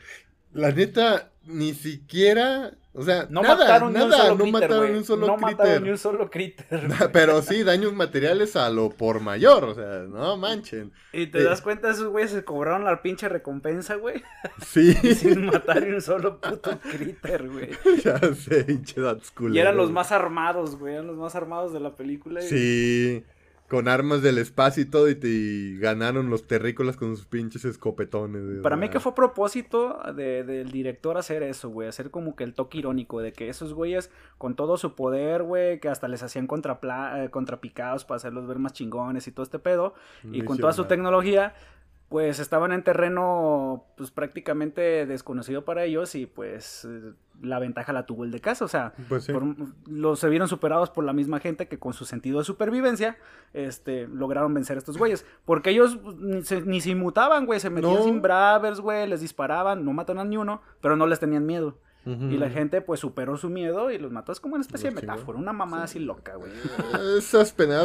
la 0.53 0.73
neta, 0.73 1.33
ni 1.45 1.73
siquiera. 1.73 2.77
O 2.99 3.03
sea, 3.03 3.27
no 3.29 3.43
nada, 3.43 3.57
mataron 3.57 3.93
nada, 3.93 4.07
un 4.07 4.13
solo 4.13 4.35
no 4.37 4.53
mataron 4.53 4.97
un 4.97 5.05
solo 5.05 5.27
no 5.27 5.37
mataron 5.37 5.85
ni 5.85 5.91
un 5.91 5.99
solo 5.99 6.31
critter. 6.31 6.67
Pero 7.13 7.43
sí, 7.43 7.63
daños 7.63 7.93
materiales 7.93 8.57
a 8.57 8.71
lo 8.71 8.89
por 8.89 9.21
mayor, 9.21 9.65
o 9.65 9.75
sea, 9.75 10.07
no 10.09 10.39
manchen. 10.39 10.93
Y 11.13 11.27
te 11.27 11.43
das 11.43 11.61
cuenta, 11.61 11.91
esos 11.91 12.09
güeyes 12.09 12.31
se 12.31 12.43
cobraron 12.43 12.85
la 12.85 13.03
pinche 13.03 13.29
recompensa, 13.29 13.97
güey. 13.97 14.23
Sí. 14.67 14.95
sin 15.15 15.47
matar 15.47 15.87
ni 15.87 15.93
un 15.93 16.01
solo 16.01 16.41
puto 16.41 16.79
critter, 16.81 17.49
güey. 17.49 17.71
Ya 18.03 18.19
sé, 18.35 18.65
pinche 18.65 19.01
Y 19.53 19.59
eran 19.59 19.77
los 19.77 19.91
más 19.91 20.13
armados, 20.13 20.79
güey, 20.79 20.95
eran 20.95 21.07
los 21.07 21.17
más 21.17 21.35
armados 21.35 21.73
de 21.75 21.81
la 21.81 21.95
película. 21.95 22.41
Sí 22.41 23.23
con 23.69 23.89
armas 23.89 24.23
del 24.23 24.39
espacio 24.39 24.83
y 24.83 24.87
todo, 24.87 25.09
y, 25.09 25.15
te, 25.17 25.77
ganaron 25.79 26.31
los 26.31 26.47
terrícolas 26.47 26.97
con 26.97 27.17
sus 27.17 27.27
pinches 27.27 27.65
escopetones. 27.65 28.63
Para 28.63 28.77
mí 28.77 28.89
que 28.89 29.01
fue 29.01 29.15
propósito 29.15 29.99
del 30.15 30.71
director 30.71 31.19
hacer 31.19 31.43
eso, 31.43 31.69
güey, 31.71 31.89
hacer 31.89 32.11
como 32.11 32.37
que 32.37 32.45
el 32.45 32.55
toque 32.55 32.79
irónico 32.79 33.21
de 33.21 33.33
que 33.33 33.49
esos 33.49 33.75
güeyes 33.75 34.11
con 34.39 34.55
todo 34.55 34.77
su 34.77 34.95
poder, 34.95 35.43
güey, 35.43 35.81
que 35.81 35.89
hasta 35.89 36.07
les 36.09 36.23
hacían 36.23 36.47
contra 36.47 36.79
eh, 37.17 37.31
contrapicados 37.31 38.05
para 38.05 38.17
hacerlos 38.17 38.47
ver 38.47 38.59
más 38.59 38.73
chingones 38.73 39.27
y 39.27 39.33
todo 39.33 39.43
este 39.43 39.59
pedo, 39.59 39.95
y 40.25 40.43
con 40.43 40.59
toda 40.59 40.73
su 40.73 40.85
tecnología, 40.85 41.55
pues 42.09 42.39
estaban 42.39 42.73
en 42.73 42.85
terreno 42.85 43.85
pues 43.97 44.13
prácticamente 44.13 45.07
desconocido 45.07 45.65
para 45.65 45.85
ellos 45.85 46.15
y 46.15 46.27
pues 46.27 46.87
la 47.43 47.59
ventaja 47.59 47.93
la 47.93 48.07
tuvo 48.07 48.25
el 48.25 48.31
de 48.31 48.41
casa, 48.41 48.65
o 48.65 48.69
sea, 48.69 48.95
pues 49.09 49.29
los 49.87 50.21
se 50.21 50.29
vieron 50.29 50.49
superados 50.49 50.91
por 50.91 51.05
la 51.05 51.13
misma 51.13 51.41
gente 51.41 51.67
que 51.67 51.79
con 51.79 51.93
su 51.93 52.05
sentido 52.05 52.39
de 52.39 52.45
supervivencia 52.45 53.19
este 53.53 54.07
lograron 54.07 54.55
vencer 54.55 54.77
a 54.77 54.79
estos 54.79 54.99
güeyes, 54.99 55.27
porque 55.45 55.71
ellos 55.71 55.99
pues, 56.03 56.17
ni 56.17 56.43
se, 56.43 56.63
ni 56.63 56.81
se 56.81 56.91
inmutaban, 56.91 57.45
güey, 57.45 57.59
se 57.59 57.71
metían 57.71 58.03
sin 58.05 58.23
bravers, 58.23 58.81
güey, 58.81 59.09
les 59.09 59.21
disparaban, 59.21 59.85
no 59.85 59.93
mataron 59.93 60.21
a 60.21 60.25
ni 60.25 60.37
uno, 60.37 60.63
pero 60.81 60.97
no 60.97 61.07
les 61.07 61.19
tenían 61.19 61.45
miedo. 61.45 61.77
Y 62.07 62.37
la 62.37 62.51
gente 62.51 62.81
pues 62.83 63.01
superó 63.01 63.37
su 63.37 63.51
miedo 63.51 63.91
y 63.91 63.99
los 63.99 64.13
mató. 64.13 64.31
Es 64.31 64.39
como 64.39 64.55
una 64.55 64.63
especie 64.63 64.91
de 64.91 64.95
metáfora, 64.95 65.39
una 65.39 65.53
mamada 65.53 65.85
así 65.85 65.99
loca, 65.99 66.37
güey. 66.37 66.53
Esas 67.19 67.51
penas, 67.51 67.83
ha 67.83 67.85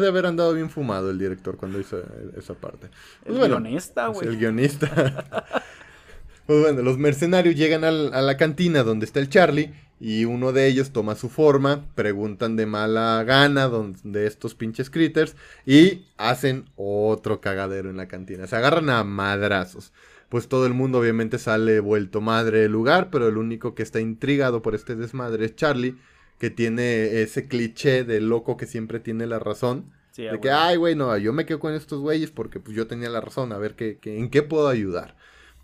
de, 0.00 0.08
haber 0.08 0.26
andado 0.26 0.52
bien 0.52 0.68
fumado 0.68 1.10
el 1.10 1.18
director 1.18 1.56
cuando 1.56 1.78
hizo 1.78 2.02
esa 2.36 2.54
parte. 2.54 2.88
el 3.24 3.36
pues 3.36 3.48
guionista, 3.48 4.08
güey. 4.08 4.26
El 4.26 4.36
guionista. 4.36 4.88
pues 6.46 6.60
bueno, 6.60 6.82
los 6.82 6.98
mercenarios 6.98 7.54
llegan 7.54 7.84
a 7.84 7.92
la 7.92 8.36
cantina 8.36 8.82
donde 8.82 9.06
está 9.06 9.20
el 9.20 9.28
Charlie 9.28 9.72
y 10.04 10.24
uno 10.24 10.50
de 10.50 10.66
ellos 10.66 10.90
toma 10.90 11.14
su 11.14 11.28
forma, 11.28 11.84
preguntan 11.94 12.56
de 12.56 12.66
mala 12.66 13.22
gana 13.22 13.70
de 14.02 14.26
estos 14.26 14.56
pinches 14.56 14.90
critters 14.90 15.36
y 15.64 16.06
hacen 16.16 16.68
otro 16.74 17.40
cagadero 17.40 17.88
en 17.88 17.96
la 17.96 18.08
cantina. 18.08 18.48
Se 18.48 18.56
agarran 18.56 18.90
a 18.90 19.04
madrazos. 19.04 19.92
Pues 20.32 20.48
todo 20.48 20.64
el 20.64 20.72
mundo 20.72 20.98
obviamente 20.98 21.38
sale 21.38 21.78
vuelto 21.80 22.22
madre 22.22 22.60
del 22.60 22.72
lugar, 22.72 23.10
pero 23.10 23.28
el 23.28 23.36
único 23.36 23.74
que 23.74 23.82
está 23.82 24.00
intrigado 24.00 24.62
por 24.62 24.74
este 24.74 24.96
desmadre 24.96 25.44
es 25.44 25.56
Charlie, 25.56 25.98
que 26.38 26.48
tiene 26.48 27.20
ese 27.20 27.48
cliché 27.48 28.02
de 28.04 28.18
loco 28.22 28.56
que 28.56 28.64
siempre 28.64 28.98
tiene 28.98 29.26
la 29.26 29.38
razón. 29.38 29.92
Sí, 30.12 30.22
de 30.22 30.40
que, 30.40 30.50
ay, 30.50 30.76
güey, 30.76 30.94
no, 30.94 31.14
yo 31.18 31.34
me 31.34 31.44
quedo 31.44 31.60
con 31.60 31.74
estos 31.74 32.00
güeyes 32.00 32.30
porque 32.30 32.60
pues 32.60 32.74
yo 32.74 32.86
tenía 32.86 33.10
la 33.10 33.20
razón, 33.20 33.52
a 33.52 33.58
ver 33.58 33.74
qué, 33.74 33.98
qué- 34.00 34.18
en 34.18 34.30
qué 34.30 34.42
puedo 34.42 34.68
ayudar. 34.68 35.16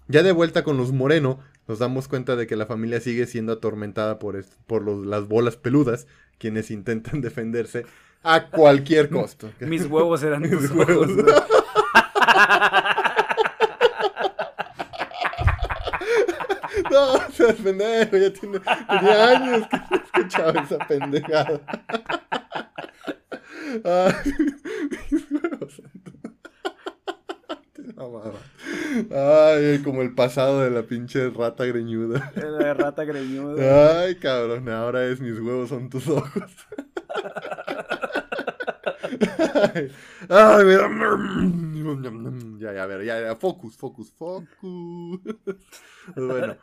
Ya 0.07 0.23
de 0.23 0.33
vuelta 0.33 0.65
con 0.65 0.77
los 0.77 0.93
Moreno, 0.93 1.41
nos 1.67 1.79
damos 1.79 2.07
cuenta 2.07 2.37
de 2.37 2.47
que 2.47 2.55
la 2.57 2.67
familia 2.67 3.01
sigue 3.01 3.27
siendo 3.27 3.55
atormentada 3.55 4.19
por, 4.19 4.45
por 4.67 4.83
los- 4.83 5.07
las 5.07 5.27
bolas 5.29 5.57
peludas, 5.57 6.07
quienes 6.39 6.71
intentan 6.71 7.21
defenderse 7.23 7.87
a 8.23 8.49
cualquier 8.51 9.09
costo. 9.09 9.51
Mis 9.61 9.87
huevos 9.87 10.23
eran 10.23 10.43
Mis 10.51 10.71
huevos. 10.71 11.09
No, 11.09 11.25
seas 17.33 17.57
pendejo, 17.57 18.17
ya 18.17 18.33
tiene, 18.33 18.61
tenía 18.61 19.29
años 19.31 19.67
que 19.69 19.77
no 19.91 19.97
escuchaba 19.97 20.61
esa 20.63 20.79
pendejada. 20.87 21.61
Ay, 23.85 24.33
mis 25.11 25.31
huevos. 25.31 25.83
Te 27.75 27.83
mamaba. 27.95 28.39
Ay, 29.55 29.83
como 29.85 30.03
el 30.03 30.15
pasado 30.15 30.61
de 30.61 30.71
la 30.71 30.83
pinche 30.83 31.29
rata 31.31 31.65
greñuda. 31.65 32.33
Era 32.35 32.51
de 32.53 32.75
rata 32.75 33.05
greñuda. 33.05 34.01
Ay, 34.03 34.17
cabrón, 34.17 34.69
ahora 34.71 35.05
es 35.07 35.21
mis 35.21 35.39
huevos 35.39 35.69
son 35.69 35.91
tus 35.91 36.09
ojos. 36.09 36.51
Ay, 39.55 39.91
ay, 40.29 40.65
me 40.65 40.75
da- 40.75 40.89
Ya, 42.59 42.73
ya, 42.75 42.83
a 42.83 42.87
ver, 42.87 43.05
ya, 43.05 43.21
ya, 43.21 43.37
focus, 43.37 43.77
focus, 43.77 44.13
focus. 44.13 45.21
Bueno. 46.17 46.57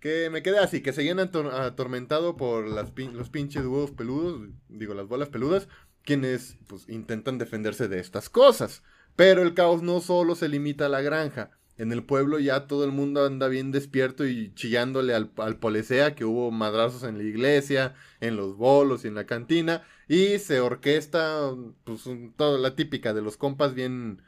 Que 0.00 0.30
me 0.30 0.42
quedé 0.42 0.58
así, 0.58 0.80
que 0.80 0.92
seguían 0.92 1.18
ator- 1.18 1.52
atormentado 1.52 2.36
por 2.36 2.68
las 2.68 2.92
los 3.12 3.30
pinches 3.30 3.62
huevos 3.64 3.90
peludos, 3.90 4.48
digo, 4.68 4.94
las 4.94 5.08
bolas 5.08 5.28
peludas, 5.28 5.68
quienes 6.04 6.56
pues 6.68 6.88
intentan 6.88 7.38
defenderse 7.38 7.88
de 7.88 7.98
estas 7.98 8.30
cosas. 8.30 8.82
Pero 9.16 9.42
el 9.42 9.54
caos 9.54 9.82
no 9.82 10.00
solo 10.00 10.36
se 10.36 10.48
limita 10.48 10.86
a 10.86 10.88
la 10.88 11.00
granja. 11.00 11.50
En 11.76 11.92
el 11.92 12.04
pueblo 12.04 12.38
ya 12.38 12.66
todo 12.66 12.84
el 12.84 12.92
mundo 12.92 13.24
anda 13.24 13.48
bien 13.48 13.72
despierto 13.72 14.26
y 14.26 14.52
chillándole 14.54 15.14
al, 15.14 15.32
al 15.36 15.58
policía 15.58 16.14
que 16.14 16.24
hubo 16.24 16.50
madrazos 16.50 17.02
en 17.04 17.18
la 17.18 17.24
iglesia, 17.24 17.94
en 18.20 18.36
los 18.36 18.56
bolos 18.56 19.04
y 19.04 19.08
en 19.08 19.14
la 19.14 19.26
cantina. 19.26 19.82
Y 20.08 20.38
se 20.38 20.60
orquesta, 20.60 21.52
pues, 21.84 22.04
toda 22.36 22.58
la 22.58 22.74
típica 22.76 23.14
de 23.14 23.22
los 23.22 23.36
compas 23.36 23.74
bien, 23.74 24.22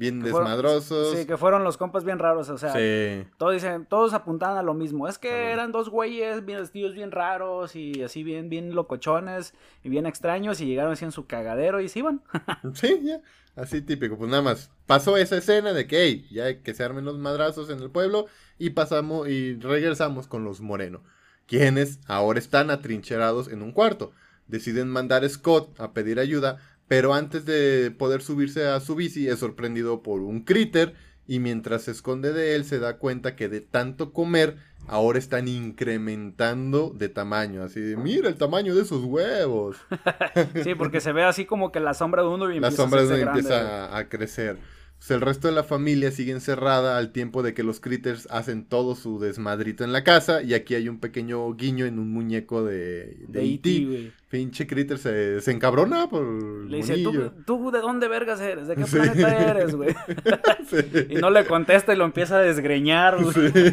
bien 0.00 0.22
Que 0.22 0.30
fueron- 0.30 0.48
desmadrosos. 0.48 1.16
Sí, 1.16 1.26
que 1.26 1.36
fueron 1.36 1.62
los 1.62 1.76
compas 1.76 2.04
bien 2.04 2.18
raros, 2.18 2.48
o 2.48 2.56
sea, 2.58 2.72
Sí. 2.72 3.28
todos 3.38 3.52
dicen, 3.52 3.84
todos 3.86 4.14
apuntaban 4.14 4.56
a 4.56 4.62
lo 4.62 4.72
mismo. 4.74 5.06
Es 5.06 5.18
que 5.18 5.52
eran 5.52 5.70
dos 5.72 5.90
güeyes 5.90 6.44
bien 6.44 6.58
vestidos 6.60 6.94
bien 6.94 7.10
raros 7.10 7.76
y 7.76 8.02
así 8.02 8.22
bien, 8.24 8.48
bien 8.48 8.74
locochones 8.74 9.52
y 9.84 9.90
bien 9.90 10.06
extraños 10.06 10.60
y 10.60 10.66
llegaron 10.66 10.92
así 10.92 11.04
en 11.04 11.12
su 11.12 11.26
cagadero 11.26 11.80
y 11.80 11.88
se 11.88 11.98
iban. 12.00 12.22
Sí, 12.74 13.00
ya. 13.04 13.20
Así 13.56 13.82
típico. 13.82 14.16
Pues 14.16 14.30
nada 14.30 14.42
más. 14.42 14.70
Pasó 14.86 15.16
esa 15.18 15.36
escena 15.36 15.72
de 15.74 15.86
que, 15.86 16.02
hey, 16.02 16.26
ya 16.30 16.44
hay 16.46 16.56
que 16.62 16.72
se 16.72 16.82
armen 16.82 17.04
los 17.04 17.18
madrazos 17.18 17.68
en 17.68 17.80
el 17.80 17.90
pueblo. 17.90 18.26
Y 18.58 18.70
pasamos 18.70 19.28
y 19.28 19.54
regresamos 19.56 20.26
con 20.26 20.44
los 20.44 20.60
Moreno. 20.60 21.02
Quienes 21.46 21.98
ahora 22.06 22.38
están 22.38 22.70
atrincherados 22.70 23.48
en 23.48 23.62
un 23.62 23.72
cuarto. 23.72 24.12
Deciden 24.46 24.88
mandar 24.88 25.24
a 25.24 25.28
Scott 25.28 25.78
a 25.80 25.92
pedir 25.92 26.20
ayuda. 26.20 26.58
Pero 26.90 27.14
antes 27.14 27.44
de 27.44 27.94
poder 27.96 28.20
subirse 28.20 28.66
a 28.66 28.80
su 28.80 28.96
bici, 28.96 29.28
es 29.28 29.38
sorprendido 29.38 30.02
por 30.02 30.22
un 30.22 30.40
critter. 30.40 30.94
Y 31.24 31.38
mientras 31.38 31.82
se 31.82 31.92
esconde 31.92 32.32
de 32.32 32.56
él, 32.56 32.64
se 32.64 32.80
da 32.80 32.98
cuenta 32.98 33.36
que 33.36 33.48
de 33.48 33.60
tanto 33.60 34.12
comer, 34.12 34.56
ahora 34.88 35.20
están 35.20 35.46
incrementando 35.46 36.90
de 36.92 37.08
tamaño. 37.08 37.62
Así 37.62 37.78
de, 37.78 37.96
mira 37.96 38.28
el 38.28 38.34
tamaño 38.34 38.74
de 38.74 38.82
esos 38.82 39.04
huevos. 39.04 39.76
Sí, 40.64 40.74
porque 40.74 41.00
se 41.00 41.12
ve 41.12 41.22
así 41.22 41.44
como 41.44 41.70
que 41.70 41.78
la 41.78 41.94
sombra 41.94 42.22
de 42.22 42.28
uno 42.28 42.50
y 42.50 42.58
La 42.58 42.66
empieza 42.66 42.82
a 42.82 42.84
sombra 42.84 43.02
de 43.02 43.06
hacerse 43.06 43.22
uno 43.22 43.32
grande, 43.34 43.48
empieza 43.48 43.94
a, 43.94 43.96
a 43.96 44.08
crecer. 44.08 44.58
Pues 45.00 45.10
el 45.12 45.22
resto 45.22 45.48
de 45.48 45.54
la 45.54 45.64
familia 45.64 46.10
sigue 46.10 46.30
encerrada 46.30 46.98
al 46.98 47.10
tiempo 47.10 47.42
de 47.42 47.54
que 47.54 47.62
los 47.62 47.80
critters 47.80 48.28
hacen 48.30 48.66
todo 48.66 48.94
su 48.94 49.18
desmadrito 49.18 49.82
en 49.82 49.92
la 49.94 50.04
casa. 50.04 50.42
Y 50.42 50.52
aquí 50.52 50.74
hay 50.74 50.90
un 50.90 51.00
pequeño 51.00 51.52
guiño 51.54 51.86
en 51.86 51.98
un 51.98 52.12
muñeco 52.12 52.62
de, 52.62 53.16
de 53.26 53.40
De 53.40 53.44
E.T. 53.54 53.70
E.T., 53.70 53.84
güey. 53.86 54.12
Pinche 54.28 54.66
critter 54.66 54.98
se, 54.98 55.40
se 55.40 55.50
encabrona 55.52 56.08
por 56.08 56.22
Le 56.68 56.76
dice, 56.76 56.98
¿Tú, 56.98 57.12
monillo. 57.14 57.32
¿tú 57.46 57.70
de 57.70 57.80
dónde 57.80 58.08
vergas 58.08 58.40
eres? 58.42 58.68
¿De 58.68 58.76
qué 58.76 58.84
Sí. 58.84 58.96
planeta 58.96 59.50
eres, 59.50 59.74
güey? 59.74 59.94
Sí. 60.68 60.76
Y 61.08 61.14
no 61.16 61.30
le 61.30 61.46
contesta 61.46 61.94
y 61.94 61.96
lo 61.96 62.04
empieza 62.04 62.36
a 62.36 62.42
desgreñar, 62.42 63.20
güey. 63.24 63.32
Sí. 63.52 63.72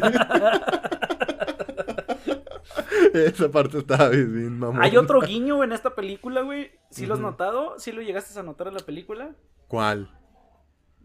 Esa 3.14 3.50
parte 3.50 3.78
estaba 3.78 4.08
bien, 4.08 4.32
bien 4.32 4.58
mamón. 4.58 4.82
Hay 4.82 4.96
otro 4.96 5.20
guiño 5.20 5.62
en 5.64 5.72
esta 5.72 5.94
película, 5.94 6.42
güey. 6.42 6.70
¿Sí 6.90 7.06
lo 7.06 7.14
has 7.14 7.20
notado? 7.20 7.74
¿Sí 7.78 7.92
lo 7.92 8.02
llegaste 8.02 8.38
a 8.38 8.42
notar 8.42 8.68
en 8.68 8.74
la 8.74 8.80
película? 8.80 9.30
¿Cuál? 9.68 10.10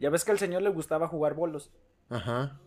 Ya 0.03 0.09
ves 0.09 0.25
que 0.25 0.31
al 0.31 0.37
señor 0.39 0.61
le 0.61 0.69
gustaba 0.69 1.07
jugar 1.07 1.33
bolos. 1.33 1.71
Ajá. 2.09 2.59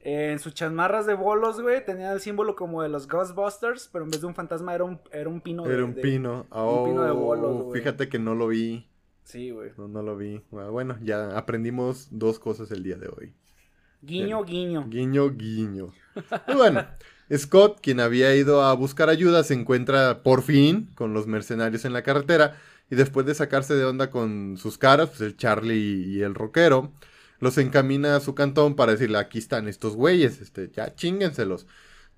En 0.00 0.40
sus 0.40 0.52
chamarras 0.52 1.06
de 1.06 1.14
bolos, 1.14 1.60
güey, 1.60 1.84
tenía 1.84 2.12
el 2.12 2.18
símbolo 2.20 2.56
como 2.56 2.82
de 2.82 2.88
los 2.88 3.06
Ghostbusters, 3.06 3.88
pero 3.92 4.04
en 4.04 4.10
vez 4.10 4.20
de 4.20 4.26
un 4.26 4.34
fantasma 4.34 4.74
era 4.74 4.82
un, 4.82 5.00
era 5.12 5.28
un 5.28 5.40
pino 5.40 5.62
de- 5.64 5.74
Era 5.74 5.84
un 5.84 5.94
de- 5.94 6.02
pino. 6.02 6.40
un 6.50 6.84
pino 6.90 7.04
de 7.04 7.10
Oh, 7.12 7.14
bolos, 7.14 7.62
güey. 7.62 7.80
Fíjate 7.80 8.08
que 8.08 8.18
no 8.18 8.34
lo 8.34 8.48
vi. 8.48 8.88
Sí, 9.22 9.50
güey. 9.52 9.70
No, 9.78 9.86
no 9.86 10.02
lo 10.02 10.16
vi. 10.16 10.42
Bueno, 10.50 10.98
ya 11.02 11.38
aprendimos 11.38 12.08
dos 12.10 12.40
cosas 12.40 12.72
el 12.72 12.82
día 12.82 12.96
de 12.96 13.06
hoy. 13.06 13.32
Guiño, 14.02 14.42
guiño. 14.44 14.86
Guiño, 14.88 15.30
guiño. 15.30 15.92
Y 16.48 16.54
bueno, 16.56 16.84
Scott, 17.32 17.78
quien 17.80 18.00
había 18.00 18.34
ido 18.34 18.62
a 18.64 18.74
buscar 18.74 19.08
ayuda, 19.08 19.44
se 19.44 19.54
encuentra 19.54 20.24
por 20.24 20.42
fin 20.42 20.90
con 20.96 21.14
los 21.14 21.28
mercenarios 21.28 21.84
en 21.84 21.92
la 21.92 22.02
carretera. 22.02 22.56
Y 22.92 22.94
después 22.94 23.24
de 23.24 23.34
sacarse 23.34 23.74
de 23.74 23.86
onda 23.86 24.10
con 24.10 24.58
sus 24.58 24.76
caras, 24.76 25.08
pues 25.08 25.22
el 25.22 25.34
Charlie 25.38 26.04
y 26.06 26.20
el 26.20 26.34
rockero, 26.34 26.92
los 27.40 27.56
encamina 27.56 28.16
a 28.16 28.20
su 28.20 28.34
cantón 28.34 28.76
para 28.76 28.92
decirle, 28.92 29.16
aquí 29.16 29.38
están 29.38 29.66
estos 29.66 29.96
güeyes, 29.96 30.42
este, 30.42 30.70
ya 30.70 30.94
chinguenselos. 30.94 31.66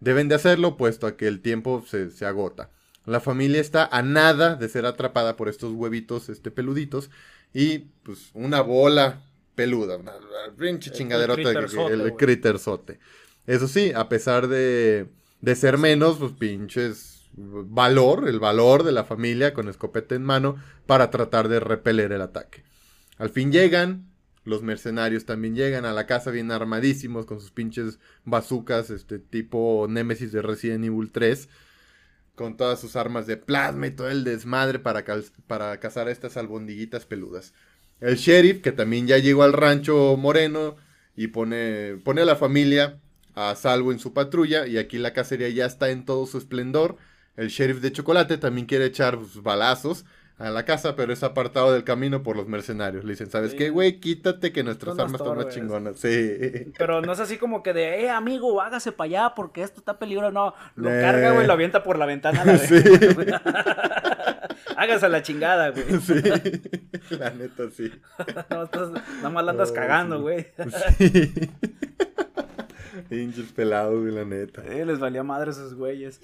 Deben 0.00 0.26
de 0.26 0.34
hacerlo, 0.34 0.76
puesto 0.76 1.06
a 1.06 1.16
que 1.16 1.28
el 1.28 1.42
tiempo 1.42 1.84
se, 1.86 2.10
se 2.10 2.26
agota. 2.26 2.70
La 3.06 3.20
familia 3.20 3.60
está 3.60 3.86
a 3.86 4.02
nada 4.02 4.56
de 4.56 4.68
ser 4.68 4.84
atrapada 4.84 5.36
por 5.36 5.48
estos 5.48 5.70
huevitos 5.70 6.28
este, 6.28 6.50
peluditos. 6.50 7.08
Y 7.52 7.78
pues 8.02 8.30
una 8.34 8.60
bola 8.60 9.22
peluda, 9.54 9.96
una, 9.96 10.16
una 10.16 10.56
pinche 10.58 10.90
el 10.90 10.96
chingaderota 10.96 11.52
el. 11.52 12.08
Eso 13.46 13.68
sí, 13.68 13.92
a 13.94 14.08
pesar 14.08 14.48
de, 14.48 15.06
de 15.40 15.54
ser 15.54 15.78
menos, 15.78 16.16
pues 16.18 16.32
pinches 16.32 17.13
valor, 17.36 18.28
el 18.28 18.40
valor 18.40 18.82
de 18.82 18.92
la 18.92 19.04
familia 19.04 19.54
con 19.54 19.68
escopeta 19.68 20.14
en 20.14 20.22
mano 20.22 20.56
para 20.86 21.10
tratar 21.10 21.48
de 21.48 21.60
repeler 21.60 22.12
el 22.12 22.22
ataque. 22.22 22.64
Al 23.18 23.30
fin 23.30 23.52
llegan, 23.52 24.08
los 24.44 24.62
mercenarios 24.62 25.24
también 25.24 25.54
llegan 25.54 25.84
a 25.84 25.92
la 25.92 26.06
casa 26.06 26.30
bien 26.30 26.50
armadísimos 26.50 27.26
con 27.26 27.40
sus 27.40 27.50
pinches 27.50 27.98
bazucas, 28.24 28.90
este 28.90 29.18
tipo 29.18 29.86
Némesis 29.88 30.32
de 30.32 30.42
Resident 30.42 30.84
Evil 30.84 31.10
3, 31.10 31.48
con 32.34 32.56
todas 32.56 32.80
sus 32.80 32.96
armas 32.96 33.26
de 33.26 33.36
plasma 33.36 33.86
y 33.86 33.90
todo 33.92 34.08
el 34.08 34.24
desmadre 34.24 34.78
para, 34.78 35.04
para 35.46 35.78
cazar 35.80 36.08
a 36.08 36.10
estas 36.10 36.36
albondiguitas 36.36 37.06
peludas. 37.06 37.54
El 38.00 38.16
sheriff, 38.16 38.60
que 38.60 38.72
también 38.72 39.06
ya 39.06 39.18
llegó 39.18 39.44
al 39.44 39.52
rancho 39.52 40.16
moreno 40.16 40.76
y 41.16 41.28
pone, 41.28 41.96
pone 42.04 42.22
a 42.22 42.24
la 42.26 42.36
familia 42.36 42.98
a 43.34 43.54
salvo 43.54 43.92
en 43.92 43.98
su 43.98 44.12
patrulla 44.12 44.66
y 44.66 44.78
aquí 44.78 44.98
la 44.98 45.12
cacería 45.12 45.48
ya 45.48 45.66
está 45.66 45.90
en 45.90 46.04
todo 46.04 46.26
su 46.26 46.38
esplendor. 46.38 46.96
El 47.36 47.48
sheriff 47.48 47.80
de 47.80 47.92
chocolate 47.92 48.38
también 48.38 48.66
quiere 48.66 48.86
echar 48.86 49.16
pues, 49.18 49.40
balazos 49.42 50.04
a 50.38 50.50
la 50.50 50.64
casa, 50.64 50.96
pero 50.96 51.12
es 51.12 51.22
apartado 51.22 51.72
del 51.72 51.84
camino 51.84 52.22
por 52.24 52.36
los 52.36 52.48
mercenarios. 52.48 53.04
Le 53.04 53.12
dicen, 53.12 53.30
¿sabes 53.30 53.52
Sí. 53.52 53.56
qué, 53.56 53.70
güey? 53.70 54.00
Quítate 54.00 54.52
que 54.52 54.64
nuestras 54.64 54.98
armas 54.98 55.20
están 55.20 55.36
más 55.36 55.48
chingonas. 55.54 55.98
Sí. 56.00 56.72
Pero 56.76 57.00
no 57.02 57.12
es 57.12 57.20
así 57.20 57.36
como 57.38 57.62
que 57.62 57.72
de, 57.72 58.02
eh, 58.04 58.10
amigo, 58.10 58.60
hágase 58.60 58.90
para 58.92 59.06
allá 59.06 59.32
porque 59.36 59.62
esto 59.62 59.78
está 59.80 59.96
peligroso. 59.98 60.32
No, 60.32 60.54
lo 60.74 60.92
Eh. 60.92 61.00
carga, 61.00 61.30
güey, 61.32 61.46
lo 61.46 61.52
avienta 61.52 61.82
por 61.84 61.98
la 61.98 62.06
ventana. 62.06 62.42
a 62.42 62.44
La 62.46 62.58
Sí. 62.68 62.74
hágase 64.76 65.06
a 65.06 65.08
la 65.08 65.22
chingada, 65.22 65.70
güey. 65.70 65.84
Sí. 66.00 66.14
La 67.16 67.30
neta, 67.30 67.70
sí. 67.70 67.92
No, 68.50 68.64
estás- 68.64 68.90
nada 68.90 69.30
más 69.30 69.44
la 69.44 69.50
andas 69.52 69.70
Oh, 69.70 69.74
cagando, 69.74 70.16
sí. 70.16 70.22
güey. 70.22 70.46
Sí. 70.98 71.50
Pinches 73.08 73.52
pelados, 73.52 74.00
güey, 74.00 74.14
la 74.14 74.24
neta. 74.24 74.62
Eh, 74.66 74.84
les 74.84 74.98
valía 74.98 75.22
madre 75.22 75.50
esos 75.50 75.74
güeyes. 75.74 76.20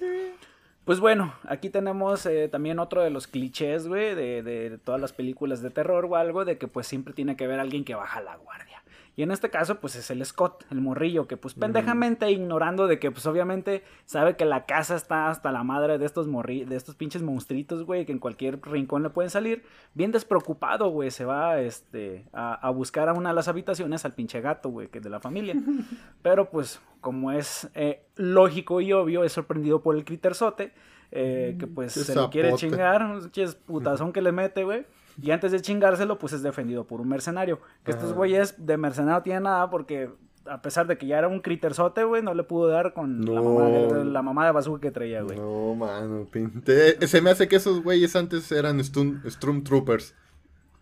Pues 0.85 0.99
bueno, 0.99 1.35
aquí 1.47 1.69
tenemos 1.69 2.25
eh, 2.25 2.47
también 2.49 2.79
otro 2.79 3.01
de 3.01 3.11
los 3.11 3.27
clichés, 3.27 3.87
güey, 3.87 4.15
de, 4.15 4.41
de 4.41 4.77
todas 4.79 4.99
las 4.99 5.13
películas 5.13 5.61
de 5.61 5.69
terror 5.69 6.05
o 6.05 6.15
algo, 6.15 6.43
de 6.43 6.57
que 6.57 6.67
pues 6.67 6.87
siempre 6.87 7.13
tiene 7.13 7.35
que 7.35 7.45
haber 7.45 7.59
alguien 7.59 7.85
que 7.85 7.93
baja 7.95 8.19
la 8.21 8.35
guardia. 8.37 8.80
Y 9.21 9.23
en 9.23 9.29
este 9.29 9.51
caso, 9.51 9.79
pues 9.79 9.95
es 9.95 10.09
el 10.09 10.25
Scott, 10.25 10.65
el 10.71 10.81
morrillo, 10.81 11.27
que 11.27 11.37
pues 11.37 11.53
pendejamente 11.53 12.31
ignorando 12.31 12.87
de 12.87 12.97
que 12.97 13.11
pues 13.11 13.27
obviamente 13.27 13.83
sabe 14.05 14.35
que 14.35 14.45
la 14.45 14.65
casa 14.65 14.95
está 14.95 15.29
hasta 15.29 15.51
la 15.51 15.63
madre 15.63 15.99
de 15.99 16.07
estos 16.07 16.27
morri 16.27 16.65
de 16.65 16.75
estos 16.75 16.95
pinches 16.95 17.21
monstruitos, 17.21 17.83
güey, 17.83 18.07
que 18.07 18.13
en 18.13 18.17
cualquier 18.17 18.59
rincón 18.63 19.03
le 19.03 19.11
pueden 19.11 19.29
salir. 19.29 19.61
Bien 19.93 20.11
despreocupado, 20.11 20.89
güey, 20.89 21.11
se 21.11 21.23
va 21.23 21.61
este, 21.61 22.25
a, 22.33 22.67
buscar 22.71 23.09
a 23.09 23.13
una 23.13 23.29
de 23.29 23.35
las 23.35 23.47
habitaciones 23.47 24.05
al 24.05 24.15
pinche 24.15 24.41
gato, 24.41 24.69
güey, 24.69 24.87
que 24.87 24.97
es 24.97 25.03
de 25.03 25.11
la 25.11 25.19
familia. 25.19 25.53
Pero 26.23 26.49
pues, 26.49 26.81
como 26.99 27.31
es 27.31 27.69
eh, 27.75 28.01
lógico 28.15 28.81
y 28.81 28.91
obvio, 28.91 29.23
es 29.23 29.33
sorprendido 29.33 29.83
por 29.83 29.95
el 29.95 30.03
criterzote. 30.03 30.73
Eh, 31.11 31.57
que 31.59 31.67
pues 31.67 31.91
se 31.91 32.15
lo 32.15 32.31
quiere 32.31 32.55
chingar, 32.55 33.03
un 33.03 33.29
putazón 33.67 34.13
que 34.13 34.23
le 34.23 34.31
mete, 34.31 34.63
güey. 34.63 34.83
Y 35.21 35.31
antes 35.31 35.51
de 35.51 35.61
chingárselo, 35.61 36.19
pues 36.19 36.33
es 36.33 36.43
defendido 36.43 36.85
por 36.85 37.01
un 37.01 37.09
mercenario. 37.09 37.59
Que 37.83 37.91
estos 37.91 38.13
güeyes 38.13 38.55
de 38.57 38.77
mercenario 38.77 39.17
no 39.17 39.23
tienen 39.23 39.43
nada 39.43 39.69
porque 39.69 40.09
a 40.45 40.61
pesar 40.61 40.87
de 40.87 40.97
que 40.97 41.07
ya 41.07 41.17
era 41.17 41.27
un 41.27 41.39
criterzote, 41.39 42.03
güey, 42.03 42.21
no 42.21 42.33
le 42.33 42.43
pudo 42.43 42.67
dar 42.67 42.93
con 42.93 43.25
la, 43.25 43.41
mamá 43.41 43.65
de, 43.65 44.05
la 44.05 44.21
mamá 44.21 44.45
de 44.45 44.51
bazooka 44.51 44.81
que 44.81 44.91
traía, 44.91 45.21
güey. 45.21 45.37
No, 45.37 45.75
mano, 45.75 46.27
pinte. 46.31 47.05
Se 47.07 47.21
me 47.21 47.29
hace 47.29 47.47
que 47.47 47.57
esos 47.57 47.83
güeyes 47.83 48.15
antes 48.15 48.51
eran 48.51 48.83
Stormtroopers. 48.83 50.15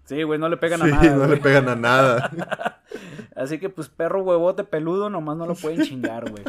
Sí, 0.05 0.23
güey, 0.23 0.39
no 0.39 0.49
le 0.49 0.57
pegan 0.57 0.82
a 0.82 0.88
nada. 0.88 1.15
no 1.15 1.27
le 1.27 1.38
pegan 1.38 1.69
a 1.69 1.75
nada. 1.75 2.82
Así 3.36 3.59
que, 3.59 3.69
pues, 3.69 3.89
perro 3.89 4.23
huevote 4.23 4.63
peludo, 4.63 5.09
nomás 5.09 5.38
no 5.38 5.45
lo 5.45 5.55
pueden 5.55 5.84
chingar, 5.84 6.32
güey. 6.32 6.43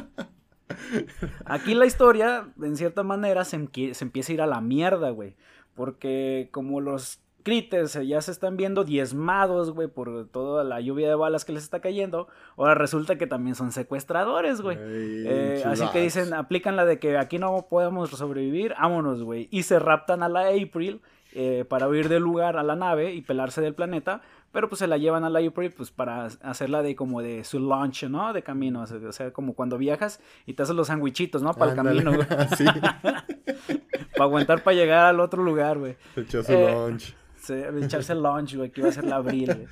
Aquí 1.44 1.74
la 1.74 1.86
historia, 1.86 2.48
en 2.62 2.76
cierta 2.76 3.02
manera, 3.02 3.44
se, 3.44 3.68
se 3.92 4.04
empieza 4.04 4.32
a 4.32 4.34
ir 4.34 4.40
a 4.40 4.46
la 4.46 4.60
mierda, 4.60 5.10
güey. 5.10 5.36
Porque 5.74 6.48
como 6.52 6.80
los 6.80 7.20
critters 7.42 7.94
ya 8.06 8.20
se 8.20 8.32
están 8.32 8.56
viendo 8.56 8.84
diezmados, 8.84 9.70
güey, 9.72 9.88
por 9.88 10.28
toda 10.28 10.64
la 10.64 10.80
lluvia 10.80 11.08
de 11.08 11.14
balas 11.14 11.44
que 11.44 11.52
les 11.52 11.62
está 11.62 11.80
cayendo. 11.80 12.28
Ahora 12.56 12.74
resulta 12.74 13.16
que 13.16 13.26
también 13.26 13.54
son 13.54 13.72
secuestradores, 13.72 14.60
güey. 14.60 14.76
Eh, 14.80 15.62
así 15.66 15.84
que 15.92 16.00
dicen, 16.00 16.34
aplican 16.34 16.76
la 16.76 16.84
de 16.84 16.98
que 16.98 17.18
aquí 17.18 17.38
no 17.38 17.66
podemos 17.68 18.10
sobrevivir, 18.10 18.74
vámonos, 18.78 19.22
güey. 19.22 19.48
Y 19.50 19.64
se 19.64 19.78
raptan 19.78 20.22
a 20.22 20.28
la 20.28 20.48
April 20.48 21.00
eh, 21.32 21.64
para 21.68 21.88
huir 21.88 22.08
del 22.08 22.22
lugar 22.22 22.56
a 22.56 22.62
la 22.62 22.76
nave 22.76 23.14
y 23.14 23.22
pelarse 23.22 23.60
del 23.60 23.74
planeta. 23.74 24.22
Pero 24.52 24.68
pues 24.68 24.80
se 24.80 24.88
la 24.88 24.96
llevan 24.96 25.22
a 25.22 25.30
la 25.30 25.38
April 25.38 25.70
pues 25.70 25.92
para 25.92 26.24
hacerla 26.24 26.82
de 26.82 26.96
como 26.96 27.22
de 27.22 27.44
su 27.44 27.60
launch, 27.60 28.04
¿no? 28.04 28.32
De 28.32 28.42
camino. 28.42 28.82
O 28.82 29.12
sea, 29.12 29.32
como 29.32 29.54
cuando 29.54 29.78
viajas 29.78 30.20
y 30.44 30.54
te 30.54 30.64
haces 30.64 30.74
los 30.74 30.88
sandwichitos, 30.88 31.40
¿no? 31.40 31.54
Para 31.54 31.70
el 31.70 31.76
camino, 31.76 32.12
güey. 32.12 32.26
para 34.12 34.24
aguantar 34.24 34.64
para 34.64 34.76
llegar 34.76 35.06
al 35.06 35.20
otro 35.20 35.44
lugar, 35.44 35.78
güey. 35.78 35.96
Se 36.16 36.22
echó 36.22 36.42
su 36.42 36.52
eh, 36.52 36.72
launch 36.72 37.19
echarse 37.50 38.12
el 38.12 38.22
lunch, 38.22 38.56
güey, 38.56 38.70
que 38.70 38.80
iba 38.80 38.90
a 38.90 38.92
ser 38.92 39.04
la 39.04 39.16
abril, 39.16 39.68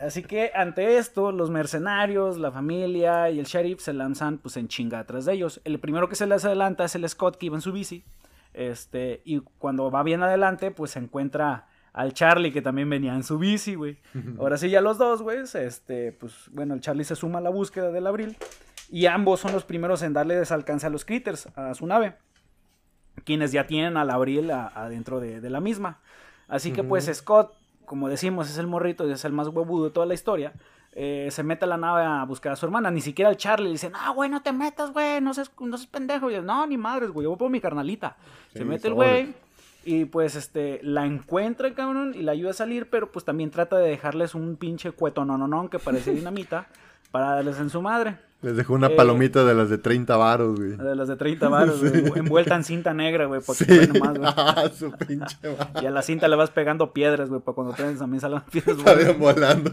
Así 0.00 0.22
que 0.22 0.52
ante 0.54 0.98
esto, 0.98 1.32
los 1.32 1.50
mercenarios, 1.50 2.38
la 2.38 2.52
familia 2.52 3.30
y 3.30 3.38
el 3.38 3.46
sheriff 3.46 3.80
se 3.80 3.92
lanzan 3.92 4.38
pues 4.38 4.56
en 4.56 4.68
chinga 4.68 5.00
atrás 5.00 5.24
de 5.24 5.32
ellos. 5.32 5.60
El 5.64 5.78
primero 5.80 6.08
que 6.08 6.16
se 6.16 6.26
les 6.26 6.44
adelanta 6.44 6.84
es 6.84 6.94
el 6.94 7.08
Scott 7.08 7.36
que 7.36 7.46
iba 7.46 7.56
en 7.56 7.62
su 7.62 7.72
bici. 7.72 8.04
Este, 8.52 9.20
y 9.24 9.40
cuando 9.58 9.90
va 9.90 10.02
bien 10.02 10.22
adelante, 10.22 10.70
pues 10.70 10.92
se 10.92 10.98
encuentra 10.98 11.66
al 11.92 12.12
Charlie 12.12 12.52
que 12.52 12.62
también 12.62 12.88
venía 12.88 13.14
en 13.14 13.22
su 13.22 13.38
bici, 13.38 13.74
güey. 13.74 13.98
Ahora 14.38 14.58
sí, 14.58 14.70
ya 14.70 14.80
los 14.80 14.98
dos, 14.98 15.22
güey, 15.22 15.38
este, 15.54 16.12
pues 16.12 16.48
bueno, 16.52 16.74
el 16.74 16.80
Charlie 16.80 17.04
se 17.04 17.16
suma 17.16 17.38
a 17.38 17.42
la 17.42 17.50
búsqueda 17.50 17.90
del 17.90 18.06
abril. 18.06 18.36
Y 18.90 19.06
ambos 19.06 19.40
son 19.40 19.52
los 19.52 19.64
primeros 19.64 20.02
en 20.02 20.12
darle 20.12 20.36
desalcance 20.36 20.86
a 20.86 20.90
los 20.90 21.04
critters, 21.04 21.48
a 21.56 21.74
su 21.74 21.86
nave. 21.86 22.16
Quienes 23.24 23.50
ya 23.50 23.66
tienen 23.66 23.96
al 23.96 24.10
abril 24.10 24.50
adentro 24.50 25.20
de 25.20 25.50
la 25.50 25.60
misma. 25.60 26.00
Así 26.48 26.72
que 26.72 26.82
pues 26.82 27.10
Scott, 27.12 27.54
como 27.84 28.08
decimos, 28.08 28.48
es 28.50 28.58
el 28.58 28.66
morrito 28.66 29.08
y 29.08 29.12
es 29.12 29.24
el 29.24 29.32
más 29.32 29.48
huevudo 29.48 29.84
de 29.86 29.90
toda 29.90 30.06
la 30.06 30.14
historia. 30.14 30.52
Eh, 30.92 31.28
se 31.30 31.42
mete 31.42 31.66
a 31.66 31.68
la 31.68 31.76
nave 31.76 32.04
a 32.04 32.24
buscar 32.24 32.52
a 32.52 32.56
su 32.56 32.64
hermana. 32.64 32.90
Ni 32.90 33.00
siquiera 33.00 33.30
el 33.30 33.36
Charlie 33.36 33.66
le 33.66 33.72
dice, 33.72 33.90
no, 33.90 34.14
güey, 34.14 34.30
no 34.30 34.42
te 34.42 34.52
metas, 34.52 34.92
güey, 34.92 35.20
no 35.20 35.34
seas, 35.34 35.50
no 35.60 35.76
seas 35.76 35.90
pendejo. 35.90 36.30
Y 36.30 36.40
no, 36.40 36.66
ni 36.66 36.78
madres, 36.78 37.10
güey, 37.10 37.24
yo 37.24 37.30
voy 37.30 37.38
por 37.38 37.50
mi 37.50 37.60
carnalita. 37.60 38.16
se 38.54 38.64
mete 38.64 38.88
el 38.88 38.94
güey 38.94 39.34
y 39.86 40.04
pues 40.04 40.34
este 40.34 40.80
la 40.82 41.06
encuentra, 41.06 41.72
cabrón, 41.72 42.12
y 42.16 42.22
la 42.22 42.32
ayuda 42.32 42.50
a 42.50 42.54
salir, 42.54 42.90
pero 42.90 43.12
pues 43.12 43.24
también 43.24 43.52
trata 43.52 43.78
de 43.78 43.88
dejarles 43.88 44.34
un 44.34 44.56
pinche 44.56 44.90
cueto 44.90 45.24
no 45.24 45.70
que 45.70 45.78
parece 45.78 46.12
dinamita 46.12 46.66
para 47.12 47.36
darles 47.36 47.60
en 47.60 47.70
su 47.70 47.80
madre. 47.80 48.18
Les 48.46 48.56
dejó 48.56 48.74
una 48.74 48.86
eh, 48.86 48.94
palomita 48.94 49.44
de 49.44 49.56
las 49.56 49.70
de 49.70 49.78
30 49.78 50.16
varos, 50.16 50.56
güey. 50.56 50.76
De 50.76 50.94
las 50.94 51.08
de 51.08 51.16
30 51.16 51.48
varos, 51.48 51.80
güey. 51.80 52.12
Envuelta 52.14 52.54
en 52.54 52.62
cinta 52.62 52.94
negra, 52.94 53.24
güey. 53.26 53.40
Sí. 53.40 53.64
güey. 53.66 53.90
Ah, 54.22 54.70
su 54.72 54.92
pinche 54.92 55.36
madre. 55.42 55.82
Y 55.82 55.86
a 55.86 55.90
la 55.90 56.00
cinta 56.00 56.28
le 56.28 56.36
vas 56.36 56.50
pegando 56.50 56.92
piedras, 56.92 57.28
güey, 57.28 57.40
para 57.40 57.56
cuando 57.56 57.74
tienes 57.74 57.98
también 57.98 58.20
salgan 58.20 58.44
piedras, 58.52 58.76
güey. 58.76 59.14
volando. 59.14 59.72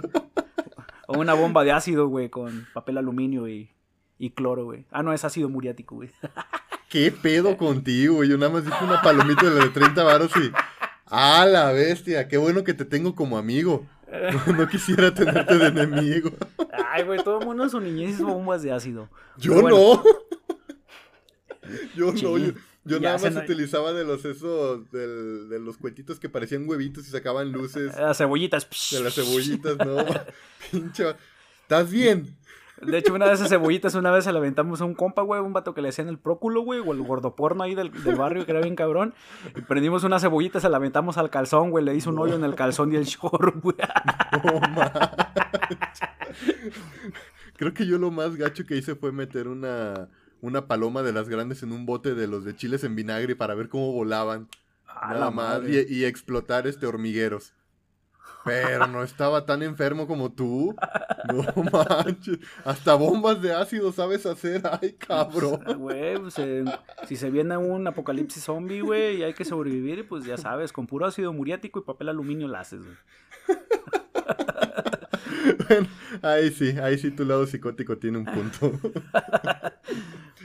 O 1.05 1.19
una 1.19 1.35
bomba 1.35 1.63
de 1.63 1.71
ácido, 1.71 2.07
güey, 2.07 2.29
con 2.29 2.65
papel 2.73 2.97
aluminio 2.97 3.47
y, 3.47 3.69
y 4.17 4.31
cloro, 4.31 4.65
güey. 4.65 4.87
Ah, 4.89 5.03
no, 5.03 5.13
es 5.13 5.23
ácido 5.23 5.49
muriático, 5.49 5.93
güey. 5.93 6.09
¿Qué 6.89 7.11
pedo 7.11 7.57
contigo, 7.57 8.15
güey? 8.15 8.29
Yo 8.29 8.39
nada 8.39 8.53
más 8.53 8.65
dije 8.65 8.83
una 8.83 9.03
palomita 9.03 9.43
de 9.43 9.51
las 9.51 9.65
de 9.65 9.69
30 9.69 10.03
varos 10.03 10.31
y... 10.37 10.51
¡Ah, 11.05 11.45
la 11.45 11.71
bestia! 11.71 12.27
¡Qué 12.27 12.37
bueno 12.37 12.63
que 12.63 12.73
te 12.73 12.85
tengo 12.85 13.13
como 13.13 13.37
amigo! 13.37 13.85
No, 14.57 14.67
quisiera 14.67 15.13
tenerte 15.13 15.57
de 15.57 15.67
enemigo. 15.67 16.31
Ay, 16.91 17.03
güey, 17.03 17.23
todo 17.23 17.39
el 17.39 17.45
mundo 17.45 17.63
en 17.63 17.69
su 17.69 17.79
niñez 17.79 18.11
hizo 18.15 18.27
bombas 18.27 18.61
de 18.61 18.71
ácido. 18.71 19.09
Yo 19.37 19.61
no. 19.61 20.03
Yo 21.95 22.11
no, 22.11 22.37
yo, 22.85 22.99
nada 22.99 23.17
más 23.17 23.35
utilizaba 23.37 23.93
de 23.93 24.03
los 24.03 24.25
esos, 24.25 24.91
de 24.91 25.57
los 25.59 25.77
cuentitos 25.77 26.19
que 26.19 26.27
parecían 26.27 26.67
huevitos 26.67 27.07
y 27.07 27.11
sacaban 27.11 27.53
luces. 27.53 27.95
Las 27.95 28.17
cebollitas. 28.17 28.67
De 28.91 28.99
las 28.99 29.15
cebollitas, 29.15 29.77
no. 29.77 30.05
Pinche. 30.71 31.15
¿Estás 31.61 31.89
bien? 31.89 32.35
De 32.81 32.97
hecho, 32.97 33.13
una 33.13 33.27
de 33.27 33.33
esas 33.33 33.49
cebollitas, 33.49 33.93
una 33.95 34.11
vez 34.11 34.23
se 34.25 34.31
la 34.31 34.39
aventamos 34.39 34.81
a 34.81 34.85
un 34.85 34.95
compa, 34.95 35.21
güey, 35.21 35.39
un 35.41 35.53
vato 35.53 35.73
que 35.73 35.81
le 35.81 35.89
hacían 35.89 36.07
el 36.09 36.17
próculo, 36.17 36.61
güey, 36.61 36.79
o 36.79 36.91
el 36.91 37.03
gordoporno 37.03 37.63
ahí 37.63 37.75
del, 37.75 37.91
barrio, 38.17 38.45
que 38.45 38.51
era 38.51 38.61
bien 38.61 38.75
cabrón. 38.75 39.13
Y 39.55 39.61
prendimos 39.61 40.03
una 40.03 40.19
cebollita, 40.19 40.59
se 40.59 40.69
la 40.69 40.77
aventamos 40.77 41.17
al 41.17 41.29
calzón, 41.29 41.69
güey, 41.69 41.85
le 41.85 41.95
hizo 41.95 42.09
un 42.09 42.19
hoyo 42.19 42.35
en 42.35 42.43
el 42.43 42.55
calzón 42.55 42.91
y 42.91 42.95
el 42.95 43.05
short, 43.05 43.61
güey. 43.61 43.75
Creo 47.57 47.73
que 47.73 47.85
yo 47.85 47.99
lo 47.99 48.09
más 48.11 48.35
gacho 48.35 48.65
que 48.65 48.75
hice 48.75 48.95
fue 48.95 49.11
meter 49.11 49.47
una, 49.47 50.09
una 50.41 50.67
paloma 50.67 51.03
de 51.03 51.13
las 51.13 51.29
grandes 51.29 51.61
en 51.63 51.71
un 51.71 51.85
bote 51.85 52.15
de 52.15 52.27
los 52.27 52.43
de 52.43 52.55
chiles 52.55 52.83
en 52.83 52.95
vinagre 52.95 53.35
para 53.35 53.53
ver 53.53 53.69
cómo 53.69 53.93
volaban. 53.93 54.49
Nada 54.87 55.31
más. 55.31 55.61
Y, 55.67 55.85
y 55.93 56.05
explotar 56.05 56.65
este 56.67 56.87
hormigueros. 56.87 57.53
Pero 58.45 58.87
no 58.87 59.03
estaba 59.03 59.45
tan 59.45 59.63
enfermo 59.63 60.07
como 60.07 60.31
tú. 60.31 60.75
No 61.31 61.63
manches. 61.71 62.39
Hasta 62.65 62.95
bombas 62.95 63.41
de 63.41 63.53
ácido 63.53 63.91
sabes 63.91 64.25
hacer. 64.25 64.61
Ay, 64.81 64.93
cabrón. 64.93 65.63
Güey, 65.77 66.19
pues, 66.19 66.35
si 67.07 67.15
se 67.15 67.29
viene 67.29 67.55
un 67.57 67.87
apocalipsis 67.87 68.43
zombie, 68.43 68.81
güey, 68.81 69.17
y 69.17 69.23
hay 69.23 69.33
que 69.33 69.45
sobrevivir, 69.45 70.07
pues 70.07 70.25
ya 70.25 70.37
sabes, 70.37 70.73
con 70.73 70.87
puro 70.87 71.05
ácido 71.05 71.31
muriático 71.33 71.79
y 71.79 71.83
papel 71.83 72.09
aluminio 72.09 72.47
la 72.47 72.59
haces, 72.61 72.81
güey. 72.83 72.97
bueno, 75.67 75.87
ahí 76.21 76.51
sí, 76.51 76.69
ahí 76.81 76.97
sí 76.97 77.11
tu 77.11 77.25
lado 77.25 77.45
psicótico 77.45 77.97
tiene 77.97 78.19
un 78.19 78.25
punto. 78.25 78.71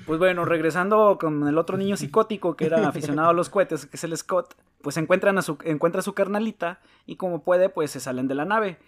Pues 0.07 0.19
bueno, 0.19 0.47
regresando 0.47 1.19
con 1.21 1.47
el 1.47 1.59
otro 1.59 1.77
niño 1.77 1.99
psicótico 1.99 2.57
que 2.57 2.65
era 2.65 2.89
aficionado 2.89 3.29
a 3.29 3.35
los 3.35 3.51
cohetes, 3.51 3.85
que 3.85 3.99
es 3.99 4.05
el 4.05 4.17
Scott, 4.17 4.55
pues 4.81 4.97
encuentran 4.97 5.37
a 5.37 5.43
su, 5.43 5.59
encuentra 5.65 5.99
a 5.99 6.03
su 6.03 6.15
carnalita 6.15 6.81
y 7.05 7.17
como 7.17 7.43
puede, 7.43 7.69
pues 7.69 7.91
se 7.91 8.01
salen 8.01 8.27
de 8.27 8.35
la 8.35 8.47
nave. 8.47 8.79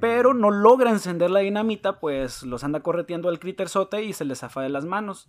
Pero 0.00 0.32
no 0.32 0.50
logra 0.50 0.90
encender 0.90 1.30
la 1.30 1.40
dinamita, 1.40 2.00
pues 2.00 2.44
los 2.44 2.64
anda 2.64 2.80
correteando 2.80 3.28
al 3.28 3.38
sote 3.68 4.04
y 4.04 4.14
se 4.14 4.24
les 4.24 4.38
zafa 4.38 4.62
de 4.62 4.70
las 4.70 4.86
manos. 4.86 5.28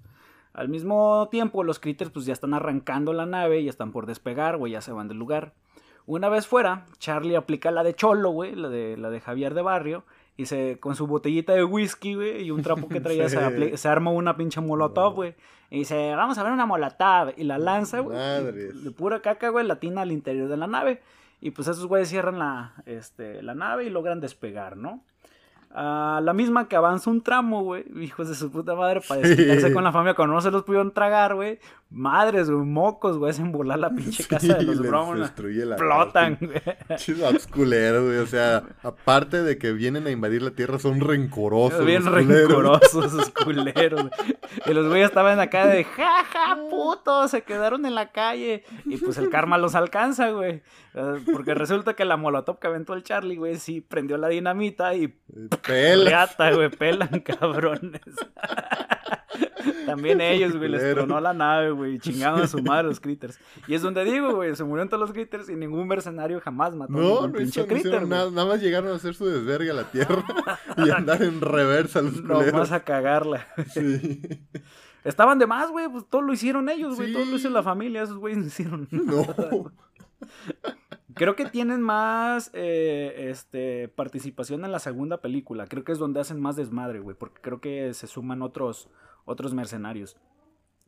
Al 0.54 0.70
mismo 0.70 1.28
tiempo, 1.30 1.66
los 1.66 1.80
critters 1.80 2.12
pues 2.12 2.26
ya 2.26 2.34
están 2.34 2.54
arrancando 2.54 3.12
la 3.12 3.26
nave 3.26 3.60
y 3.60 3.68
están 3.68 3.92
por 3.92 4.06
despegar, 4.06 4.56
güey, 4.56 4.72
ya 4.72 4.80
se 4.80 4.94
van 4.94 5.10
del 5.10 5.18
lugar. 5.18 5.54
Una 6.06 6.30
vez 6.30 6.48
fuera, 6.48 6.86
Charlie 6.98 7.36
aplica 7.36 7.72
la 7.72 7.84
de 7.84 7.94
Cholo, 7.94 8.32
güey, 8.32 8.56
la 8.56 8.70
de, 8.70 8.98
la 8.98 9.10
de 9.10 9.20
Javier 9.20 9.54
de 9.54 9.62
Barrio, 9.62 10.04
y 10.42 10.48
se, 10.48 10.80
con 10.80 10.96
su 10.96 11.06
botellita 11.06 11.54
de 11.54 11.64
whisky, 11.64 12.16
güey, 12.16 12.44
y 12.44 12.52
un 12.52 12.64
trapo 12.64 12.88
que 12.90 13.00
traía, 13.02 13.30
se, 13.30 13.88
arma 13.88 14.10
una 14.10 14.36
pinche 14.36 14.60
molotov, 14.60 15.14
güey. 15.14 15.36
Y 15.70 15.80
dice, 15.80 16.16
vamos 16.16 16.38
a 16.40 16.44
ver 16.44 16.52
una 16.52 16.66
molotov. 16.66 17.34
Y 17.38 17.44
la 17.44 17.60
lanza, 17.60 18.00
güey. 18.00 18.18
De 18.18 18.92
pura 18.92 19.22
caca, 19.22 19.50
güey, 19.50 19.68
latina 19.68 20.02
al 20.02 20.12
interior 20.12 20.50
de 20.50 20.58
la 20.58 20.66
nave. 20.66 21.02
Y 21.42 21.52
pues 21.52 21.68
esos 21.68 21.86
güeyes 21.86 22.10
cierran 22.10 22.40
la, 22.40 22.74
este, 22.88 23.44
la 23.44 23.54
nave 23.54 23.86
y 23.86 23.92
logran 23.92 24.20
despegar, 24.20 24.78
¿no? 24.78 25.04
A 25.74 26.20
la 26.24 26.34
misma 26.34 26.68
que 26.68 26.76
avanza 26.76 27.12
un 27.12 27.22
tramo, 27.22 27.64
güey, 27.64 27.86
hijos 28.02 28.28
de 28.28 28.36
su 28.36 28.52
puta 28.52 28.74
madre, 28.74 29.02
para 29.08 29.22
desquitarse 29.22 29.72
con 29.72 29.84
la 29.84 29.92
familia 29.92 30.16
cuando 30.16 30.34
no 30.34 30.42
se 30.42 30.52
los 30.52 30.64
pudieron 30.64 30.92
tragar, 30.92 31.36
güey, 31.36 31.60
madres, 31.92 32.50
güey, 32.50 32.66
mocos, 32.66 33.18
güey, 33.18 33.32
hacen 33.32 33.52
volar 33.52 33.78
la 33.80 33.90
pinche 33.90 34.24
casa 34.28 34.54
de 34.56 34.64
los 34.64 34.78
les 34.78 34.90
Brown. 34.90 35.20
destruye 35.20 35.66
la 35.66 35.76
Explotan, 35.76 36.38
güey. 36.40 36.62
Chidos 36.98 37.48
culeros, 37.48 38.06
güey. 38.06 38.18
O 38.20 38.28
sea, 38.28 38.64
aparte 38.82 39.44
de 39.44 39.58
que 39.58 39.74
vienen 39.74 40.08
a 40.08 40.12
invadir 40.12 40.42
la 40.42 40.52
tierra, 40.52 40.80
son 40.80 41.00
rencorosos. 41.02 41.86
Bien 41.86 42.04
los 42.06 42.14
rencorosos 42.14 43.06
esos 43.14 43.30
culeros. 43.44 44.02
güey. 44.04 44.38
Y 44.66 44.74
los 44.74 44.88
güeyes 44.88 45.10
estaban 45.10 45.40
acá 45.40 45.68
de 45.68 45.84
ja, 45.84 46.24
ja, 46.24 46.58
puto, 46.70 47.28
se 47.28 47.42
quedaron 47.44 47.86
en 47.86 47.96
la 47.96 48.12
calle. 48.12 48.64
Y 48.86 48.98
pues 48.98 49.18
el 49.18 49.30
karma 49.30 49.58
los 49.58 49.76
alcanza, 49.76 50.30
güey. 50.32 50.62
Eh, 50.94 51.20
Porque 51.32 51.54
resulta 51.54 51.94
que 51.94 52.04
la 52.06 52.18
molotov 52.18 52.60
que 52.60 52.68
aventó 52.68 52.94
el 52.94 53.04
Charlie, 53.04 53.38
güey, 53.38 53.58
sí 53.58 53.82
prendió 53.82 54.18
la 54.18 54.28
dinamita 54.28 54.94
y 54.96 55.08
Pela. 55.66 56.10
reata, 56.10 56.52
güey, 56.52 56.70
pelan 56.70 57.20
cabrones. 57.22 58.02
También 59.86 60.22
ellos, 60.22 60.56
güey, 60.58 60.70
les 60.70 60.94
tronó 60.94 61.20
la 61.20 61.34
nave, 61.34 61.72
güey, 61.72 61.81
y 61.86 62.00
chingaron 62.00 62.42
a 62.42 62.48
su 62.48 62.62
madre 62.62 62.88
los 62.88 63.00
critters. 63.00 63.40
Y 63.68 63.74
es 63.74 63.82
donde 63.82 64.04
digo, 64.04 64.36
güey, 64.36 64.56
se 64.56 64.64
murieron 64.64 64.90
todos 64.90 65.02
los 65.02 65.12
critters 65.12 65.50
y 65.50 65.56
ningún 65.56 65.88
mercenario 65.88 66.40
jamás 66.42 66.76
mató 66.76 66.94
a 66.94 66.96
No, 66.96 67.02
ningún 67.08 67.32
no, 67.32 67.38
pinche 67.38 67.62
no 67.62 67.68
critter, 67.68 67.92
güey. 68.00 68.08
nada, 68.10 68.32
nada 68.32 68.48
más 68.48 68.62
llegaron 68.62 68.92
a 68.92 68.96
hacer 68.96 69.14
su 69.16 69.26
desvergue 69.26 69.72
a 69.72 69.74
la 69.76 69.92
tierra 69.92 70.24
y 70.78 70.90
andar 70.96 71.22
en 71.24 71.42
reversa 71.42 72.02
los 72.02 72.22
Nomás 72.24 72.38
culeros. 72.46 72.72
a 72.72 72.84
cagarla. 72.84 73.48
Sí. 73.74 74.30
Estaban 75.04 75.40
de 75.40 75.48
más, 75.48 75.72
güey, 75.72 75.90
pues 75.90 76.06
todo 76.08 76.22
lo 76.22 76.32
hicieron 76.32 76.70
ellos, 76.70 76.96
güey, 76.96 77.08
Sí. 77.08 77.14
todo 77.14 77.26
lo 77.26 77.36
hizo 77.36 77.50
la 77.50 77.64
familia, 77.64 78.04
esos 78.04 78.18
güeyes 78.18 78.38
no 78.40 78.46
hicieron. 78.46 78.88
No. 78.92 79.26
Creo 81.16 81.36
que 81.36 81.46
tienen 81.46 81.82
más 81.82 82.52
eh, 82.54 83.28
este, 83.30 83.90
participación 83.90 84.64
en 84.64 84.72
la 84.72 84.80
segunda 84.80 85.20
película. 85.20 85.68
Creo 85.68 85.84
que 85.84 85.92
es 85.92 85.98
donde 86.00 86.22
hacen 86.22 86.40
más 86.40 86.56
desmadre, 86.56 87.00
güey, 87.00 87.18
porque 87.18 87.42
creo 87.42 87.60
que 87.60 87.94
se 87.94 88.08
suman 88.08 88.42
otros, 88.42 88.88
otros 89.26 89.54
mercenarios. 89.54 90.16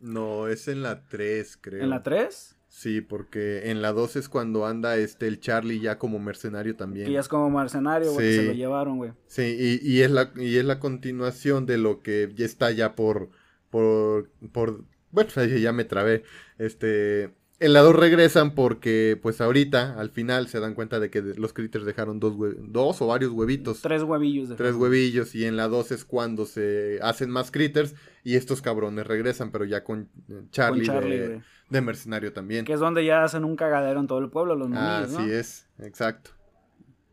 No, 0.03 0.47
es 0.47 0.67
en 0.67 0.83
la 0.83 1.05
3, 1.07 1.57
creo. 1.61 1.81
¿En 1.81 1.89
la 1.89 2.03
3? 2.03 2.55
Sí, 2.67 3.01
porque 3.01 3.69
en 3.69 3.81
la 3.81 3.93
2 3.93 4.15
es 4.17 4.27
cuando 4.29 4.65
anda 4.65 4.97
este 4.97 5.27
el 5.27 5.39
Charlie 5.39 5.79
ya 5.79 5.97
como 5.97 6.19
mercenario 6.19 6.75
también. 6.75 7.09
Ya 7.09 7.19
es 7.19 7.27
como 7.27 7.49
mercenario, 7.49 8.11
güey, 8.11 8.31
Sí. 8.33 8.39
se 8.39 8.45
lo 8.47 8.53
llevaron, 8.53 8.97
güey. 8.97 9.13
Sí, 9.27 9.55
y, 9.83 9.87
y 9.87 10.01
es 10.01 10.11
la, 10.11 10.31
y 10.35 10.57
es 10.57 10.65
la 10.65 10.79
continuación 10.79 11.65
de 11.65 11.77
lo 11.77 12.01
que 12.01 12.31
ya 12.35 12.45
está 12.45 12.71
ya 12.71 12.95
por, 12.95 13.29
por, 13.69 14.29
por, 14.51 14.83
bueno, 15.11 15.29
ya 15.61 15.71
me 15.71 15.85
trabé, 15.85 16.23
este, 16.57 17.33
en 17.63 17.71
la 17.71 17.79
2 17.79 17.95
regresan 17.95 18.55
porque, 18.55 19.17
pues 19.21 19.39
ahorita, 19.39 19.97
al 19.97 20.09
final, 20.09 20.47
se 20.49 20.59
dan 20.59 20.73
cuenta 20.73 20.99
de 20.99 21.09
que 21.09 21.21
los 21.21 21.53
critters 21.53 21.85
dejaron 21.85 22.19
dos, 22.19 22.35
dos 22.59 23.01
o 23.01 23.07
varios 23.07 23.31
huevitos, 23.31 23.81
tres, 23.81 24.01
Tres 24.01 24.03
huevillos 24.03 24.49
de 24.49 24.71
huevillos, 24.73 25.33
y 25.33 25.45
en 25.45 25.55
la 25.55 25.69
2 25.69 25.91
es 25.93 26.03
cuando 26.03 26.45
se 26.45 26.99
hacen 27.01 27.29
más 27.29 27.51
critters, 27.51 27.95
y 28.25 28.35
estos 28.35 28.61
cabrones 28.61 29.07
regresan, 29.07 29.51
pero 29.51 29.63
ya 29.63 29.83
con 29.83 30.01
eh, 30.01 30.07
con 30.27 30.49
Charlie, 30.51 31.41
de, 31.69 31.81
mercenario 31.81 32.33
también. 32.33 32.65
Que 32.65 32.73
es 32.73 32.79
donde 32.81 33.05
ya 33.05 33.23
hacen 33.23 33.45
un 33.45 33.55
cagadero 33.55 34.01
en 34.01 34.07
todo 34.07 34.19
el 34.19 34.29
pueblo, 34.29 34.55
los 34.55 34.69
Ah. 34.73 35.03
Así 35.03 35.31
es, 35.31 35.65
exacto. 35.79 36.31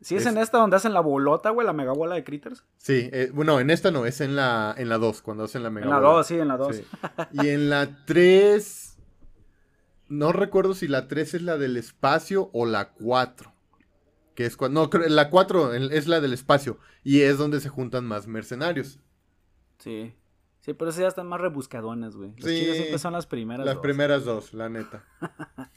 Sí, 0.01 0.15
es, 0.15 0.25
Es- 0.25 0.31
en 0.33 0.37
esta 0.37 0.57
donde 0.57 0.75
hacen 0.75 0.93
la 0.93 0.99
bolota, 0.99 1.51
güey, 1.51 1.65
la 1.65 1.73
mega 1.73 1.93
bola 1.93 2.15
de 2.15 2.23
critters. 2.23 2.65
Sí, 2.77 3.09
eh, 3.13 3.31
bueno, 3.33 3.59
en 3.59 3.69
esta 3.69 3.91
no, 3.91 4.05
es 4.05 4.19
en 4.19 4.35
la 4.35 4.73
en 4.77 4.89
la 4.89 4.97
2, 4.97 5.21
cuando 5.21 5.43
hacen 5.45 5.63
la 5.63 5.69
mega 5.69 5.85
En 5.85 5.91
la 5.91 5.99
bola. 5.99 6.09
2, 6.17 6.27
sí, 6.27 6.39
en 6.39 6.47
la 6.47 6.57
2. 6.57 6.75
Sí. 6.75 6.83
Y 7.33 7.49
en 7.49 7.69
la 7.69 8.03
3. 8.05 8.90
No 10.11 10.31
recuerdo 10.33 10.73
si 10.73 10.87
la 10.87 11.07
3 11.07 11.35
es 11.35 11.41
la 11.41 11.57
del 11.57 11.77
espacio 11.77 12.49
o 12.53 12.65
la 12.65 12.89
4. 12.91 13.51
Que 14.35 14.45
es 14.45 14.57
cuando. 14.57 14.81
No, 14.81 14.89
creo- 14.89 15.07
la 15.09 15.29
4 15.29 15.73
es 15.73 16.07
la 16.07 16.19
del 16.21 16.33
espacio. 16.33 16.77
Y 17.03 17.21
es 17.21 17.37
donde 17.37 17.59
se 17.59 17.69
juntan 17.69 18.05
más 18.05 18.27
mercenarios. 18.27 18.99
Sí. 19.79 20.13
Sí, 20.59 20.73
pero 20.73 20.89
esas 20.91 21.01
ya 21.01 21.07
están 21.07 21.27
más 21.27 21.41
rebuscadones, 21.41 22.15
güey. 22.15 22.33
Las 22.37 22.45
Sí. 22.51 22.65
siempre 22.75 22.99
son 22.99 23.13
las 23.13 23.25
primeras. 23.25 23.65
Las 23.65 23.75
dos. 23.75 23.81
primeras 23.81 24.23
dos, 24.25 24.53
la 24.53 24.69
neta. 24.69 25.03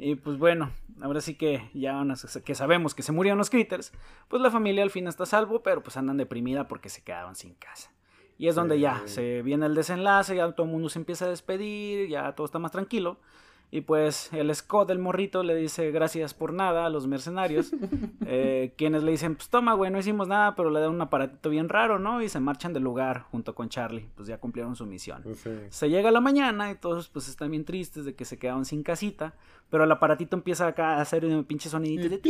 Y 0.00 0.16
pues 0.16 0.38
bueno, 0.38 0.72
ahora 1.00 1.20
sí 1.20 1.34
que 1.36 1.70
ya 1.74 1.96
unas- 2.00 2.40
que 2.44 2.54
sabemos 2.56 2.94
que 2.94 3.02
se 3.04 3.12
murieron 3.12 3.38
los 3.38 3.50
critters, 3.50 3.92
pues 4.28 4.42
la 4.42 4.50
familia 4.50 4.82
al 4.82 4.90
fin 4.90 5.06
está 5.06 5.22
a 5.22 5.26
salvo, 5.26 5.62
pero 5.62 5.82
pues 5.84 5.96
andan 5.96 6.16
deprimida 6.16 6.66
porque 6.66 6.88
se 6.88 7.02
quedaron 7.02 7.36
sin 7.36 7.54
casa. 7.54 7.92
Y 8.36 8.48
es 8.48 8.56
donde 8.56 8.80
ya 8.80 9.02
se 9.06 9.42
viene 9.42 9.66
el 9.66 9.76
desenlace, 9.76 10.34
ya 10.34 10.50
todo 10.52 10.66
el 10.66 10.72
mundo 10.72 10.88
se 10.88 10.98
empieza 10.98 11.26
a 11.26 11.28
despedir, 11.28 12.08
ya 12.08 12.34
todo 12.34 12.44
está 12.46 12.58
más 12.58 12.72
tranquilo. 12.72 13.20
Y 13.74 13.80
pues 13.80 14.32
el 14.32 14.54
Scott, 14.54 14.88
el 14.90 15.00
morrito, 15.00 15.42
le 15.42 15.56
dice 15.56 15.90
gracias 15.90 16.32
por 16.32 16.52
nada 16.52 16.86
a 16.86 16.90
los 16.90 17.08
mercenarios, 17.08 17.72
eh, 18.24 18.72
quienes 18.76 19.02
le 19.02 19.10
dicen, 19.10 19.34
pues 19.34 19.48
toma, 19.48 19.74
güey, 19.74 19.90
no 19.90 19.98
hicimos 19.98 20.28
nada, 20.28 20.54
pero 20.54 20.70
le 20.70 20.78
dan 20.78 20.92
un 20.92 21.00
aparatito 21.00 21.50
bien 21.50 21.68
raro, 21.68 21.98
¿no? 21.98 22.22
Y 22.22 22.28
se 22.28 22.38
marchan 22.38 22.72
del 22.72 22.84
lugar 22.84 23.22
junto 23.32 23.56
con 23.56 23.68
Charlie, 23.68 24.08
pues 24.14 24.28
ya 24.28 24.38
cumplieron 24.38 24.76
su 24.76 24.86
misión. 24.86 25.24
Se 25.70 25.90
llega 25.90 26.12
la 26.12 26.20
mañana 26.20 26.70
y 26.70 26.76
todos 26.76 27.08
pues 27.08 27.26
están 27.26 27.50
bien 27.50 27.64
tristes 27.64 28.04
de 28.04 28.14
que 28.14 28.24
se 28.24 28.38
quedaron 28.38 28.64
sin 28.64 28.84
casita, 28.84 29.34
pero 29.70 29.82
el 29.82 29.90
aparatito 29.90 30.36
empieza 30.36 30.68
acá 30.68 30.98
a 30.98 31.00
hacer 31.00 31.24
un 31.24 31.42
pinche 31.42 31.68
sonidito 31.68 32.08
de... 32.08 32.20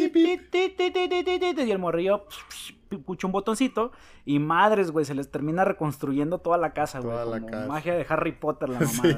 Y 1.63 1.71
el 1.71 1.79
morrillo 1.79 2.25
pues, 2.25 3.03
pucha 3.05 3.27
un 3.27 3.33
botoncito 3.35 3.93
y 4.25 4.39
madres, 4.39 4.91
güey, 4.91 5.05
se 5.05 5.15
les 5.15 5.31
termina 5.31 5.67
reconstruyendo 5.67 6.39
toda 6.39 6.57
la 6.57 6.73
casa, 6.73 7.01
güey. 7.01 7.13
Toda 7.13 7.39
la 7.39 7.45
casa. 7.45 7.67
Magia 7.67 7.97
de 7.97 8.07
Harry 8.09 8.33
Potter, 8.33 8.71
la 8.71 8.81
mamá. 8.81 8.91
Sí. 8.93 9.13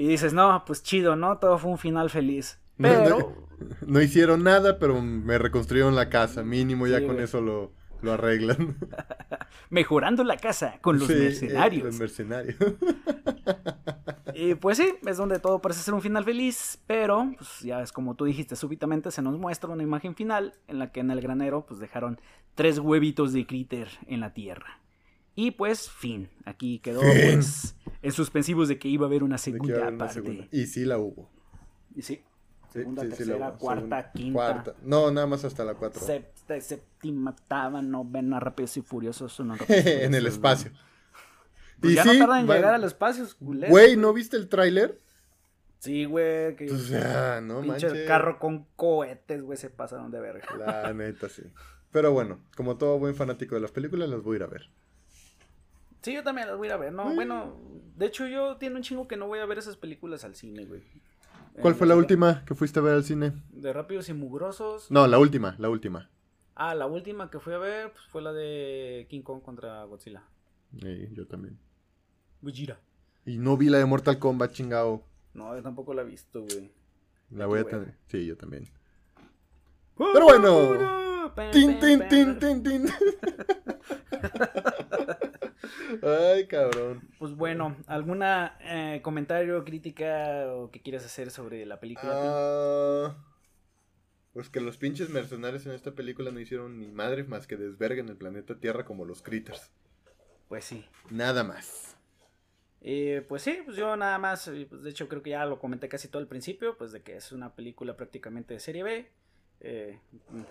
Y 0.00 0.06
dices, 0.08 0.32
no, 0.32 0.64
pues 0.66 0.82
chido, 0.82 1.14
¿no? 1.14 1.36
Todo 1.38 1.58
fue 1.58 1.70
un 1.70 1.76
final 1.76 2.08
feliz. 2.08 2.58
No, 2.78 2.88
Pero, 2.88 3.46
No 3.86 4.00
hicieron 4.00 4.42
nada, 4.42 4.78
pero 4.78 5.00
me 5.02 5.36
reconstruyeron 5.36 5.94
la 5.94 6.08
casa. 6.08 6.42
Mínimo 6.42 6.86
ya 6.86 7.00
Sí, 7.00 7.04
con 7.04 7.16
güey. 7.16 7.24
eso 7.26 7.42
lo, 7.42 7.72
lo 8.00 8.12
arreglan. 8.12 8.78
mejorando 9.68 10.24
la 10.24 10.38
casa 10.38 10.78
con 10.80 10.98
los 10.98 11.08
Sí, 11.08 11.12
eh, 11.12 11.18
mercenarios. 11.18 11.84
los 11.84 11.98
mercenarios. 11.98 12.56
Y 14.34 14.54
pues 14.60 14.78
sí, 14.78 14.94
es 15.06 15.16
donde 15.18 15.38
todo 15.38 15.60
parece 15.60 15.82
ser 15.82 15.92
un 15.92 16.00
final 16.00 16.24
feliz, 16.24 16.78
pero 16.86 17.32
pues 17.36 17.60
ya 17.60 17.82
es 17.82 17.92
como 17.92 18.14
tú 18.14 18.24
dijiste, 18.24 18.56
súbitamente 18.56 19.10
se 19.10 19.20
nos 19.20 19.38
muestra 19.38 19.68
una 19.70 19.82
imagen 19.82 20.14
final 20.14 20.54
en 20.66 20.78
la 20.78 20.92
que 20.92 21.00
en 21.00 21.10
el 21.10 21.20
granero 21.20 21.66
pues 21.66 21.78
dejaron 21.78 22.18
tres 22.54 22.78
huevitos 22.78 23.32
de 23.34 23.46
critter 23.46 23.88
en 24.06 24.20
la 24.20 24.32
tierra. 24.32 24.80
Y 25.36 25.52
pues 25.52 25.90
fin, 25.90 26.28
aquí 26.44 26.78
quedó 26.80 27.00
Fin. 27.02 27.34
pues 27.34 27.76
en 28.02 28.12
suspensivos 28.12 28.68
de 28.68 28.78
que 28.78 28.88
iba 28.88 29.06
a 29.06 29.08
haber 29.08 29.22
una 29.22 29.38
segunda 29.38 29.74
haber 29.74 29.88
una 29.88 29.98
parte. 29.98 30.14
segunda. 30.14 30.46
Y 30.50 30.66
sí 30.66 30.84
la 30.84 30.98
hubo. 30.98 31.30
Y 31.94 32.02
sí, 32.02 32.22
segunda, 32.72 33.02
sí, 33.02 33.08
sí 33.08 33.10
la 33.12 33.16
tercera, 33.16 33.48
hubo. 33.50 33.58
cuarta, 33.58 33.80
Segunda- 33.80 34.12
quinta, 34.12 34.32
cuarta. 34.32 34.74
No, 34.82 35.10
nada 35.10 35.26
más 35.26 35.44
hasta 35.44 35.64
la 35.64 35.74
4. 35.74 36.00
sexta, 36.02 36.60
séptima, 36.60 37.30
octava, 37.32 37.82
novena, 37.82 38.40
rápidos 38.40 38.76
y 38.76 38.82
furiosos. 38.82 39.38
No, 39.40 39.54
en 39.68 40.14
el 40.14 40.26
espacio. 40.26 40.70
Pues 41.80 41.92
Y 41.92 41.96
ya 41.96 42.02
sí, 42.04 42.08
no 42.18 42.18
tardan 42.26 42.40
en 42.42 42.50
va- 42.50 42.56
llegar 42.56 42.74
al 42.74 42.84
espacio, 42.84 43.24
culero. 43.38 43.70
Güey, 43.70 43.96
¿no 43.96 44.12
viste 44.12 44.36
el 44.36 44.48
tráiler? 44.48 45.00
Sí, 45.78 46.04
güey, 46.04 46.56
que 46.56 46.70
O 46.70 46.76
sea, 46.76 47.40
no 47.40 47.62
pinche 47.62 47.86
manches. 47.88 48.06
carro 48.06 48.38
con 48.38 48.66
cohetes, 48.76 49.40
güey, 49.40 49.56
se 49.56 49.70
pasaron 49.70 50.10
de 50.10 50.20
verga. 50.20 50.46
La 50.58 50.92
neta, 50.92 51.28
sí. 51.30 51.42
Pero 51.90 52.12
bueno, 52.12 52.38
como 52.54 52.76
todo 52.76 52.98
buen 52.98 53.14
fanático 53.14 53.54
de 53.54 53.62
las 53.62 53.72
películas, 53.72 54.10
las 54.10 54.22
voy 54.22 54.34
a 54.34 54.36
ir 54.36 54.42
a 54.42 54.46
ver. 54.46 54.68
Sí, 56.02 56.14
yo 56.14 56.22
también 56.22 56.48
las 56.48 56.56
voy 56.56 56.66
a 56.66 56.70
ir 56.70 56.72
a 56.74 56.76
ver, 56.78 56.92
¿no? 56.92 57.04
Mm. 57.06 57.14
Bueno, 57.14 57.56
de 57.96 58.06
hecho 58.06 58.26
yo 58.26 58.56
tiene 58.56 58.76
un 58.76 58.82
chingo 58.82 59.06
que 59.06 59.16
no 59.16 59.26
voy 59.26 59.38
a 59.38 59.46
ver 59.46 59.58
esas 59.58 59.76
películas 59.76 60.24
al 60.24 60.34
cine, 60.34 60.64
güey. 60.64 60.82
¿Cuál 61.60 61.74
Eh, 61.74 61.76
fue 61.76 61.86
la 61.86 61.96
última 61.96 62.44
que 62.46 62.54
fuiste 62.54 62.78
a 62.78 62.82
ver 62.82 62.94
al 62.94 63.04
cine? 63.04 63.32
De 63.50 63.72
Rápidos 63.72 64.08
y 64.08 64.14
Mugrosos. 64.14 64.90
No, 64.90 65.06
la 65.06 65.18
última, 65.18 65.56
la 65.58 65.68
última. 65.68 66.08
Ah, 66.54 66.74
la 66.74 66.86
última 66.86 67.30
que 67.30 67.38
fui 67.38 67.52
a 67.52 67.58
ver 67.58 67.92
pues, 67.92 68.04
fue 68.06 68.22
la 68.22 68.32
de 68.32 69.06
King 69.10 69.22
Kong 69.22 69.42
contra 69.42 69.84
Godzilla. 69.84 70.22
Sí, 70.80 71.08
yo 71.12 71.26
también. 71.26 71.58
Gojira. 72.42 72.78
Y 73.26 73.36
no 73.38 73.56
vi 73.56 73.68
la 73.68 73.78
de 73.78 73.84
Mortal 73.84 74.18
Kombat, 74.18 74.52
chingado. 74.52 75.02
No, 75.34 75.54
yo 75.54 75.62
tampoco 75.62 75.92
la 75.94 76.02
he 76.02 76.06
visto, 76.06 76.42
güey. 76.42 76.70
La 77.30 77.46
voy 77.46 77.60
a 77.60 77.64
tener. 77.64 77.94
Sí, 78.08 78.26
yo 78.26 78.36
también. 78.36 78.68
Pero 79.96 80.24
bueno. 80.24 81.32
Tin, 81.52 81.78
tin, 81.80 82.08
tin, 82.08 82.38
tin, 82.38 82.62
tin. 82.62 82.86
Ay, 86.02 86.46
cabrón. 86.46 87.08
Pues 87.18 87.34
bueno, 87.34 87.76
¿alguna 87.86 88.56
eh, 88.60 89.00
comentario, 89.02 89.64
crítica 89.64 90.46
o 90.54 90.70
que 90.70 90.80
quieras 90.80 91.04
hacer 91.04 91.30
sobre 91.30 91.66
la 91.66 91.80
película? 91.80 92.12
Ah, 92.14 93.16
pues 94.32 94.48
que 94.48 94.60
los 94.60 94.76
pinches 94.76 95.10
mercenarios 95.10 95.66
en 95.66 95.72
esta 95.72 95.92
película 95.92 96.30
no 96.30 96.40
hicieron 96.40 96.78
ni 96.78 96.88
madre 96.88 97.24
más 97.24 97.46
que 97.46 97.56
desverguen 97.56 98.08
el 98.08 98.16
planeta 98.16 98.58
Tierra 98.58 98.84
como 98.84 99.04
los 99.04 99.22
critters. 99.22 99.70
Pues 100.48 100.64
sí. 100.64 100.84
Nada 101.10 101.44
más. 101.44 101.96
Eh, 102.82 103.24
pues 103.28 103.42
sí, 103.42 103.58
pues 103.64 103.76
yo 103.76 103.94
nada 103.96 104.18
más, 104.18 104.50
pues 104.68 104.82
de 104.82 104.90
hecho 104.90 105.08
creo 105.08 105.22
que 105.22 105.30
ya 105.30 105.44
lo 105.44 105.58
comenté 105.58 105.88
casi 105.88 106.08
todo 106.08 106.22
al 106.22 106.28
principio, 106.28 106.78
pues 106.78 106.92
de 106.92 107.02
que 107.02 107.16
es 107.16 107.32
una 107.32 107.54
película 107.54 107.96
prácticamente 107.96 108.54
de 108.54 108.60
serie 108.60 108.82
B. 108.82 109.10
Eh, 109.60 109.98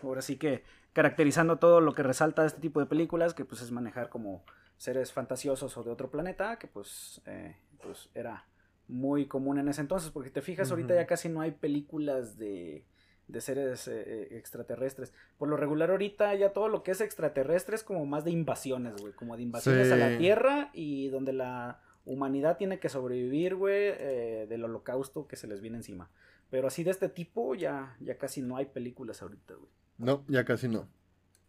ahora 0.03 0.21
sí 0.21 0.37
que 0.37 0.63
caracterizando 0.93 1.57
todo 1.57 1.81
lo 1.81 1.93
que 1.93 2.03
resalta 2.03 2.45
este 2.45 2.61
tipo 2.61 2.79
de 2.79 2.85
películas, 2.85 3.33
que 3.33 3.45
pues 3.45 3.61
es 3.61 3.71
manejar 3.71 4.09
como 4.09 4.43
seres 4.79 5.11
fantasiosos 5.11 5.77
o 5.77 5.83
de 5.83 5.91
otro 5.91 6.09
planeta, 6.09 6.57
que 6.57 6.65
pues, 6.67 7.21
eh, 7.27 7.55
pues 7.83 8.09
era 8.15 8.47
muy 8.87 9.27
común 9.27 9.59
en 9.59 9.67
ese 9.69 9.81
entonces, 9.81 10.09
porque 10.09 10.31
te 10.31 10.41
fijas, 10.41 10.71
ahorita 10.71 10.95
ya 10.95 11.05
casi 11.05 11.29
no 11.29 11.41
hay 11.41 11.51
películas 11.51 12.37
de, 12.37 12.85
de 13.27 13.41
seres 13.41 13.87
eh, 13.87 14.03
eh, 14.05 14.37
extraterrestres. 14.37 15.13
Por 15.37 15.49
lo 15.49 15.57
regular 15.57 15.91
ahorita 15.91 16.33
ya 16.35 16.53
todo 16.53 16.69
lo 16.69 16.81
que 16.81 16.91
es 16.91 17.01
extraterrestre 17.01 17.75
es 17.75 17.83
como 17.83 18.05
más 18.05 18.25
de 18.25 18.31
invasiones, 18.31 18.95
güey, 18.99 19.13
como 19.13 19.37
de 19.37 19.43
invasiones 19.43 19.91
a 19.91 19.95
la. 19.95 20.17
Tierra 20.17 20.71
y 20.73 21.09
donde 21.09 21.33
la 21.33 21.81
humanidad 22.05 22.57
tiene 22.57 22.79
que 22.79 22.89
sobrevivir, 22.89 23.55
güey, 23.55 23.93
eh, 23.97 24.47
del 24.49 24.63
holocausto 24.63 25.27
que 25.27 25.35
se 25.35 25.47
les 25.47 25.61
viene 25.61 25.77
encima. 25.77 26.09
Pero 26.49 26.67
así 26.67 26.83
de 26.83 26.91
este 26.91 27.09
tipo 27.09 27.53
ya, 27.53 27.95
ya 27.99 28.17
casi 28.17 28.41
no 28.41 28.57
hay 28.57 28.65
películas 28.65 29.21
ahorita, 29.21 29.53
güey. 29.53 29.69
No, 29.99 30.25
ya 30.27 30.45
casi 30.45 30.67
no. 30.67 30.87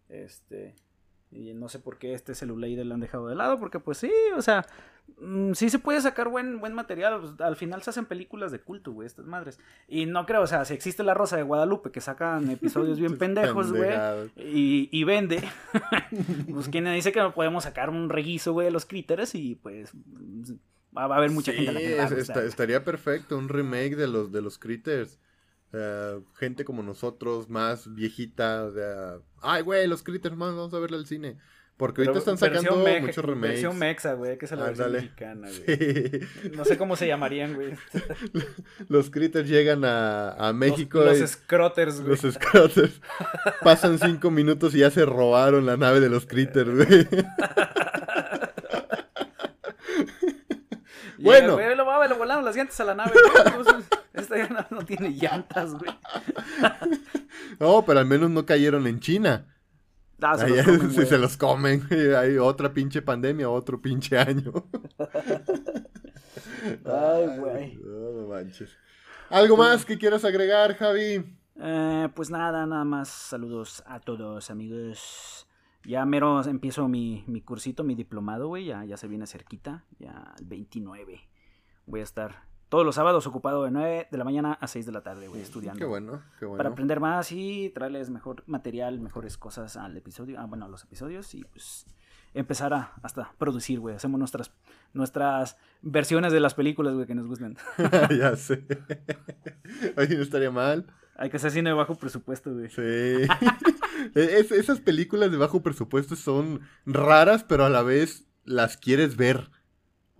Este. 0.08 0.74
Y 1.32 1.54
no 1.54 1.68
sé 1.68 1.78
por 1.78 1.98
qué 1.98 2.12
este 2.14 2.34
celular 2.34 2.68
lo 2.70 2.94
han 2.94 3.00
dejado 3.00 3.28
de 3.28 3.36
lado, 3.36 3.60
porque 3.60 3.78
pues 3.78 3.98
sí, 3.98 4.10
o 4.36 4.42
sea, 4.42 4.66
mm, 5.20 5.52
sí 5.52 5.70
se 5.70 5.78
puede 5.78 6.00
sacar 6.00 6.28
buen, 6.28 6.58
buen 6.58 6.72
material. 6.74 7.20
pues, 7.20 7.40
al 7.40 7.54
final 7.54 7.82
se 7.82 7.90
hacen 7.90 8.06
películas 8.06 8.50
de 8.50 8.58
culto, 8.60 8.90
güey, 8.92 9.06
estas 9.06 9.26
madres. 9.26 9.60
Y 9.86 10.06
no 10.06 10.26
creo, 10.26 10.42
o 10.42 10.46
sea, 10.48 10.64
si 10.64 10.74
existe 10.74 11.04
La 11.04 11.14
Rosa 11.14 11.36
de 11.36 11.44
Guadalupe, 11.44 11.92
que 11.92 12.00
sacan 12.00 12.50
episodios 12.50 12.98
bien 12.98 13.16
pendejos, 13.18 13.72
güey, 13.72 13.92
y, 14.36 14.88
y 14.90 15.04
vende, 15.04 15.40
pues 16.52 16.68
quien 16.68 16.92
dice 16.92 17.12
que 17.12 17.20
no 17.20 17.32
podemos 17.32 17.62
sacar 17.64 17.90
un 17.90 18.08
reguizo, 18.08 18.52
güey, 18.52 18.64
de 18.66 18.72
los 18.72 18.86
critters 18.86 19.34
y 19.36 19.54
pues 19.54 19.92
va, 20.96 21.02
a 21.04 21.16
haber 21.16 21.30
mucha 21.30 21.52
Sí, 21.52 21.58
gente 21.58 21.70
a 21.70 21.74
la 21.74 21.80
que 21.80 21.96
va 21.96 22.02
a 22.02 22.06
es- 22.06 22.14
gustar. 22.16 22.36
esta- 22.38 22.48
estaría 22.48 22.84
perfecto 22.84 23.38
un 23.38 23.48
remake 23.48 23.94
de 23.96 24.08
los 24.08 24.32
de 24.32 24.42
los 24.42 24.58
critters. 24.58 25.18
Eh, 25.72 26.20
gente 26.36 26.64
como 26.64 26.82
nosotros, 26.82 27.48
más 27.48 27.94
viejita, 27.94 28.64
o 28.64 28.72
sea, 28.72 29.18
ay, 29.40 29.62
güey, 29.62 29.86
los 29.86 30.02
critters, 30.02 30.36
man, 30.36 30.56
vamos 30.56 30.74
a 30.74 30.78
verla 30.80 30.96
al 30.96 31.06
cine. 31.06 31.36
Porque 31.76 32.02
ahorita 32.02 32.12
Pero 32.12 32.18
están 32.18 32.36
sacando 32.36 32.84
mex- 32.84 33.00
muchos 33.06 33.24
remakes. 33.24 33.50
Versión 33.52 33.78
mexa, 33.78 34.12
güey, 34.12 34.36
que 34.36 34.44
es 34.44 34.50
la 34.52 34.64
versión 34.64 34.92
mexicana, 34.92 35.48
güey. 35.48 35.78
Sí. 36.42 36.50
No 36.54 36.64
sé 36.66 36.76
cómo 36.76 36.94
se 36.94 37.06
llamarían, 37.06 37.54
güey. 37.54 37.72
Los 38.88 39.08
critters 39.08 39.48
llegan 39.48 39.86
a, 39.86 40.32
a 40.32 40.52
México. 40.52 41.02
Los, 41.02 41.18
los 41.18 41.30
scrotters, 41.30 42.02
güey. 42.02 42.18
Los 42.22 42.34
Scrotters 42.34 43.00
pasan 43.62 43.98
cinco 43.98 44.30
minutos 44.30 44.74
y 44.74 44.80
ya 44.80 44.90
se 44.90 45.06
robaron 45.06 45.64
la 45.64 45.78
nave 45.78 46.00
de 46.00 46.10
los 46.10 46.26
critters, 46.26 46.68
güey. 46.70 47.08
Llega, 49.88 51.09
bueno. 51.22 51.54
güey, 51.54 51.74
lo, 51.76 51.86
va, 51.86 52.06
le 52.06 52.14
volaron 52.14 52.44
las 52.44 52.56
llantas 52.56 52.80
a 52.80 52.84
la 52.84 52.94
nave, 52.94 53.12
güey. 53.12 53.82
Esta 54.12 54.36
ya 54.36 54.48
no, 54.48 54.66
no 54.70 54.84
tiene 54.84 55.10
llantas, 55.10 55.74
güey. 55.74 55.90
No, 57.58 57.84
pero 57.84 58.00
al 58.00 58.06
menos 58.06 58.30
no 58.30 58.46
cayeron 58.46 58.86
en 58.86 59.00
China. 59.00 59.46
Ah, 60.22 60.36
se 60.38 60.48
los 60.48 60.64
comen, 60.66 60.92
güey. 60.92 61.06
se 61.06 61.18
los 61.18 61.36
comen. 61.36 61.88
Hay 62.16 62.38
otra 62.38 62.72
pinche 62.72 63.02
pandemia, 63.02 63.50
otro 63.50 63.80
pinche 63.80 64.18
año. 64.18 64.52
Ay, 66.84 67.38
güey. 67.38 67.76
No, 67.82 68.10
no 68.12 68.28
manches. 68.28 68.70
¿Algo 69.28 69.56
más 69.56 69.84
que 69.84 69.98
quieras 69.98 70.24
agregar, 70.24 70.74
Javi? 70.76 71.24
Eh, 71.60 72.08
pues 72.14 72.30
nada, 72.30 72.66
nada 72.66 72.84
más. 72.84 73.08
Saludos 73.08 73.82
a 73.86 74.00
todos, 74.00 74.50
amigos. 74.50 75.46
Ya 75.84 76.04
mero 76.04 76.42
empiezo 76.44 76.88
mi, 76.88 77.24
mi 77.26 77.40
cursito, 77.40 77.84
mi 77.84 77.94
diplomado, 77.94 78.48
güey. 78.48 78.66
Ya, 78.66 78.84
ya 78.84 78.96
se 78.96 79.08
viene 79.08 79.26
cerquita. 79.26 79.84
Ya 79.98 80.34
el 80.38 80.46
29. 80.46 81.20
Voy 81.86 82.00
a 82.00 82.02
estar 82.02 82.50
todos 82.70 82.86
los 82.86 82.94
sábados 82.94 83.26
ocupado 83.26 83.64
de 83.64 83.72
9 83.72 84.08
de 84.10 84.18
la 84.18 84.24
mañana 84.24 84.52
a 84.52 84.66
6 84.68 84.86
de 84.86 84.92
la 84.92 85.02
tarde, 85.02 85.26
güey, 85.26 85.42
estudiando. 85.42 85.78
Qué 85.78 85.84
bueno, 85.84 86.22
qué 86.38 86.46
bueno. 86.46 86.56
Para 86.56 86.70
aprender 86.70 87.00
más 87.00 87.32
y 87.32 87.70
traerles 87.70 88.10
mejor 88.10 88.44
material, 88.46 89.00
mejores 89.00 89.36
cosas 89.36 89.76
al 89.76 89.96
episodio, 89.96 90.38
ah, 90.38 90.46
bueno, 90.46 90.66
a 90.66 90.68
los 90.68 90.84
episodios 90.84 91.34
y 91.34 91.42
pues 91.44 91.84
empezar 92.32 92.72
a 92.72 92.92
hasta 93.02 93.32
producir, 93.38 93.80
güey. 93.80 93.96
Hacemos 93.96 94.18
nuestras 94.20 94.52
nuestras 94.92 95.56
versiones 95.82 96.32
de 96.32 96.40
las 96.40 96.54
películas, 96.54 96.94
güey, 96.94 97.06
que 97.06 97.14
nos 97.14 97.26
gustan. 97.26 97.56
ya 98.16 98.36
sé. 98.36 98.64
Oye, 99.96 100.16
no 100.16 100.22
estaría 100.22 100.52
mal. 100.52 100.86
Hay 101.20 101.30
que 101.30 101.36
hacer 101.36 101.50
cine 101.52 101.70
de 101.70 101.74
bajo 101.74 101.94
presupuesto, 101.96 102.52
güey. 102.52 102.68
Sí. 102.70 103.28
Es- 104.14 104.50
esas 104.50 104.80
películas 104.80 105.30
de 105.30 105.36
bajo 105.36 105.62
presupuesto 105.62 106.16
son 106.16 106.62
raras, 106.86 107.44
pero 107.44 107.66
a 107.66 107.70
la 107.70 107.82
vez 107.82 108.24
las 108.44 108.76
quieres 108.78 109.16
ver. 109.16 109.50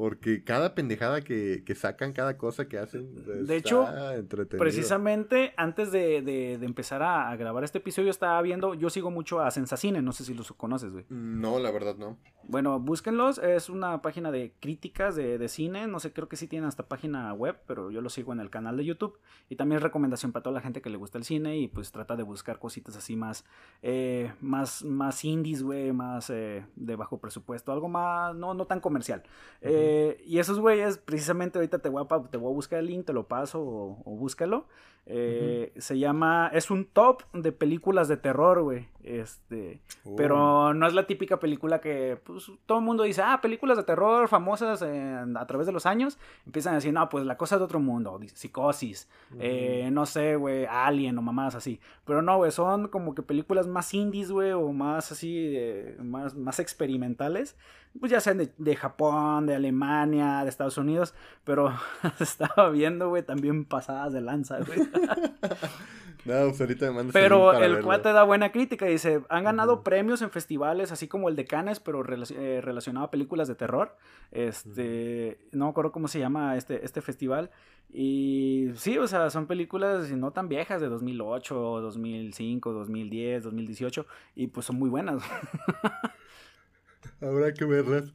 Porque 0.01 0.43
cada 0.45 0.75
pendejada 0.75 1.21
que, 1.21 1.63
que 1.67 1.75
sacan, 1.75 2.15
cada 2.15 2.39
cosa 2.39 2.67
que 2.69 2.79
hacen. 2.79 3.15
De 3.47 3.55
hecho. 3.57 3.87
Precisamente 4.59 5.53
antes 5.59 5.93
de, 5.93 6.23
de- 6.23 6.57
de 6.59 6.65
empezar 6.67 7.03
a, 7.03 7.29
a 7.31 7.37
grabar 7.37 7.65
este 7.65 7.79
episodio 7.79 8.11
estaba 8.11 8.41
viendo, 8.41 8.73
yo 8.75 8.89
sigo 8.89 9.11
mucho 9.11 9.41
a 9.41 9.51
Sensacine, 9.51 10.01
no 10.01 10.13
sé 10.13 10.25
si 10.25 10.33
los 10.33 10.51
conoces, 10.53 10.91
güey. 10.91 11.05
No, 11.11 11.59
la 11.59 11.71
verdad 11.71 11.97
no. 11.97 12.17
Bueno, 12.45 12.81
búsquenlos, 12.81 13.39
es 13.39 13.69
una 13.69 14.01
página 14.01 14.31
de 14.33 14.55
críticas 14.59 15.15
de, 15.17 15.37
de 15.37 15.49
cine, 15.49 15.87
no 15.87 16.01
sé, 16.01 16.13
creo 16.13 16.29
que 16.29 16.37
sí 16.37 16.47
tienen 16.49 16.67
hasta 16.67 16.89
página 16.89 17.33
web, 17.35 17.59
pero 17.67 17.91
yo 17.91 18.01
lo 18.01 18.09
sigo 18.09 18.33
en 18.33 18.41
el 18.41 18.49
canal 18.49 18.77
de 18.79 18.85
YouTube. 18.87 19.19
Y 19.51 19.57
también 19.57 19.77
es 19.77 19.83
recomendación 19.83 20.33
para 20.33 20.43
toda 20.45 20.55
la 20.55 20.61
gente 20.63 20.81
que 20.81 20.89
le 20.91 20.97
gusta 20.97 21.19
el 21.19 21.25
cine 21.25 21.59
y 21.59 21.69
pues 21.69 21.93
trata 21.93 22.17
de 22.17 22.23
buscar 22.23 22.59
cositas 22.59 22.97
así 22.97 23.17
más, 23.17 23.45
eh, 23.83 24.33
más, 24.41 24.83
más 24.85 25.25
indies, 25.25 25.63
güey, 25.63 25.93
más 25.93 26.31
eh, 26.31 26.65
de 26.75 26.97
bajo 26.97 27.19
presupuesto, 27.19 27.71
algo 27.71 27.89
más, 27.89 28.35
no, 28.35 28.55
no 28.55 28.65
tan 28.67 28.81
comercial. 28.81 29.23
Eh, 29.61 29.90
y 30.25 30.39
esos 30.39 30.59
güeyes, 30.59 30.99
precisamente 30.99 31.59
ahorita 31.59 31.79
te 31.79 31.89
voy, 31.89 32.05
a, 32.09 32.23
te 32.31 32.37
voy 32.37 32.51
a 32.51 32.55
buscar 32.55 32.79
el 32.79 32.87
link, 32.87 33.07
te 33.07 33.13
lo 33.13 33.27
paso 33.29 33.61
o, 33.61 34.03
o 34.05 34.17
búscalo. 34.17 34.67
Eh, 35.07 35.73
Se 35.77 35.99
llama, 35.99 36.51
es 36.53 36.71
un 36.71 36.85
top 36.85 37.23
de 37.33 37.53
películas 37.53 38.07
de 38.09 38.17
terror, 38.17 38.63
güey. 38.63 38.89
Este, 39.03 39.81
Uh, 40.05 40.15
pero 40.15 40.75
no 40.75 40.87
es 40.87 40.93
la 40.95 41.07
típica 41.07 41.39
película 41.41 41.81
que 41.81 42.19
pues, 42.23 42.51
todo 42.67 42.79
el 42.79 42.85
mundo 42.85 43.03
dice, 43.03 43.23
ah, 43.23 43.41
películas 43.43 43.77
de 43.79 43.83
terror 43.83 44.29
famosas 44.29 44.83
en- 44.83 45.37
a 45.37 45.47
través 45.47 45.67
de 45.67 45.73
los 45.73 45.87
años. 45.87 46.19
Empiezan 46.47 46.75
a 46.75 46.77
decir, 46.77 46.93
no, 46.93 47.09
pues 47.09 47.25
la 47.25 47.37
cosa 47.37 47.59
de 47.59 47.65
otro 47.65 47.81
mundo, 47.81 48.19
psicosis, 48.35 49.09
eh, 49.39 49.89
no 49.93 50.05
sé, 50.07 50.37
güey, 50.37 50.67
Alien 50.67 51.17
o 51.19 51.23
mamadas 51.23 51.55
así. 51.55 51.81
Pero 52.05 52.21
no, 52.23 52.37
güey, 52.37 52.51
son 52.53 52.89
como 52.89 53.15
que 53.15 53.23
películas 53.23 53.67
más 53.67 53.93
indies, 53.95 54.31
güey, 54.31 54.53
o 54.53 54.71
más 54.73 55.11
así, 55.13 55.55
eh, 55.57 55.97
más, 56.03 56.35
más 56.37 56.61
experimentales. 56.61 57.57
Pues 57.99 58.13
ya 58.13 58.21
sean 58.21 58.39
de, 58.39 58.53
de 58.57 58.77
Japón, 58.77 59.47
de 59.47 59.57
Alemania, 59.57 60.45
de 60.45 60.49
Estados 60.49 60.79
Unidos. 60.79 61.13
Pero 61.45 61.73
estaba 62.21 62.71
viendo, 62.71 63.09
güey, 63.09 63.25
también 63.25 63.65
pasadas 63.65 64.13
de 64.13 64.21
lanza, 64.21 64.59
güey. 64.59 64.81
No, 66.27 66.35
pues 66.49 66.61
ahorita 66.61 66.85
me 66.85 66.91
mandas 66.97 67.15
el 67.17 67.23
Pero 67.23 67.53
el 67.55 67.61
verlo. 67.73 67.83
cuate 67.87 68.13
da 68.13 68.25
buena 68.25 68.53
crítica. 68.53 68.85
Dice, 68.85 69.23
han 69.31 69.43
ganado 69.45 69.83
premios 69.83 70.21
en 70.21 70.29
festivales, 70.31 70.93
así 70.93 71.09
como 71.09 71.31
el 71.31 71.35
de 71.35 71.47
Cannes, 71.47 71.81
pero 71.81 72.05
relac- 72.05 72.37
eh, 72.37 72.61
relacionado 72.61 73.07
a 73.07 73.11
películas 73.11 73.49
de 73.49 73.55
terror. 73.55 73.97
Este, 74.31 75.39
no 75.53 75.65
me 75.65 75.71
acuerdo 75.71 75.93
cómo 75.93 76.09
se 76.09 76.19
llama 76.19 76.59
este, 76.59 76.85
este 76.85 77.01
festival. 77.01 77.51
Y 77.91 78.69
sí, 78.75 78.99
o 78.99 79.09
sea, 79.09 79.31
son 79.31 79.47
películas 79.47 80.11
no 80.13 80.31
tan 80.31 80.49
viejas, 80.51 80.83
de 80.83 80.91
2008, 80.91 81.55
2005, 81.81 82.71
2010, 82.71 83.43
2018. 83.45 84.07
Y 84.35 84.49
pues 84.49 84.67
son 84.67 84.77
muy 84.79 84.91
buenas. 84.91 85.23
Habrá 87.23 87.53
que 87.55 87.65
verlas. 87.65 88.13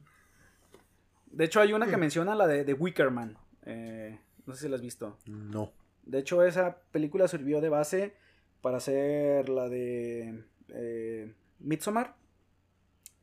De 1.32 1.44
hecho, 1.44 1.60
hay 1.60 1.72
una 1.72 1.86
que 1.86 1.96
menciona 1.96 2.36
la 2.36 2.46
de, 2.46 2.64
de 2.64 2.72
Wickerman. 2.72 3.36
Eh, 3.64 4.18
no 4.46 4.54
sé 4.54 4.62
si 4.62 4.68
la 4.68 4.76
has 4.76 4.82
visto. 4.82 5.18
No. 5.26 5.72
De 6.06 6.18
hecho, 6.20 6.42
esa 6.44 6.78
película 6.92 7.28
sirvió 7.28 7.60
de 7.60 7.68
base 7.68 8.16
para 8.62 8.78
hacer 8.78 9.48
la 9.48 9.68
de 9.68 10.44
eh, 10.68 11.34
Midsommar. 11.58 12.16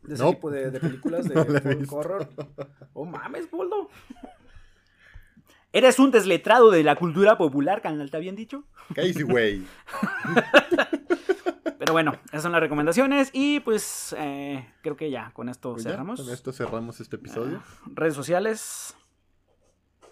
De 0.03 0.13
ese 0.15 0.23
Nope. 0.23 0.35
tipo 0.35 0.51
de, 0.51 0.69
de 0.69 0.79
películas 0.81 1.27
de 1.27 1.35
No 1.35 1.91
horror. 1.97 2.29
Oh 2.93 3.05
mames, 3.05 3.49
Boldo. 3.49 3.89
Eres 5.71 5.97
un 5.97 6.11
desletrado 6.11 6.69
de 6.69 6.83
la 6.83 6.95
cultura 6.95 7.37
popular, 7.37 7.81
canal, 7.81 8.11
¿te 8.11 8.17
habían 8.17 8.35
dicho? 8.35 8.63
Casey, 8.93 9.23
güey. 9.23 9.63
Pero 11.79 11.93
bueno, 11.93 12.13
esas 12.27 12.43
son 12.43 12.51
las 12.51 12.61
recomendaciones 12.61 13.29
y 13.33 13.59
pues 13.61 14.15
eh, 14.17 14.65
creo 14.81 14.95
que 14.95 15.09
ya 15.09 15.31
con 15.33 15.49
esto 15.49 15.73
Pues 15.73 15.83
ya, 15.83 15.91
cerramos. 15.91 16.21
con 16.21 16.31
esto 16.31 16.53
cerramos 16.53 16.99
este 17.01 17.15
episodio. 17.17 17.61
Ah, 17.65 17.89
redes 17.93 18.13
sociales. 18.13 18.95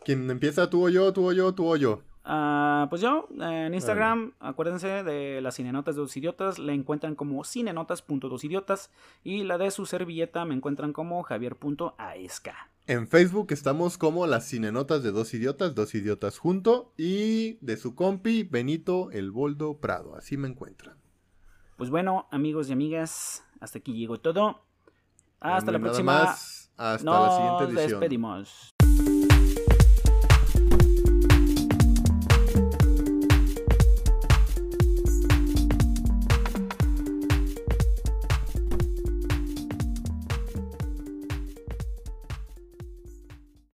¿Quién 0.03 0.29
empieza? 0.31 0.69
¿Tú 0.69 0.85
o 0.85 0.89
yo? 0.89 1.13
¿Tú 1.13 1.29
o 1.29 1.31
yo? 1.31 1.53
¿Tú 1.53 1.67
o 1.67 1.75
yo? 1.77 2.01
Ah, 2.23 2.85
pues 2.89 3.01
yo, 3.01 3.27
eh, 3.41 3.65
en 3.67 3.73
Instagram, 3.73 4.33
acuérdense 4.39 5.03
de 5.03 5.41
las 5.41 5.55
cinenotas 5.55 5.95
de 5.95 6.01
dos 6.01 6.15
idiotas, 6.15 6.59
la 6.59 6.73
encuentran 6.73 7.15
como 7.15 7.43
cinenotas.dosidiotas 7.43 8.91
y 9.23 9.43
la 9.43 9.57
de 9.57 9.71
su 9.71 9.85
servilleta 9.87 10.45
me 10.45 10.53
encuentran 10.53 10.93
como 10.93 11.23
javier.aesca. 11.23 12.55
En 12.87 13.07
Facebook 13.07 13.47
estamos 13.51 13.97
como 13.97 14.27
las 14.27 14.47
cinenotas 14.47 15.01
de 15.03 15.11
dos 15.11 15.33
idiotas, 15.33 15.73
dos 15.75 15.95
idiotas 15.95 16.37
junto, 16.37 16.93
y 16.97 17.53
de 17.65 17.77
su 17.77 17.95
compi 17.95 18.43
Benito 18.43 19.09
el 19.11 19.31
Boldo 19.31 19.79
Prado. 19.79 20.15
Así 20.15 20.37
me 20.37 20.47
encuentran. 20.47 20.97
Pues 21.77 21.89
bueno, 21.89 22.27
amigos 22.31 22.69
y 22.69 22.73
amigas, 22.73 23.43
hasta 23.59 23.79
aquí 23.79 23.93
llegó 23.93 24.19
todo. 24.19 24.63
Hasta 25.39 25.71
No 25.71 25.77
la 25.77 25.83
próxima. 25.83 26.13
más. 26.23 26.71
Hasta 26.77 27.03
Nos 27.03 27.27
la 27.29 27.35
siguiente 27.35 27.63
edición. 27.81 27.99
despedimos. 27.99 28.69